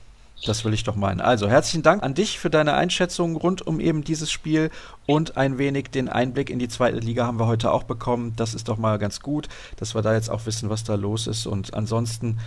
Das 0.46 0.65
will 0.65 0.74
ich 0.74 0.84
doch 0.84 0.96
meinen. 0.96 1.22
Also 1.22 1.48
herzlichen 1.48 1.84
Dank 1.84 2.02
an 2.02 2.15
dich 2.15 2.39
für 2.39 2.50
deine 2.50 2.74
Einschätzung 2.74 3.36
rund 3.36 3.65
um 3.65 3.80
eben 3.80 4.04
dieses 4.04 4.32
Spiel 4.32 4.72
und 5.06 5.38
ein 5.38 5.60
wenig 5.60 5.91
den 5.91 6.10
Einblick 6.10 6.50
in 6.50 6.58
die 6.58 6.67
zweite 6.67 6.98
Liga 6.98 7.28
haben 7.28 7.39
wir 7.39 7.46
heute 7.46 7.72
auch 7.72 7.84
bekommen. 7.84 8.34
Das 8.38 8.56
ist 8.56 8.67
doch 8.67 8.78
mal 8.78 8.98
ganz 8.98 9.20
gut, 9.20 9.50
dass 9.78 9.94
wir 9.94 10.02
da 10.02 10.15
jetzt 10.15 10.32
auch 10.32 10.48
wissen, 10.48 10.72
was 10.72 10.84
da 10.84 10.96
los 10.96 11.28
ist. 11.28 11.46
Und 11.46 11.76
ansonsten 11.76 12.39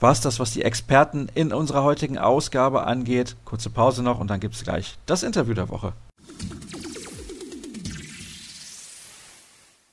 war 0.00 0.12
es 0.12 0.20
das, 0.20 0.40
was 0.40 0.52
die 0.52 0.62
Experten 0.62 1.28
in 1.34 1.52
unserer 1.52 1.84
heutigen 1.84 2.18
Ausgabe 2.18 2.86
angeht. 2.86 3.36
Kurze 3.44 3.70
Pause 3.70 4.02
noch 4.02 4.18
und 4.18 4.28
dann 4.28 4.40
gibt 4.40 4.54
es 4.54 4.64
gleich 4.64 4.98
das 5.06 5.22
Interview 5.22 5.54
der 5.54 5.68
Woche. 5.68 5.92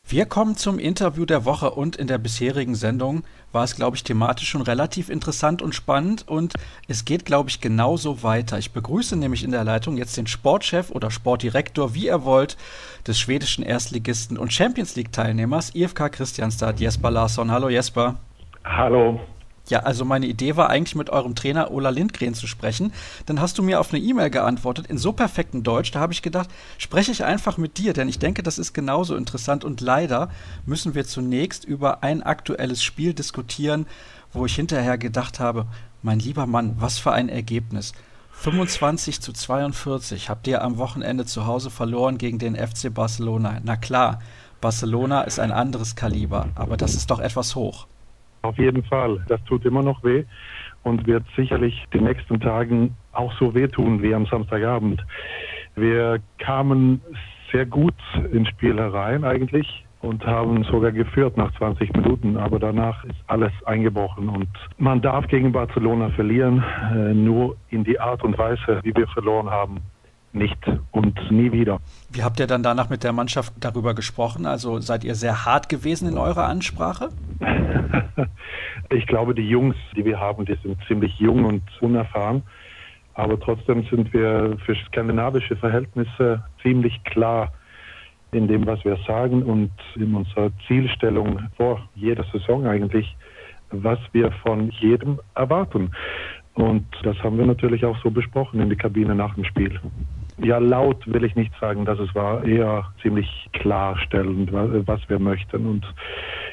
Wir 0.09 0.25
kommen 0.25 0.55
zum 0.55 0.79
Interview 0.79 1.25
der 1.25 1.43
Woche 1.43 1.71
und 1.71 1.97
in 1.97 2.07
der 2.07 2.17
bisherigen 2.17 2.75
Sendung 2.75 3.25
war 3.51 3.65
es, 3.65 3.75
glaube 3.75 3.97
ich, 3.97 4.05
thematisch 4.05 4.47
schon 4.47 4.61
relativ 4.61 5.09
interessant 5.09 5.61
und 5.61 5.75
spannend 5.75 6.25
und 6.25 6.53
es 6.87 7.03
geht, 7.03 7.25
glaube 7.25 7.49
ich, 7.49 7.59
genauso 7.59 8.23
weiter. 8.23 8.57
Ich 8.57 8.71
begrüße 8.71 9.17
nämlich 9.17 9.43
in 9.43 9.51
der 9.51 9.65
Leitung 9.65 9.97
jetzt 9.97 10.15
den 10.15 10.25
Sportchef 10.25 10.91
oder 10.91 11.11
Sportdirektor, 11.11 11.93
wie 11.93 12.05
ihr 12.05 12.23
wollt, 12.23 12.55
des 13.05 13.19
schwedischen 13.19 13.65
Erstligisten 13.65 14.37
und 14.37 14.53
Champions 14.53 14.95
League 14.95 15.11
Teilnehmers 15.11 15.75
IFK 15.75 16.09
Christianstad, 16.09 16.79
Jesper 16.79 17.11
Larsson. 17.11 17.51
Hallo 17.51 17.67
Jesper. 17.67 18.15
Hallo. 18.63 19.19
Ja, 19.69 19.79
also 19.79 20.05
meine 20.05 20.27
Idee 20.27 20.55
war 20.55 20.69
eigentlich 20.69 20.95
mit 20.95 21.09
eurem 21.09 21.35
Trainer 21.35 21.71
Ola 21.71 21.89
Lindgren 21.89 22.33
zu 22.33 22.47
sprechen. 22.47 22.93
Dann 23.25 23.41
hast 23.41 23.57
du 23.57 23.63
mir 23.63 23.79
auf 23.79 23.93
eine 23.93 24.01
E-Mail 24.01 24.29
geantwortet 24.29 24.87
in 24.87 24.97
so 24.97 25.11
perfektem 25.11 25.63
Deutsch. 25.63 25.91
Da 25.91 25.99
habe 25.99 26.13
ich 26.13 26.21
gedacht, 26.21 26.49
spreche 26.77 27.11
ich 27.11 27.25
einfach 27.25 27.57
mit 27.57 27.77
dir, 27.77 27.93
denn 27.93 28.07
ich 28.07 28.19
denke, 28.19 28.43
das 28.43 28.57
ist 28.57 28.73
genauso 28.73 29.15
interessant. 29.15 29.65
Und 29.65 29.81
leider 29.81 30.29
müssen 30.65 30.95
wir 30.95 31.05
zunächst 31.05 31.65
über 31.65 32.03
ein 32.03 32.23
aktuelles 32.23 32.81
Spiel 32.81 33.13
diskutieren, 33.13 33.87
wo 34.31 34.45
ich 34.45 34.55
hinterher 34.55 34.97
gedacht 34.97 35.39
habe, 35.39 35.67
Mein 36.03 36.19
lieber 36.19 36.45
Mann, 36.45 36.75
was 36.79 36.99
für 36.99 37.11
ein 37.11 37.27
Ergebnis. 37.27 37.91
25 38.31 39.19
zu 39.19 39.33
42 39.33 40.29
habt 40.29 40.47
ihr 40.47 40.61
am 40.61 40.77
Wochenende 40.77 41.25
zu 41.25 41.47
Hause 41.47 41.71
verloren 41.71 42.19
gegen 42.19 42.37
den 42.37 42.55
FC 42.55 42.93
Barcelona. 42.93 43.59
Na 43.63 43.75
klar, 43.75 44.19
Barcelona 44.61 45.23
ist 45.23 45.39
ein 45.39 45.51
anderes 45.51 45.95
Kaliber, 45.95 46.49
aber 46.53 46.77
das 46.77 46.93
ist 46.93 47.09
doch 47.09 47.19
etwas 47.19 47.55
hoch. 47.55 47.87
Auf 48.47 48.57
jeden 48.57 48.83
Fall. 48.83 49.19
Das 49.27 49.43
tut 49.43 49.65
immer 49.65 49.83
noch 49.83 50.01
weh 50.05 50.23
und 50.83 51.05
wird 51.05 51.25
sicherlich 51.35 51.83
die 51.93 51.99
nächsten 51.99 52.39
Tagen 52.39 52.95
auch 53.11 53.33
so 53.37 53.53
wehtun 53.53 54.01
wie 54.01 54.15
am 54.15 54.25
Samstagabend. 54.25 55.03
Wir 55.75 56.19
kamen 56.37 57.01
sehr 57.51 57.65
gut 57.65 57.93
ins 58.31 58.47
Spiel 58.47 58.77
herein 58.77 59.25
eigentlich 59.25 59.85
und 60.01 60.25
haben 60.25 60.63
sogar 60.63 60.93
geführt 60.93 61.35
nach 61.35 61.53
20 61.57 61.91
Minuten, 61.93 62.37
aber 62.37 62.57
danach 62.57 63.03
ist 63.03 63.17
alles 63.27 63.51
eingebrochen 63.65 64.29
und 64.29 64.47
man 64.77 65.01
darf 65.01 65.27
gegen 65.27 65.51
Barcelona 65.51 66.09
verlieren, 66.11 66.63
äh, 66.93 67.13
nur 67.13 67.57
in 67.69 67.83
die 67.83 67.99
Art 67.99 68.23
und 68.23 68.37
Weise, 68.37 68.79
wie 68.83 68.95
wir 68.95 69.07
verloren 69.07 69.49
haben, 69.49 69.81
nicht 70.37 70.57
und 70.91 71.31
nie 71.31 71.51
wieder. 71.51 71.79
Wie 72.11 72.23
habt 72.23 72.39
ihr 72.39 72.47
dann 72.47 72.63
danach 72.63 72.89
mit 72.89 73.03
der 73.03 73.13
Mannschaft 73.13 73.53
darüber 73.59 73.93
gesprochen? 73.93 74.45
Also 74.45 74.79
seid 74.79 75.03
ihr 75.03 75.15
sehr 75.15 75.45
hart 75.45 75.69
gewesen 75.69 76.07
in 76.07 76.17
eurer 76.17 76.45
Ansprache? 76.45 77.09
ich 78.89 79.07
glaube, 79.07 79.33
die 79.35 79.47
Jungs, 79.47 79.75
die 79.95 80.05
wir 80.05 80.19
haben, 80.19 80.45
die 80.45 80.57
sind 80.63 80.77
ziemlich 80.87 81.17
jung 81.19 81.45
und 81.45 81.63
unerfahren. 81.81 82.43
Aber 83.13 83.39
trotzdem 83.39 83.83
sind 83.89 84.13
wir 84.13 84.57
für 84.65 84.75
skandinavische 84.87 85.55
Verhältnisse 85.55 86.43
ziemlich 86.61 87.03
klar 87.03 87.51
in 88.31 88.47
dem, 88.47 88.65
was 88.67 88.83
wir 88.85 88.97
sagen 89.07 89.41
und 89.43 89.71
in 89.95 90.13
unserer 90.13 90.51
Zielstellung 90.67 91.39
vor 91.55 91.81
jeder 91.95 92.25
Saison 92.31 92.67
eigentlich, 92.67 93.15
was 93.71 93.99
wir 94.11 94.31
von 94.43 94.69
jedem 94.79 95.19
erwarten. 95.35 95.91
Und 96.53 96.85
das 97.03 97.17
haben 97.19 97.37
wir 97.37 97.45
natürlich 97.45 97.85
auch 97.85 97.97
so 98.03 98.11
besprochen 98.11 98.59
in 98.59 98.69
der 98.69 98.77
Kabine 98.77 99.15
nach 99.15 99.35
dem 99.35 99.45
Spiel. 99.45 99.79
Ja, 100.39 100.59
laut 100.59 101.01
will 101.07 101.23
ich 101.23 101.35
nicht 101.35 101.51
sagen, 101.59 101.85
dass 101.85 101.97
es 101.99 102.13
war 102.13 102.43
eher 102.43 102.85
ziemlich 103.01 103.49
klarstellend, 103.53 104.51
was 104.51 104.99
wir 105.07 105.19
möchten. 105.19 105.65
Und 105.65 105.85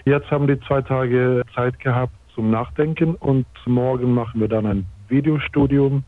jetzt 0.04 0.30
haben 0.30 0.46
die 0.46 0.58
zwei 0.60 0.80
Tage 0.80 1.42
Zeit 1.54 1.78
gehabt 1.80 2.14
zum 2.34 2.50
Nachdenken 2.50 3.14
und 3.16 3.46
morgen 3.66 4.14
machen 4.14 4.40
wir 4.40 4.48
dann 4.48 4.66
ein 4.66 4.86
Videostudium 5.08 6.04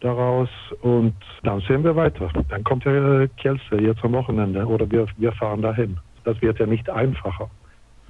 daraus 0.00 0.48
und 0.82 1.14
dann 1.42 1.60
sehen 1.62 1.82
wir 1.82 1.96
weiter. 1.96 2.30
Dann 2.48 2.62
kommt 2.62 2.84
ja 2.84 3.26
Kielce 3.38 3.80
jetzt 3.80 4.04
am 4.04 4.12
Wochenende 4.12 4.64
oder 4.66 4.88
wir, 4.90 5.06
wir 5.16 5.32
fahren 5.32 5.62
dahin. 5.62 5.98
Das 6.24 6.40
wird 6.42 6.58
ja 6.58 6.66
nicht 6.66 6.88
einfacher. 6.90 7.50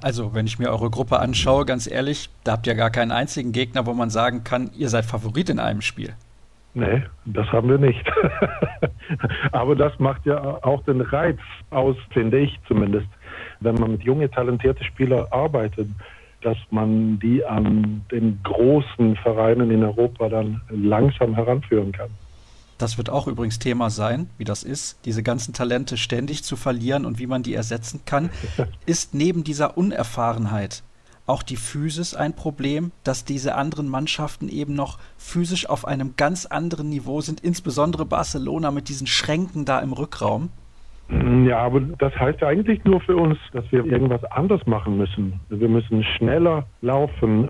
Also, 0.01 0.33
wenn 0.35 0.47
ich 0.47 0.59
mir 0.59 0.71
eure 0.71 0.91
Gruppe 0.91 1.19
anschaue, 1.19 1.65
ganz 1.65 1.91
ehrlich, 1.91 2.31
da 2.45 2.53
habt 2.53 2.67
ihr 2.67 2.75
gar 2.75 2.91
keinen 2.91 3.11
einzigen 3.11 3.53
Gegner, 3.53 3.87
wo 3.87 3.95
man 3.95 4.11
sagen 4.11 4.45
kann, 4.45 4.71
ihr 4.77 4.89
seid 4.89 5.05
Favorit 5.05 5.51
in 5.51 5.59
einem 5.59 5.81
Spiel. 5.81 6.15
Nee, 6.75 7.03
das 7.25 7.47
haben 7.49 7.69
wir 7.69 7.79
nicht. 7.79 8.05
Aber 9.53 9.75
das 9.75 9.99
macht 9.99 10.27
ja 10.27 10.39
auch 10.63 10.83
den 10.85 11.01
Reiz 11.01 11.39
aus, 11.71 11.97
finde 12.11 12.39
ich 12.39 12.59
zumindest. 12.69 13.09
Wenn 13.61 13.77
man 13.77 13.93
mit 13.93 14.03
jungen, 14.03 14.31
talentierten 14.31 14.85
Spielern 14.85 15.27
arbeitet, 15.31 15.89
dass 16.43 16.57
man 16.71 17.19
die 17.19 17.45
an 17.45 18.05
den 18.13 18.39
großen 18.45 19.17
Vereinen 19.17 19.71
in 19.71 19.83
Europa 19.83 20.29
dann 20.29 20.61
langsam 20.71 21.35
heranführen 21.35 21.93
kann. 21.93 22.11
Das 22.79 22.97
wird 22.97 23.11
auch 23.11 23.27
übrigens 23.27 23.59
Thema 23.59 23.91
sein, 23.91 24.31
wie 24.39 24.45
das 24.45 24.63
ist, 24.63 25.05
diese 25.05 25.25
ganzen 25.25 25.53
Talente 25.53 25.97
ständig 25.97 26.45
zu 26.45 26.55
verlieren 26.55 27.07
und 27.07 27.19
wie 27.19 27.27
man 27.27 27.43
die 27.43 27.55
ersetzen 27.55 28.03
kann. 28.05 28.31
Ist 28.87 29.15
neben 29.15 29.43
dieser 29.43 29.77
Unerfahrenheit 29.77 30.85
auch 31.29 31.43
die 31.43 31.57
Physis 31.57 32.15
ein 32.15 32.35
Problem, 32.35 32.93
dass 33.05 33.25
diese 33.25 33.55
anderen 33.55 33.89
Mannschaften 33.89 34.49
eben 34.49 34.75
noch 34.75 34.99
physisch 35.17 35.69
auf 35.69 35.87
einem 35.87 36.15
ganz 36.17 36.47
anderen 36.47 36.89
Niveau 36.89 37.21
sind, 37.21 37.41
insbesondere 37.41 38.05
Barcelona 38.05 38.71
mit 38.71 38.89
diesen 38.89 39.07
Schränken 39.07 39.65
da 39.65 39.81
im 39.81 39.93
Rückraum? 39.93 40.51
Ja, 41.47 41.61
aber 41.61 41.81
das 41.81 42.15
heißt 42.17 42.43
ja 42.43 42.49
eigentlich 42.49 42.85
nur 42.85 43.01
für 43.01 43.17
uns, 43.17 43.39
dass 43.53 43.65
wir 43.73 43.85
irgendwas 43.85 44.23
anders 44.25 44.67
machen 44.67 44.99
müssen. 44.99 45.41
Wir 45.49 45.69
müssen 45.69 46.05
schneller 46.05 46.67
laufen, 46.83 47.49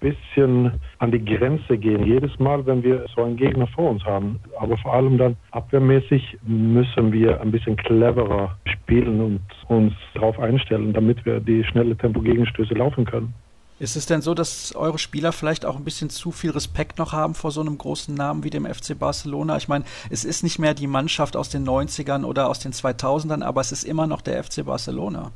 bisschen 0.00 0.80
an 0.98 1.12
die 1.12 1.24
Grenze 1.24 1.78
gehen, 1.78 2.04
jedes 2.04 2.38
Mal, 2.38 2.64
wenn 2.66 2.82
wir 2.82 3.06
so 3.14 3.22
einen 3.22 3.36
Gegner 3.36 3.66
vor 3.68 3.90
uns 3.90 4.04
haben. 4.04 4.40
Aber 4.58 4.76
vor 4.78 4.94
allem 4.94 5.18
dann 5.18 5.36
abwehrmäßig 5.52 6.38
müssen 6.42 7.12
wir 7.12 7.40
ein 7.40 7.50
bisschen 7.50 7.76
cleverer 7.76 8.56
spielen 8.64 9.20
und 9.20 9.40
uns 9.68 9.92
darauf 10.14 10.38
einstellen, 10.38 10.92
damit 10.92 11.24
wir 11.24 11.40
die 11.40 11.64
schnelle 11.64 11.96
Tempo-Gegenstöße 11.96 12.74
laufen 12.74 13.04
können. 13.04 13.32
Ist 13.80 13.96
es 13.96 14.04
denn 14.04 14.20
so, 14.20 14.34
dass 14.34 14.74
eure 14.74 14.98
Spieler 14.98 15.32
vielleicht 15.32 15.64
auch 15.64 15.76
ein 15.76 15.84
bisschen 15.84 16.10
zu 16.10 16.32
viel 16.32 16.50
Respekt 16.50 16.98
noch 16.98 17.14
haben 17.14 17.34
vor 17.34 17.50
so 17.50 17.62
einem 17.62 17.78
großen 17.78 18.14
Namen 18.14 18.44
wie 18.44 18.50
dem 18.50 18.66
FC 18.66 18.98
Barcelona? 18.98 19.56
Ich 19.56 19.68
meine, 19.68 19.86
es 20.10 20.26
ist 20.26 20.42
nicht 20.42 20.58
mehr 20.58 20.74
die 20.74 20.86
Mannschaft 20.86 21.34
aus 21.34 21.48
den 21.48 21.66
90ern 21.66 22.24
oder 22.24 22.50
aus 22.50 22.58
den 22.58 22.72
2000ern, 22.72 23.42
aber 23.42 23.62
es 23.62 23.72
ist 23.72 23.84
immer 23.84 24.06
noch 24.06 24.20
der 24.20 24.44
FC 24.44 24.66
Barcelona. 24.66 25.32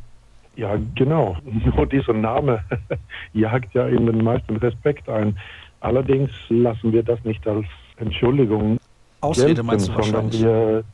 Ja, 0.56 0.78
genau. 0.94 1.36
Nur 1.76 1.86
dieser 1.86 2.12
Name 2.12 2.64
jagt 3.32 3.74
ja 3.74 3.86
in 3.86 4.06
den 4.06 4.22
meisten 4.22 4.56
Respekt 4.56 5.08
ein. 5.08 5.36
Allerdings 5.80 6.30
lassen 6.48 6.92
wir 6.92 7.02
das 7.02 7.22
nicht 7.24 7.46
als 7.46 7.66
Entschuldigung. 7.96 8.78
Ausrede 9.20 9.54
gelten, 9.54 9.66
meinst 9.66 9.88
du 9.88 9.94
wahrscheinlich? 9.94 10.42
Wir, 10.42 10.84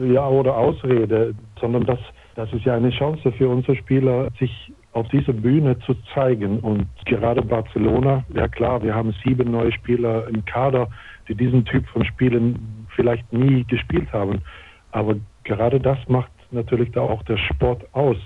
ja, 0.00 0.26
oder 0.26 0.56
Ausrede, 0.56 1.34
sondern 1.60 1.84
das, 1.84 1.98
das 2.34 2.52
ist 2.52 2.64
ja 2.64 2.74
eine 2.74 2.90
Chance 2.90 3.32
für 3.32 3.48
unsere 3.48 3.76
Spieler, 3.76 4.30
sich 4.38 4.72
auf 4.92 5.08
dieser 5.08 5.32
Bühne 5.32 5.78
zu 5.80 5.94
zeigen. 6.14 6.60
Und 6.60 6.86
gerade 7.06 7.42
Barcelona, 7.42 8.24
ja 8.34 8.48
klar, 8.48 8.82
wir 8.82 8.94
haben 8.94 9.14
sieben 9.24 9.50
neue 9.50 9.72
Spieler 9.72 10.26
im 10.28 10.44
Kader, 10.44 10.88
die 11.28 11.34
diesen 11.34 11.64
Typ 11.64 11.86
von 11.88 12.04
Spielen 12.04 12.86
vielleicht 12.94 13.32
nie 13.32 13.64
gespielt 13.64 14.12
haben. 14.12 14.42
Aber 14.90 15.16
gerade 15.44 15.80
das 15.80 15.98
macht 16.08 16.30
natürlich 16.50 16.92
da 16.92 17.00
auch 17.00 17.22
der 17.24 17.38
Sport 17.38 17.82
aus, 17.92 18.18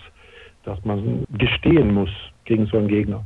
dass 0.66 0.84
man 0.84 1.24
gestehen 1.30 1.94
muss 1.94 2.10
gegen 2.44 2.66
so 2.66 2.76
einen 2.76 2.88
Gegner. 2.88 3.24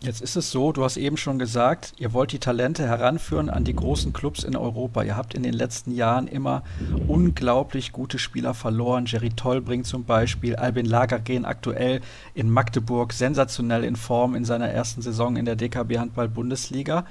Jetzt 0.00 0.20
ist 0.20 0.34
es 0.34 0.50
so, 0.50 0.72
du 0.72 0.82
hast 0.82 0.96
eben 0.96 1.16
schon 1.16 1.38
gesagt, 1.38 1.92
ihr 1.96 2.12
wollt 2.12 2.32
die 2.32 2.40
Talente 2.40 2.88
heranführen 2.88 3.48
an 3.48 3.62
die 3.62 3.76
großen 3.76 4.12
Clubs 4.12 4.42
in 4.42 4.56
Europa. 4.56 5.04
Ihr 5.04 5.16
habt 5.16 5.34
in 5.34 5.44
den 5.44 5.52
letzten 5.52 5.94
Jahren 5.94 6.26
immer 6.26 6.64
unglaublich 7.06 7.92
gute 7.92 8.18
Spieler 8.18 8.52
verloren. 8.52 9.06
Jerry 9.06 9.30
Tollbring 9.30 9.84
zum 9.84 10.02
Beispiel, 10.02 10.56
Albin 10.56 10.86
Lagergren 10.86 11.44
aktuell 11.44 12.00
in 12.34 12.50
Magdeburg, 12.50 13.12
sensationell 13.12 13.84
in 13.84 13.94
Form 13.94 14.34
in 14.34 14.44
seiner 14.44 14.68
ersten 14.68 15.02
Saison 15.02 15.36
in 15.36 15.44
der 15.44 15.54
DKB 15.54 15.98
Handball 15.98 16.28
Bundesliga. 16.28 17.06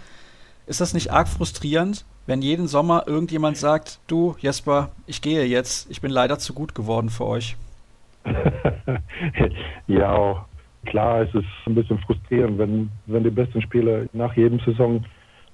Ist 0.66 0.82
das 0.82 0.94
nicht 0.94 1.14
arg 1.14 1.30
frustrierend, 1.30 2.04
wenn 2.26 2.42
jeden 2.42 2.68
Sommer 2.68 3.06
irgendjemand 3.08 3.56
sagt, 3.56 4.00
du 4.08 4.36
Jesper, 4.40 4.92
ich 5.08 5.22
gehe 5.22 5.46
jetzt, 5.46 5.90
ich 5.90 6.02
bin 6.02 6.12
leider 6.12 6.40
zu 6.40 6.54
gut 6.54 6.76
geworden 6.76 7.10
für 7.10 7.26
euch? 7.26 7.56
ja, 9.88 10.46
Klar, 10.86 11.22
es 11.22 11.34
ist 11.36 11.46
ein 11.68 11.76
bisschen 11.76 12.00
frustrierend, 12.00 12.58
wenn, 12.58 12.90
wenn 13.06 13.24
die 13.24 13.30
besten 13.30 13.62
Spieler 13.62 14.06
nach 14.14 14.36
jedem 14.36 14.60
Saison 14.62 15.04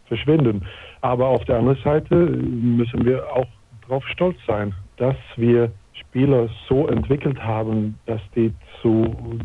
verschwinden. 0.06 0.66
Aber 1.02 1.28
auf 1.28 1.44
der 1.46 1.58
anderen 1.60 1.82
Seite 1.84 2.16
müssen 2.16 3.06
wir 3.06 3.30
auch 3.34 3.48
darauf 3.82 4.08
stolz 4.08 4.38
sein, 4.48 4.74
dass 4.96 5.18
wir 5.36 5.72
Spieler 5.94 6.48
so 6.70 6.88
entwickelt 6.88 7.42
haben, 7.44 8.00
dass 8.06 8.22
die 8.36 8.54
zu 8.82 9.40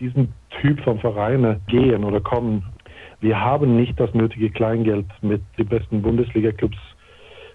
diesem 0.00 0.28
Typ 0.60 0.80
von 0.80 0.98
Vereine 0.98 1.60
gehen 1.66 2.04
oder 2.04 2.20
kommen. 2.20 2.64
Wir 3.20 3.40
haben 3.40 3.76
nicht 3.76 3.98
das 3.98 4.12
nötige 4.12 4.50
Kleingeld, 4.50 5.06
mit 5.22 5.40
den 5.56 5.66
besten 5.66 6.02
Bundesliga-Clubs 6.02 6.76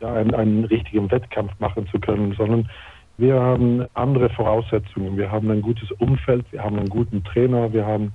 einen, 0.02 0.34
einen 0.34 0.66
richtigen 0.66 1.12
Wettkampf 1.12 1.52
machen 1.60 1.88
zu 1.92 2.00
können, 2.00 2.34
sondern 2.38 2.70
wir 3.18 3.40
haben 3.40 3.86
andere 3.94 4.30
Voraussetzungen. 4.30 5.18
Wir 5.18 5.32
haben 5.32 5.50
ein 5.50 5.62
gutes 5.62 5.92
Umfeld, 5.94 6.46
wir 6.52 6.64
haben 6.64 6.78
einen 6.78 6.90
guten 6.90 7.24
Trainer, 7.24 7.74
wir 7.74 7.86
haben 7.86 8.14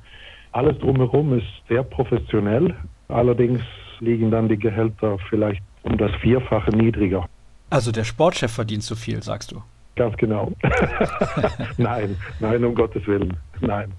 alles 0.52 0.78
drumherum 0.78 1.38
ist 1.38 1.46
sehr 1.68 1.82
professionell. 1.82 2.74
Allerdings 3.08 3.60
liegen 4.00 4.30
dann 4.30 4.48
die 4.48 4.58
Gehälter 4.58 5.18
vielleicht 5.28 5.62
um 5.82 5.96
das 5.96 6.12
Vierfache 6.20 6.70
niedriger. 6.70 7.26
Also 7.70 7.90
der 7.90 8.04
Sportchef 8.04 8.52
verdient 8.52 8.82
zu 8.82 8.94
viel, 8.94 9.22
sagst 9.22 9.52
du? 9.52 9.62
Ganz 9.96 10.16
genau. 10.16 10.52
nein, 11.78 12.16
nein, 12.40 12.64
um 12.64 12.74
Gottes 12.74 13.06
Willen. 13.06 13.36
Nein. 13.60 13.92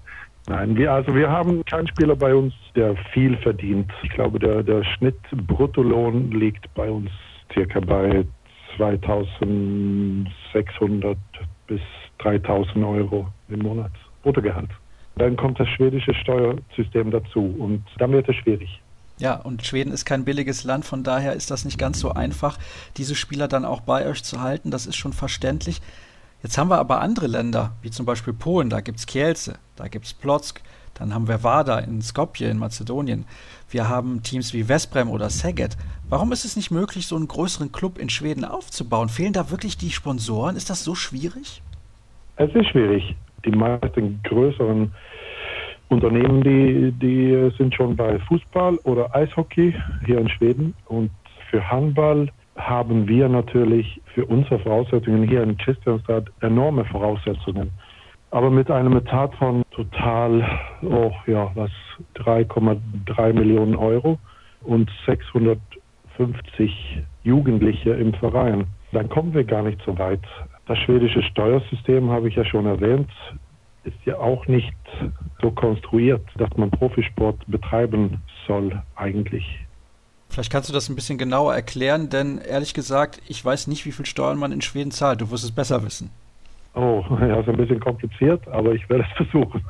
Nein, 0.46 0.76
wir, 0.76 0.92
also 0.92 1.14
wir 1.14 1.30
haben 1.30 1.64
keinen 1.64 1.88
Spieler 1.88 2.16
bei 2.16 2.34
uns, 2.34 2.52
der 2.76 2.94
viel 3.12 3.36
verdient. 3.38 3.90
Ich 4.02 4.10
glaube, 4.10 4.38
der, 4.38 4.62
der 4.62 4.84
Schnitt 4.84 5.18
Bruttolohn 5.32 6.30
liegt 6.32 6.72
bei 6.74 6.90
uns 6.90 7.10
circa 7.52 7.80
bei 7.80 8.26
2600 8.76 11.18
bis 11.66 11.80
3000 12.18 12.84
Euro 12.84 13.26
im 13.48 13.60
Monat 13.60 13.92
Bruttogehalt. 14.22 14.70
Dann 15.16 15.36
kommt 15.36 15.60
das 15.60 15.68
schwedische 15.68 16.14
Steuersystem 16.14 17.10
dazu 17.10 17.54
und 17.58 17.84
dann 17.98 18.12
wird 18.12 18.28
es 18.28 18.36
schwierig. 18.36 18.80
Ja, 19.18 19.36
und 19.36 19.64
Schweden 19.64 19.92
ist 19.92 20.04
kein 20.04 20.24
billiges 20.24 20.64
Land, 20.64 20.84
von 20.84 21.04
daher 21.04 21.34
ist 21.34 21.50
das 21.50 21.64
nicht 21.64 21.78
ganz 21.78 22.00
so 22.00 22.10
einfach, 22.10 22.58
diese 22.96 23.14
Spieler 23.14 23.46
dann 23.46 23.64
auch 23.64 23.80
bei 23.80 24.08
euch 24.08 24.24
zu 24.24 24.40
halten. 24.40 24.72
Das 24.72 24.86
ist 24.86 24.96
schon 24.96 25.12
verständlich. 25.12 25.80
Jetzt 26.42 26.58
haben 26.58 26.68
wir 26.68 26.78
aber 26.78 27.00
andere 27.00 27.28
Länder, 27.28 27.72
wie 27.80 27.90
zum 27.90 28.06
Beispiel 28.06 28.32
Polen, 28.32 28.70
da 28.70 28.80
gibt 28.80 28.98
es 28.98 29.06
Kielce, 29.06 29.58
da 29.76 29.88
gibt 29.88 30.06
es 30.06 30.14
Plock, 30.14 30.60
Dann 30.94 31.12
haben 31.12 31.28
wir 31.28 31.42
Vada 31.42 31.78
in 31.78 32.02
Skopje 32.02 32.48
in 32.48 32.58
Mazedonien. 32.58 33.24
Wir 33.68 33.88
haben 33.88 34.22
Teams 34.22 34.54
wie 34.54 34.64
Vesprem 34.64 35.10
oder 35.10 35.28
Szeged. 35.28 35.76
Warum 36.08 36.32
ist 36.32 36.44
es 36.44 36.56
nicht 36.56 36.70
möglich, 36.70 37.06
so 37.06 37.16
einen 37.16 37.28
größeren 37.28 37.72
Club 37.72 37.98
in 37.98 38.08
Schweden 38.08 38.44
aufzubauen? 38.44 39.08
Fehlen 39.08 39.32
da 39.32 39.50
wirklich 39.50 39.76
die 39.76 39.90
Sponsoren? 39.90 40.56
Ist 40.56 40.70
das 40.70 40.84
so 40.84 40.94
schwierig? 40.94 41.62
Es 42.36 42.54
ist 42.54 42.68
schwierig. 42.68 43.16
Die 43.44 43.50
meisten 43.50 44.20
größeren 44.22 44.92
Unternehmen, 45.88 46.42
die, 46.42 46.92
die 46.92 47.50
sind 47.58 47.74
schon 47.74 47.96
bei 47.96 48.18
Fußball 48.20 48.76
oder 48.84 49.14
Eishockey 49.14 49.74
hier 50.06 50.18
in 50.18 50.28
Schweden. 50.28 50.74
Und 50.86 51.10
für 51.50 51.68
Handball 51.70 52.30
haben 52.56 53.06
wir 53.08 53.28
natürlich 53.28 54.00
für 54.14 54.24
unsere 54.26 54.58
Voraussetzungen 54.60 55.28
hier 55.28 55.42
in 55.42 55.56
Kristianstad 55.56 56.30
enorme 56.40 56.84
Voraussetzungen. 56.84 57.70
Aber 58.34 58.50
mit 58.50 58.68
einem 58.68 58.96
Etat 58.96 59.28
von 59.38 59.62
total, 59.70 60.44
oh 60.82 61.12
ja, 61.28 61.52
was, 61.54 61.70
3,3 62.16 63.32
Millionen 63.32 63.76
Euro 63.76 64.18
und 64.62 64.90
650 65.06 67.00
Jugendliche 67.22 67.90
im 67.90 68.12
Verein, 68.14 68.66
dann 68.90 69.08
kommen 69.08 69.34
wir 69.34 69.44
gar 69.44 69.62
nicht 69.62 69.80
so 69.86 69.96
weit. 70.00 70.24
Das 70.66 70.76
schwedische 70.78 71.22
Steuersystem, 71.22 72.10
habe 72.10 72.26
ich 72.26 72.34
ja 72.34 72.44
schon 72.44 72.66
erwähnt, 72.66 73.08
ist 73.84 74.04
ja 74.04 74.18
auch 74.18 74.44
nicht 74.48 74.74
so 75.40 75.52
konstruiert, 75.52 76.26
dass 76.36 76.50
man 76.56 76.72
Profisport 76.72 77.38
betreiben 77.46 78.20
soll 78.48 78.82
eigentlich. 78.96 79.44
Vielleicht 80.28 80.50
kannst 80.50 80.68
du 80.68 80.72
das 80.72 80.88
ein 80.88 80.96
bisschen 80.96 81.18
genauer 81.18 81.54
erklären, 81.54 82.08
denn 82.08 82.38
ehrlich 82.38 82.74
gesagt, 82.74 83.22
ich 83.28 83.44
weiß 83.44 83.68
nicht, 83.68 83.86
wie 83.86 83.92
viel 83.92 84.06
Steuern 84.06 84.38
man 84.38 84.50
in 84.50 84.60
Schweden 84.60 84.90
zahlt. 84.90 85.20
Du 85.20 85.30
wirst 85.30 85.44
es 85.44 85.52
besser 85.52 85.84
wissen. 85.84 86.10
Oh, 86.74 87.04
ja, 87.20 87.40
ist 87.40 87.48
ein 87.48 87.56
bisschen 87.56 87.80
kompliziert, 87.80 88.46
aber 88.48 88.72
ich 88.72 88.88
werde 88.88 89.04
es 89.08 89.16
versuchen. 89.28 89.62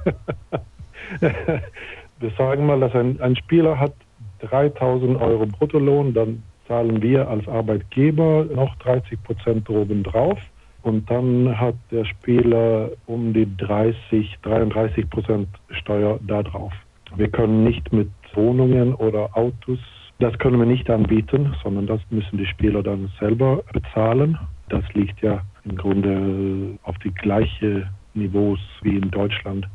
wir 1.20 2.30
sagen 2.36 2.66
mal, 2.66 2.80
dass 2.80 2.94
ein, 2.94 3.20
ein 3.20 3.36
Spieler 3.36 3.78
hat 3.78 3.94
3000 4.40 5.20
Euro 5.20 5.46
Bruttolohn, 5.46 6.14
dann 6.14 6.42
zahlen 6.66 7.02
wir 7.02 7.28
als 7.28 7.46
Arbeitgeber 7.46 8.46
noch 8.54 8.74
30 8.76 9.22
Prozent 9.22 9.68
oben 9.70 10.02
drauf. 10.02 10.38
Und 10.82 11.10
dann 11.10 11.58
hat 11.58 11.76
der 11.90 12.04
Spieler 12.04 12.90
um 13.06 13.32
die 13.32 13.48
30, 13.56 14.38
33 14.42 15.08
Prozent 15.08 15.48
Steuer 15.70 16.18
da 16.26 16.42
drauf. 16.42 16.72
Wir 17.16 17.28
können 17.28 17.64
nicht 17.64 17.90
mit 17.92 18.10
Wohnungen 18.34 18.94
oder 18.94 19.34
Autos, 19.34 19.78
das 20.18 20.38
können 20.38 20.58
wir 20.58 20.66
nicht 20.66 20.88
anbieten, 20.90 21.54
sondern 21.62 21.86
das 21.86 22.00
müssen 22.10 22.38
die 22.38 22.46
Spieler 22.46 22.82
dann 22.82 23.10
selber 23.18 23.62
bezahlen. 23.72 24.38
Das 24.68 24.84
liegt 24.94 25.20
ja 25.22 25.42
im 25.64 25.76
Grunde 25.76 26.78
auf 26.82 26.96
die 26.98 27.12
gleiche 27.12 27.88
Niveaus 28.14 28.60
wie 28.82 28.96
in 28.96 29.10
Deutschland. 29.10 29.66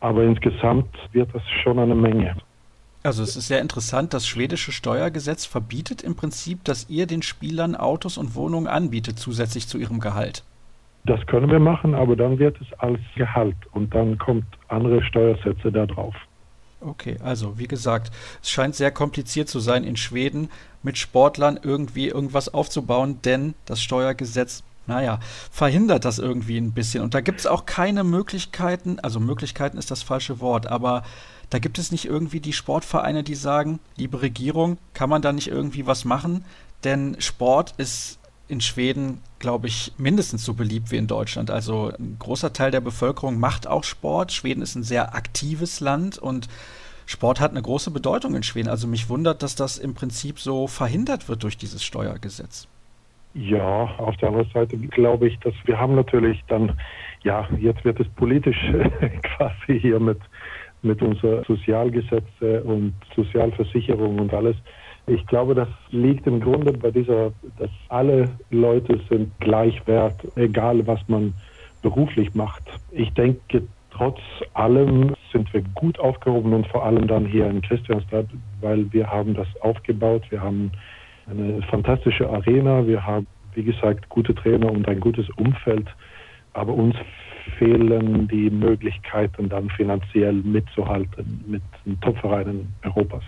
Aber 0.00 0.22
insgesamt 0.22 0.88
wird 1.12 1.34
das 1.34 1.42
schon 1.62 1.78
eine 1.78 1.94
Menge. 1.94 2.36
Also 3.02 3.22
es 3.22 3.36
ist 3.36 3.48
sehr 3.48 3.60
interessant, 3.60 4.12
das 4.12 4.26
schwedische 4.26 4.72
Steuergesetz 4.72 5.46
verbietet 5.46 6.02
im 6.02 6.16
Prinzip, 6.16 6.64
dass 6.64 6.90
ihr 6.90 7.06
den 7.06 7.22
Spielern 7.22 7.76
Autos 7.76 8.18
und 8.18 8.34
Wohnungen 8.34 8.66
anbietet 8.66 9.18
zusätzlich 9.18 9.68
zu 9.68 9.78
ihrem 9.78 10.00
Gehalt. 10.00 10.42
Das 11.04 11.24
können 11.26 11.50
wir 11.50 11.60
machen, 11.60 11.94
aber 11.94 12.16
dann 12.16 12.38
wird 12.38 12.60
es 12.60 12.78
als 12.80 13.00
Gehalt 13.16 13.56
und 13.72 13.94
dann 13.94 14.18
kommt 14.18 14.44
andere 14.68 15.02
Steuersätze 15.02 15.72
da 15.72 15.86
drauf. 15.86 16.14
Okay, 16.80 17.16
also 17.22 17.58
wie 17.58 17.66
gesagt, 17.66 18.12
es 18.42 18.50
scheint 18.50 18.74
sehr 18.74 18.90
kompliziert 18.90 19.48
zu 19.48 19.58
sein 19.58 19.84
in 19.84 19.96
Schweden 19.96 20.48
mit 20.82 20.98
Sportlern 20.98 21.58
irgendwie 21.62 22.08
irgendwas 22.08 22.52
aufzubauen, 22.52 23.20
denn 23.24 23.54
das 23.64 23.80
Steuergesetz, 23.80 24.62
naja, 24.88 25.20
verhindert 25.50 26.04
das 26.04 26.18
irgendwie 26.18 26.58
ein 26.58 26.72
bisschen. 26.72 27.02
Und 27.02 27.14
da 27.14 27.20
gibt 27.20 27.40
es 27.40 27.46
auch 27.46 27.66
keine 27.66 28.02
Möglichkeiten, 28.02 28.98
also 29.00 29.20
Möglichkeiten 29.20 29.78
ist 29.78 29.90
das 29.90 30.02
falsche 30.02 30.40
Wort, 30.40 30.66
aber 30.66 31.04
da 31.50 31.58
gibt 31.58 31.78
es 31.78 31.92
nicht 31.92 32.06
irgendwie 32.06 32.40
die 32.40 32.52
Sportvereine, 32.52 33.22
die 33.22 33.34
sagen, 33.34 33.80
liebe 33.96 34.20
Regierung, 34.22 34.78
kann 34.94 35.08
man 35.08 35.22
da 35.22 35.32
nicht 35.32 35.48
irgendwie 35.48 35.86
was 35.86 36.04
machen? 36.04 36.44
Denn 36.84 37.16
Sport 37.20 37.74
ist 37.76 38.18
in 38.48 38.60
Schweden, 38.60 39.20
glaube 39.38 39.66
ich, 39.66 39.92
mindestens 39.98 40.44
so 40.44 40.54
beliebt 40.54 40.90
wie 40.90 40.96
in 40.96 41.06
Deutschland. 41.06 41.50
Also 41.50 41.92
ein 41.98 42.16
großer 42.18 42.52
Teil 42.52 42.70
der 42.70 42.80
Bevölkerung 42.80 43.38
macht 43.38 43.66
auch 43.66 43.84
Sport. 43.84 44.32
Schweden 44.32 44.62
ist 44.62 44.74
ein 44.74 44.82
sehr 44.82 45.14
aktives 45.14 45.80
Land 45.80 46.18
und 46.18 46.48
Sport 47.04 47.40
hat 47.40 47.50
eine 47.50 47.62
große 47.62 47.90
Bedeutung 47.90 48.34
in 48.34 48.42
Schweden. 48.42 48.68
Also 48.68 48.86
mich 48.86 49.08
wundert, 49.08 49.42
dass 49.42 49.54
das 49.54 49.76
im 49.78 49.94
Prinzip 49.94 50.40
so 50.40 50.66
verhindert 50.66 51.28
wird 51.28 51.42
durch 51.42 51.58
dieses 51.58 51.82
Steuergesetz. 51.82 52.68
Ja, 53.38 53.90
auf 53.98 54.16
der 54.16 54.30
anderen 54.30 54.50
Seite 54.52 54.76
glaube 54.76 55.28
ich, 55.28 55.38
dass 55.40 55.54
wir 55.64 55.78
haben 55.78 55.94
natürlich 55.94 56.42
dann, 56.48 56.72
ja, 57.22 57.46
jetzt 57.58 57.84
wird 57.84 58.00
es 58.00 58.08
politisch 58.10 58.58
quasi 59.22 59.78
hier 59.80 60.00
mit, 60.00 60.18
mit 60.82 61.00
unseren 61.02 61.44
Sozialgesetze 61.44 62.62
und 62.64 62.94
Sozialversicherung 63.14 64.18
und 64.18 64.34
alles 64.34 64.56
ich 65.08 65.26
glaube, 65.26 65.54
das 65.54 65.68
liegt 65.90 66.26
im 66.26 66.40
Grunde 66.40 66.72
bei 66.72 66.90
dieser, 66.90 67.32
dass 67.58 67.70
alle 67.88 68.28
Leute 68.50 69.00
sind 69.08 69.32
gleich 69.40 69.86
wert, 69.86 70.16
egal 70.36 70.86
was 70.86 71.00
man 71.08 71.32
beruflich 71.82 72.34
macht. 72.34 72.62
Ich 72.90 73.12
denke, 73.14 73.62
trotz 73.90 74.18
allem 74.52 75.14
sind 75.32 75.52
wir 75.54 75.62
gut 75.74 75.98
aufgehoben 75.98 76.52
und 76.52 76.66
vor 76.66 76.84
allem 76.84 77.06
dann 77.06 77.24
hier 77.24 77.48
in 77.48 77.62
Christianstadt, 77.62 78.26
weil 78.60 78.92
wir 78.92 79.10
haben 79.10 79.34
das 79.34 79.48
aufgebaut. 79.62 80.24
Wir 80.30 80.42
haben 80.42 80.72
eine 81.30 81.62
fantastische 81.62 82.28
Arena. 82.28 82.86
Wir 82.86 83.04
haben, 83.04 83.26
wie 83.54 83.64
gesagt, 83.64 84.08
gute 84.08 84.34
Trainer 84.34 84.70
und 84.70 84.88
ein 84.88 85.00
gutes 85.00 85.28
Umfeld. 85.36 85.86
Aber 86.54 86.74
uns 86.74 86.96
fehlen 87.58 88.28
die 88.28 88.50
Möglichkeiten, 88.50 89.48
dann 89.48 89.70
finanziell 89.70 90.34
mitzuhalten 90.34 91.44
mit 91.46 91.62
den 91.84 92.00
Topvereinen 92.00 92.72
Europas. 92.84 93.24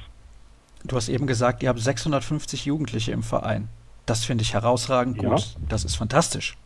Du 0.84 0.96
hast 0.96 1.08
eben 1.08 1.26
gesagt, 1.26 1.62
ihr 1.62 1.68
habt 1.68 1.78
650 1.78 2.64
Jugendliche 2.64 3.12
im 3.12 3.22
Verein. 3.22 3.68
Das 4.06 4.24
finde 4.24 4.42
ich 4.42 4.54
herausragend 4.54 5.18
gut. 5.18 5.38
Ja. 5.38 5.60
Das 5.68 5.84
ist 5.84 5.96
fantastisch. 5.96 6.56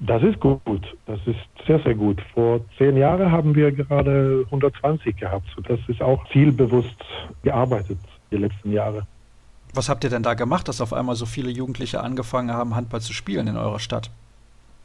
Das 0.00 0.22
ist 0.22 0.40
gut. 0.40 0.96
Das 1.06 1.20
ist 1.26 1.38
sehr, 1.66 1.78
sehr 1.80 1.94
gut. 1.94 2.20
Vor 2.34 2.60
zehn 2.76 2.96
Jahren 2.96 3.30
haben 3.30 3.54
wir 3.54 3.70
gerade 3.72 4.42
120 4.46 5.16
gehabt. 5.16 5.46
Das 5.68 5.78
ist 5.86 6.02
auch 6.02 6.24
zielbewusst 6.30 6.96
gearbeitet 7.42 7.98
die 8.30 8.38
letzten 8.38 8.72
Jahre. 8.72 9.06
Was 9.74 9.88
habt 9.88 10.04
ihr 10.04 10.10
denn 10.10 10.22
da 10.22 10.34
gemacht, 10.34 10.68
dass 10.68 10.80
auf 10.80 10.92
einmal 10.92 11.14
so 11.14 11.24
viele 11.24 11.50
Jugendliche 11.50 12.02
angefangen 12.02 12.52
haben, 12.52 12.76
Handball 12.76 13.00
zu 13.00 13.14
spielen 13.14 13.46
in 13.46 13.56
eurer 13.56 13.78
Stadt? 13.78 14.10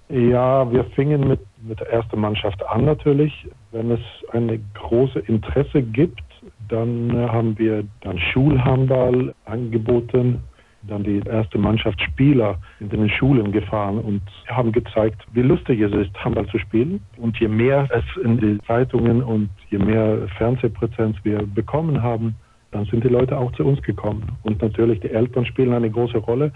Ja, 0.10 0.72
wir 0.72 0.86
fingen 0.96 1.28
mit, 1.28 1.42
mit 1.62 1.82
der 1.82 1.92
ersten 1.92 2.20
Mannschaft 2.22 2.66
an 2.66 2.86
natürlich. 2.86 3.46
Wenn 3.72 3.92
es 3.92 4.00
eine 4.32 4.60
große 4.76 5.20
Interesse 5.20 5.82
gibt, 5.82 6.24
dann 6.70 7.10
äh, 7.10 7.28
haben 7.28 7.58
wir 7.60 7.84
dann 8.02 8.18
Schulhandball 8.18 9.36
angeboten. 9.44 10.42
Dann 10.84 11.04
die 11.04 11.22
erste 11.26 11.58
Mannschaft 11.58 12.02
Spieler 12.02 12.58
in 12.80 12.88
den 12.88 13.10
Schulen 13.10 13.52
gefahren 13.52 14.00
und 14.00 14.22
haben 14.48 14.72
gezeigt, 14.72 15.22
wie 15.34 15.42
lustig 15.42 15.82
es 15.82 15.92
ist, 15.92 16.16
Handball 16.24 16.48
zu 16.48 16.60
spielen. 16.60 17.02
Und 17.18 17.38
je 17.40 17.50
mehr 17.50 17.90
es 17.92 18.24
in 18.24 18.38
den 18.38 18.62
Zeitungen 18.64 19.22
und 19.22 19.50
je 19.70 19.80
mehr 19.80 20.30
Fernsehpräsenz 20.38 21.18
wir 21.24 21.46
bekommen 21.46 22.02
haben, 22.02 22.36
dann 22.72 22.86
sind 22.86 23.04
die 23.04 23.10
Leute 23.10 23.38
auch 23.38 23.52
zu 23.54 23.66
uns 23.66 23.82
gekommen. 23.82 24.38
Und 24.44 24.62
natürlich 24.62 25.00
die 25.00 25.12
Eltern 25.12 25.46
spielen 25.46 25.74
eine 25.74 25.90
große 25.90 26.18
Rolle. 26.18 26.52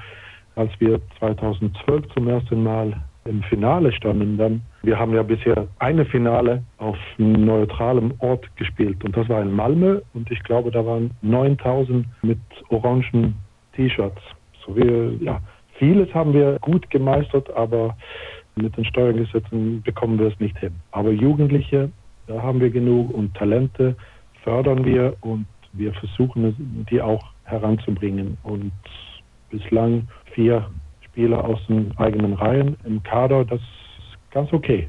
Als 0.56 0.72
wir 0.80 1.00
2012 1.20 2.10
zum 2.14 2.28
ersten 2.28 2.64
Mal 2.64 3.02
im 3.26 3.44
Finale 3.44 3.92
standen 3.92 4.38
dann. 4.38 4.62
Wir 4.82 4.98
haben 4.98 5.14
ja 5.14 5.24
bisher 5.24 5.68
eine 5.80 6.06
Finale 6.06 6.64
auf 6.78 6.98
neutralem 7.18 8.14
Ort 8.20 8.46
gespielt 8.56 9.04
und 9.04 9.16
das 9.16 9.30
war 9.30 9.42
in 9.42 9.52
Malmö 9.52 10.02
und 10.14 10.30
ich 10.32 10.42
glaube, 10.44 10.72
da 10.72 10.86
waren 10.86 11.12
9000 11.22 12.06
mit 12.24 12.40
orangen 12.70 13.36
T-Shirts. 13.76 14.22
So 14.66 14.76
wir, 14.76 15.14
ja, 15.20 15.40
vieles 15.78 16.12
haben 16.14 16.34
wir 16.34 16.58
gut 16.62 16.90
gemeistert, 16.90 17.50
aber 17.56 17.96
mit 18.56 18.76
den 18.76 18.86
Steuergesetzen 18.86 19.82
bekommen 19.84 20.20
wir 20.20 20.28
es 20.28 20.40
nicht 20.40 20.58
hin. 20.58 20.74
Aber 20.92 21.12
Jugendliche, 21.12 21.92
da 22.28 22.42
haben 22.42 22.60
wir 22.60 22.70
genug 22.70 23.14
und 23.14 23.36
Talente 23.36 23.96
fördern 24.44 24.84
wir 24.84 25.16
und 25.22 25.46
wir 25.74 25.94
versuchen 25.94 26.86
die 26.90 27.02
auch 27.02 27.24
heranzubringen 27.44 28.38
und 28.44 28.72
bislang 29.50 30.08
vier 30.34 30.70
Spieler 31.02 31.44
aus 31.44 31.60
den 31.68 31.98
eigenen 31.98 32.34
Reihen 32.34 32.78
im 32.86 33.04
Kader, 33.04 33.46
das 33.46 33.60
ist 33.60 34.32
ganz 34.32 34.52
okay. 34.54 34.88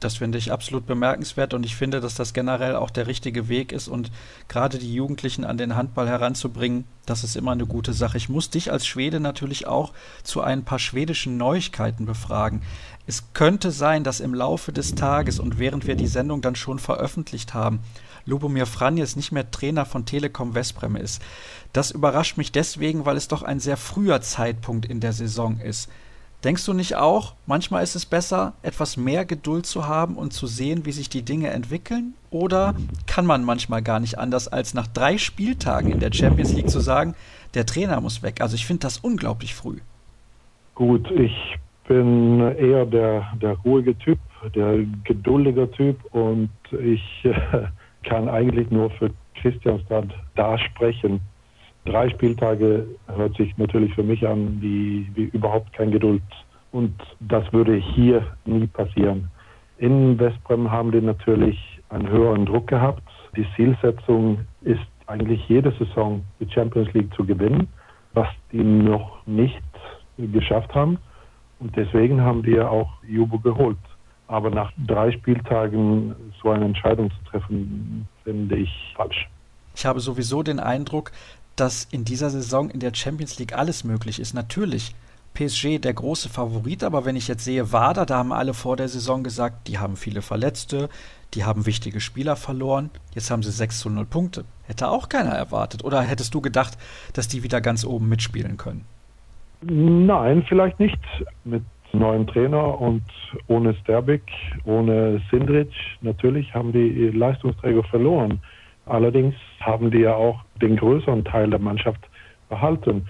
Das 0.00 0.18
finde 0.18 0.38
ich 0.38 0.52
absolut 0.52 0.86
bemerkenswert 0.86 1.54
und 1.54 1.66
ich 1.66 1.74
finde, 1.74 2.00
dass 2.00 2.14
das 2.14 2.32
generell 2.32 2.76
auch 2.76 2.90
der 2.90 3.08
richtige 3.08 3.48
Weg 3.48 3.72
ist 3.72 3.88
und 3.88 4.12
gerade 4.46 4.78
die 4.78 4.94
Jugendlichen 4.94 5.44
an 5.44 5.58
den 5.58 5.74
Handball 5.74 6.06
heranzubringen, 6.06 6.84
das 7.04 7.24
ist 7.24 7.34
immer 7.34 7.50
eine 7.50 7.66
gute 7.66 7.92
Sache. 7.92 8.16
Ich 8.16 8.28
muss 8.28 8.48
dich 8.48 8.70
als 8.70 8.86
Schwede 8.86 9.18
natürlich 9.18 9.66
auch 9.66 9.92
zu 10.22 10.40
ein 10.40 10.64
paar 10.64 10.78
schwedischen 10.78 11.36
Neuigkeiten 11.36 12.06
befragen. 12.06 12.62
Es 13.08 13.32
könnte 13.32 13.72
sein, 13.72 14.04
dass 14.04 14.20
im 14.20 14.34
Laufe 14.34 14.70
des 14.70 14.94
Tages 14.94 15.40
und 15.40 15.58
während 15.58 15.88
wir 15.88 15.96
die 15.96 16.06
Sendung 16.06 16.42
dann 16.42 16.54
schon 16.54 16.78
veröffentlicht 16.78 17.54
haben, 17.54 17.80
Lubomir 18.28 18.66
Franjes 18.66 19.16
nicht 19.16 19.32
mehr 19.32 19.50
Trainer 19.50 19.86
von 19.86 20.04
Telekom 20.04 20.54
Westbrem 20.54 20.96
ist. 20.96 21.22
Das 21.72 21.90
überrascht 21.90 22.36
mich 22.36 22.52
deswegen, 22.52 23.06
weil 23.06 23.16
es 23.16 23.28
doch 23.28 23.42
ein 23.42 23.58
sehr 23.58 23.76
früher 23.76 24.20
Zeitpunkt 24.20 24.86
in 24.86 25.00
der 25.00 25.12
Saison 25.12 25.58
ist. 25.60 25.90
Denkst 26.44 26.64
du 26.66 26.72
nicht 26.72 26.94
auch, 26.94 27.34
manchmal 27.46 27.82
ist 27.82 27.96
es 27.96 28.06
besser, 28.06 28.52
etwas 28.62 28.96
mehr 28.96 29.24
Geduld 29.24 29.66
zu 29.66 29.88
haben 29.88 30.14
und 30.14 30.32
zu 30.32 30.46
sehen, 30.46 30.86
wie 30.86 30.92
sich 30.92 31.08
die 31.08 31.22
Dinge 31.22 31.50
entwickeln? 31.50 32.14
Oder 32.30 32.76
kann 33.06 33.26
man 33.26 33.42
manchmal 33.42 33.82
gar 33.82 33.98
nicht 33.98 34.18
anders, 34.18 34.46
als 34.46 34.72
nach 34.72 34.86
drei 34.86 35.18
Spieltagen 35.18 35.90
in 35.90 35.98
der 35.98 36.12
Champions 36.12 36.52
League 36.52 36.70
zu 36.70 36.78
sagen, 36.78 37.16
der 37.54 37.66
Trainer 37.66 38.00
muss 38.00 38.22
weg? 38.22 38.40
Also 38.40 38.54
ich 38.54 38.66
finde 38.66 38.82
das 38.82 38.98
unglaublich 38.98 39.54
früh. 39.54 39.78
Gut, 40.76 41.10
ich 41.10 41.58
bin 41.88 42.40
eher 42.40 42.86
der, 42.86 43.32
der 43.42 43.54
ruhige 43.64 43.98
Typ, 43.98 44.20
der 44.54 44.84
geduldige 45.02 45.68
Typ 45.72 45.98
und 46.14 46.50
ich 46.70 47.24
äh, 47.24 47.64
kann 48.08 48.28
eigentlich 48.28 48.70
nur 48.70 48.90
für 48.90 49.10
Christianstad 49.34 50.06
da 50.34 50.58
sprechen. 50.58 51.20
Drei 51.84 52.08
Spieltage 52.08 52.86
hört 53.06 53.36
sich 53.36 53.56
natürlich 53.58 53.94
für 53.94 54.02
mich 54.02 54.26
an 54.26 54.58
wie, 54.60 55.06
wie 55.14 55.24
überhaupt 55.24 55.72
kein 55.74 55.90
Geduld. 55.90 56.22
Und 56.72 56.94
das 57.20 57.50
würde 57.52 57.74
hier 57.74 58.26
nie 58.44 58.66
passieren. 58.66 59.30
In 59.76 60.18
Westbrem 60.18 60.70
haben 60.70 60.90
die 60.90 61.00
natürlich 61.00 61.58
einen 61.90 62.08
höheren 62.08 62.46
Druck 62.46 62.66
gehabt. 62.66 63.02
Die 63.36 63.46
Zielsetzung 63.56 64.38
ist 64.62 64.80
eigentlich 65.06 65.46
jede 65.48 65.70
Saison 65.72 66.22
die 66.40 66.50
Champions 66.50 66.92
League 66.94 67.14
zu 67.14 67.24
gewinnen, 67.24 67.68
was 68.12 68.28
die 68.52 68.62
noch 68.62 69.26
nicht 69.26 69.62
geschafft 70.18 70.74
haben. 70.74 70.98
Und 71.60 71.76
deswegen 71.76 72.20
haben 72.20 72.42
ja 72.44 72.68
auch 72.68 72.90
Jubo 73.06 73.38
geholt. 73.38 73.78
Aber 74.28 74.50
nach 74.50 74.72
drei 74.86 75.10
Spieltagen 75.10 76.14
so 76.42 76.50
eine 76.50 76.66
Entscheidung 76.66 77.10
zu 77.10 77.30
treffen, 77.30 78.06
finde 78.24 78.56
ich 78.56 78.94
falsch. 78.94 79.28
Ich 79.74 79.86
habe 79.86 80.00
sowieso 80.00 80.42
den 80.42 80.60
Eindruck, 80.60 81.12
dass 81.56 81.84
in 81.90 82.04
dieser 82.04 82.30
Saison 82.30 82.70
in 82.70 82.80
der 82.80 82.94
Champions 82.94 83.38
League 83.38 83.56
alles 83.56 83.84
möglich 83.84 84.20
ist. 84.20 84.34
Natürlich 84.34 84.94
PSG 85.34 85.78
der 85.78 85.94
große 85.94 86.28
Favorit, 86.28 86.84
aber 86.84 87.04
wenn 87.04 87.16
ich 87.16 87.28
jetzt 87.28 87.44
sehe, 87.44 87.72
Wader, 87.72 88.06
da 88.06 88.18
haben 88.18 88.32
alle 88.32 88.54
vor 88.54 88.76
der 88.76 88.88
Saison 88.88 89.22
gesagt, 89.22 89.68
die 89.68 89.78
haben 89.78 89.96
viele 89.96 90.20
Verletzte, 90.20 90.88
die 91.34 91.44
haben 91.44 91.66
wichtige 91.66 92.00
Spieler 92.00 92.36
verloren. 92.36 92.90
Jetzt 93.14 93.30
haben 93.30 93.42
sie 93.42 93.50
6 93.50 93.80
zu 93.80 93.90
0 93.90 94.04
Punkte. 94.06 94.44
Hätte 94.66 94.88
auch 94.88 95.08
keiner 95.08 95.30
erwartet. 95.30 95.84
Oder 95.84 96.02
hättest 96.02 96.34
du 96.34 96.40
gedacht, 96.40 96.76
dass 97.12 97.28
die 97.28 97.42
wieder 97.42 97.60
ganz 97.60 97.84
oben 97.84 98.08
mitspielen 98.08 98.56
können? 98.56 98.84
Nein, 99.62 100.44
vielleicht 100.48 100.80
nicht. 100.80 100.98
Mit 101.44 101.62
neuen 101.92 102.26
Trainer 102.26 102.80
und 102.80 103.02
ohne 103.46 103.74
Sterbik, 103.74 104.22
ohne 104.64 105.20
Sindrich, 105.30 105.98
natürlich 106.00 106.52
haben 106.54 106.72
die 106.72 107.10
Leistungsträger 107.10 107.82
verloren. 107.84 108.40
Allerdings 108.86 109.34
haben 109.60 109.90
die 109.90 110.00
ja 110.00 110.14
auch 110.14 110.40
den 110.60 110.76
größeren 110.76 111.24
Teil 111.24 111.50
der 111.50 111.58
Mannschaft 111.58 112.00
behalten. 112.48 113.06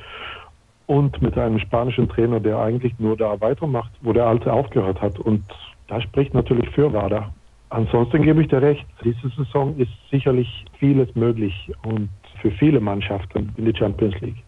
Und 0.86 1.20
mit 1.20 1.36
einem 1.36 1.58
spanischen 1.58 2.08
Trainer, 2.08 2.40
der 2.40 2.58
eigentlich 2.58 2.98
nur 2.98 3.16
da 3.16 3.40
weitermacht, 3.40 3.92
wo 4.00 4.12
der 4.12 4.26
Alte 4.26 4.52
aufgehört 4.52 5.00
hat. 5.00 5.18
Und 5.18 5.44
da 5.86 6.00
spricht 6.00 6.34
natürlich 6.34 6.68
für 6.70 6.92
Wada. 6.92 7.32
Ansonsten 7.70 8.22
gebe 8.22 8.40
ich 8.40 8.48
dir 8.48 8.62
recht, 8.62 8.86
diese 9.04 9.28
Saison 9.36 9.76
ist 9.76 9.90
sicherlich 10.10 10.64
vieles 10.78 11.14
möglich 11.14 11.70
und 11.84 12.08
für 12.40 12.50
viele 12.52 12.80
Mannschaften 12.80 13.52
in 13.58 13.66
die 13.66 13.76
Champions 13.76 14.18
League. 14.20 14.42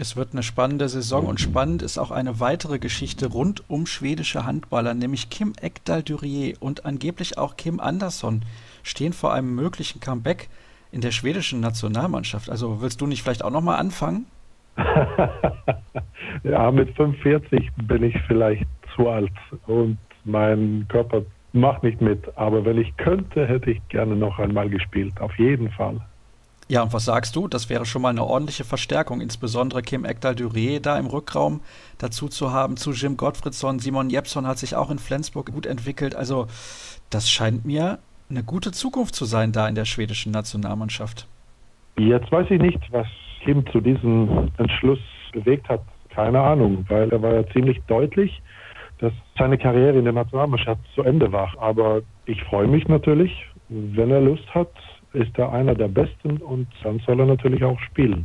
Es 0.00 0.16
wird 0.16 0.32
eine 0.32 0.42
spannende 0.42 0.88
Saison 0.88 1.26
und 1.26 1.40
spannend 1.40 1.82
ist 1.82 1.98
auch 1.98 2.10
eine 2.10 2.40
weitere 2.40 2.78
Geschichte 2.78 3.26
rund 3.26 3.68
um 3.68 3.84
schwedische 3.84 4.46
Handballer, 4.46 4.94
nämlich 4.94 5.28
Kim 5.28 5.52
Ekdal 5.60 6.02
Durier 6.02 6.54
und 6.58 6.86
angeblich 6.86 7.36
auch 7.36 7.58
Kim 7.58 7.80
Andersson 7.80 8.40
stehen 8.82 9.12
vor 9.12 9.34
einem 9.34 9.54
möglichen 9.54 10.00
Comeback 10.00 10.48
in 10.90 11.02
der 11.02 11.10
schwedischen 11.10 11.60
Nationalmannschaft. 11.60 12.48
Also 12.48 12.80
willst 12.80 13.02
du 13.02 13.06
nicht 13.06 13.22
vielleicht 13.22 13.44
auch 13.44 13.50
nochmal 13.50 13.78
anfangen? 13.78 14.24
ja, 16.44 16.70
mit 16.70 16.96
45 16.96 17.68
bin 17.86 18.02
ich 18.02 18.16
vielleicht 18.26 18.64
zu 18.96 19.06
alt 19.06 19.30
und 19.66 19.98
mein 20.24 20.86
Körper 20.88 21.24
macht 21.52 21.82
nicht 21.82 22.00
mit. 22.00 22.24
Aber 22.38 22.64
wenn 22.64 22.78
ich 22.78 22.96
könnte, 22.96 23.46
hätte 23.46 23.72
ich 23.72 23.86
gerne 23.88 24.16
noch 24.16 24.38
einmal 24.38 24.70
gespielt. 24.70 25.20
Auf 25.20 25.38
jeden 25.38 25.70
Fall. 25.72 26.00
Ja, 26.70 26.84
und 26.84 26.92
was 26.92 27.04
sagst 27.04 27.34
du? 27.34 27.48
Das 27.48 27.68
wäre 27.68 27.84
schon 27.84 28.00
mal 28.00 28.10
eine 28.10 28.24
ordentliche 28.24 28.62
Verstärkung, 28.62 29.20
insbesondere 29.20 29.82
Kim 29.82 30.04
Ekdal-Duré 30.04 30.78
da 30.78 31.00
im 31.00 31.06
Rückraum 31.06 31.62
dazu 31.98 32.28
zu 32.28 32.52
haben, 32.52 32.76
zu 32.76 32.92
Jim 32.92 33.16
Gottfriedson. 33.16 33.80
Simon 33.80 34.08
Jepson 34.08 34.46
hat 34.46 34.58
sich 34.58 34.76
auch 34.76 34.88
in 34.88 35.00
Flensburg 35.00 35.50
gut 35.50 35.66
entwickelt. 35.66 36.14
Also, 36.14 36.46
das 37.10 37.28
scheint 37.28 37.64
mir 37.64 37.98
eine 38.30 38.44
gute 38.44 38.70
Zukunft 38.70 39.16
zu 39.16 39.24
sein 39.24 39.50
da 39.50 39.66
in 39.66 39.74
der 39.74 39.84
schwedischen 39.84 40.30
Nationalmannschaft. 40.30 41.26
Jetzt 41.98 42.30
weiß 42.30 42.46
ich 42.50 42.60
nicht, 42.60 42.78
was 42.92 43.08
Kim 43.42 43.66
zu 43.72 43.80
diesem 43.80 44.52
Entschluss 44.58 45.00
bewegt 45.32 45.68
hat. 45.68 45.82
Keine 46.10 46.40
Ahnung, 46.40 46.84
weil 46.88 47.10
er 47.10 47.20
war 47.20 47.34
ja 47.34 47.48
ziemlich 47.48 47.80
deutlich, 47.88 48.40
dass 49.00 49.12
seine 49.36 49.58
Karriere 49.58 49.98
in 49.98 50.04
der 50.04 50.12
Nationalmannschaft 50.12 50.82
zu 50.94 51.02
Ende 51.02 51.32
war. 51.32 51.52
Aber 51.58 52.02
ich 52.26 52.40
freue 52.44 52.68
mich 52.68 52.86
natürlich, 52.86 53.32
wenn 53.68 54.12
er 54.12 54.20
Lust 54.20 54.46
hat, 54.54 54.70
ist 55.12 55.36
er 55.38 55.52
einer 55.52 55.74
der 55.74 55.88
Besten 55.88 56.38
und 56.38 56.66
dann 56.82 57.00
soll 57.00 57.20
er 57.20 57.26
natürlich 57.26 57.64
auch 57.64 57.78
spielen. 57.80 58.24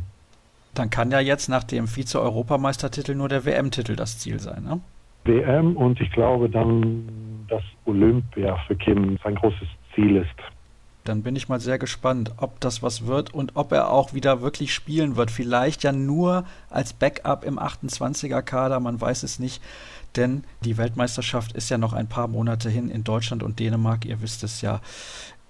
Dann 0.74 0.90
kann 0.90 1.10
ja 1.10 1.20
jetzt 1.20 1.48
nach 1.48 1.64
dem 1.64 1.86
Vize-Europameistertitel 1.86 3.14
nur 3.14 3.28
der 3.28 3.44
WM-Titel 3.44 3.96
das 3.96 4.18
Ziel 4.18 4.38
sein, 4.40 4.62
ne? 4.62 4.80
WM 5.24 5.76
und 5.76 6.00
ich 6.00 6.10
glaube 6.12 6.48
dann, 6.48 7.08
dass 7.48 7.62
Olympia 7.84 8.56
für 8.66 8.76
Kim 8.76 9.18
sein 9.24 9.34
großes 9.34 9.68
Ziel 9.94 10.16
ist. 10.16 10.28
Dann 11.04 11.22
bin 11.22 11.36
ich 11.36 11.48
mal 11.48 11.60
sehr 11.60 11.78
gespannt, 11.78 12.32
ob 12.36 12.60
das 12.60 12.82
was 12.82 13.06
wird 13.06 13.32
und 13.32 13.52
ob 13.54 13.72
er 13.72 13.90
auch 13.90 14.12
wieder 14.12 14.40
wirklich 14.40 14.74
spielen 14.74 15.16
wird. 15.16 15.30
Vielleicht 15.30 15.84
ja 15.84 15.92
nur 15.92 16.44
als 16.68 16.92
Backup 16.92 17.44
im 17.44 17.58
28er-Kader, 17.58 18.80
man 18.80 19.00
weiß 19.00 19.22
es 19.22 19.38
nicht. 19.38 19.62
Denn 20.16 20.44
die 20.64 20.78
Weltmeisterschaft 20.78 21.52
ist 21.52 21.68
ja 21.68 21.78
noch 21.78 21.92
ein 21.92 22.08
paar 22.08 22.26
Monate 22.26 22.70
hin 22.70 22.88
in 22.88 23.04
Deutschland 23.04 23.42
und 23.42 23.60
Dänemark, 23.60 24.04
ihr 24.04 24.20
wisst 24.20 24.42
es 24.42 24.62
ja. 24.62 24.80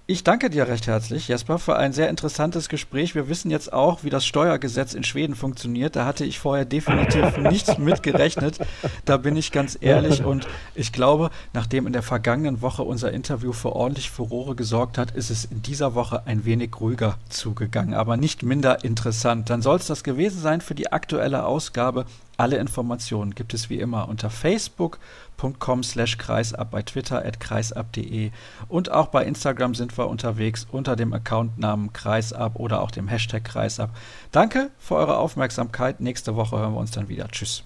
Ich 0.09 0.23
danke 0.23 0.51
dir 0.51 0.69
recht 0.69 0.87
herzlich, 0.87 1.27
Jesper, 1.27 1.59
für 1.59 1.75
ein 1.75 1.93
sehr 1.93 2.09
interessantes 2.09 2.69
Gespräch. 2.69 3.17
Wir 3.17 3.29
wissen 3.29 3.51
jetzt 3.51 3.73
auch, 3.73 4.05
wie 4.05 4.11
das 4.11 4.25
Steuergesetz 4.25 4.95
in 4.95 5.03
Schweden 5.03 5.35
funktioniert. 5.35 5.97
Da 5.97 6.07
hatte 6.07 6.25
ich 6.25 6.39
vorher 6.39 6.65
definitiv 6.65 7.37
nichts 7.39 7.77
mitgerechnet. 7.77 8.61
Da 9.05 9.17
bin 9.17 9.37
ich 9.37 9.51
ganz 9.51 9.77
ehrlich. 9.81 10.23
Und 10.23 10.47
ich 10.77 10.93
glaube, 10.93 11.31
nachdem 11.55 11.89
in 11.89 11.93
der 11.93 12.05
vergangenen 12.05 12.63
Woche 12.63 12.85
unser 12.85 13.11
Interview 13.11 13.53
für 13.53 13.75
ordentlich 13.75 14.13
Furore 14.13 14.55
gesorgt 14.55 14.97
hat, 14.97 15.11
ist 15.11 15.31
es 15.31 15.45
in 15.45 15.63
dieser 15.63 15.97
Woche 15.97 16.25
ein 16.25 16.45
wenig 16.45 16.81
ruhiger 16.81 17.19
zugegangen, 17.29 17.93
aber 17.93 18.17
nicht 18.17 18.45
minder 18.45 18.85
interessant. 18.85 19.51
Dann 19.51 19.61
soll 19.61 19.79
es 19.79 19.89
das 19.89 20.05
gewesen 20.05 20.41
sein 20.41 20.61
für 20.61 20.77
die 20.77 20.93
aktuelle 20.93 21.45
Ausgabe. 21.45 22.07
Alle 22.37 22.57
Informationen 22.59 23.35
gibt 23.35 23.55
es 23.55 23.71
wie 23.71 23.79
immer 23.79 24.09
unter 24.09 24.29
facebook.com 24.29 25.83
slash 25.83 26.19
kreisab, 26.19 26.71
bei 26.71 26.83
Twitter 26.83 27.25
at 27.25 27.41
kreisab.de 27.41 28.31
und 28.69 28.91
auch 28.91 29.07
bei 29.07 29.25
Instagram 29.25 29.75
sind 29.75 29.97
wir 29.97 30.09
unterwegs 30.09 30.67
unter 30.71 30.97
dem 30.97 31.13
Accountnamen 31.13 31.93
kreisab 31.93 32.57
oder 32.57 32.83
auch 32.83 32.91
dem 32.91 33.09
Hashtag 33.09 33.45
kreisab. 33.45 33.91
Danke 34.33 34.71
für 34.79 34.97
eure 34.97 35.17
Aufmerksamkeit. 35.17 36.01
Nächste 36.01 36.37
Woche 36.37 36.59
hören 36.59 36.75
wir 36.75 36.81
uns 36.81 36.91
dann 36.91 37.09
wieder. 37.09 37.29
Tschüss. 37.29 37.65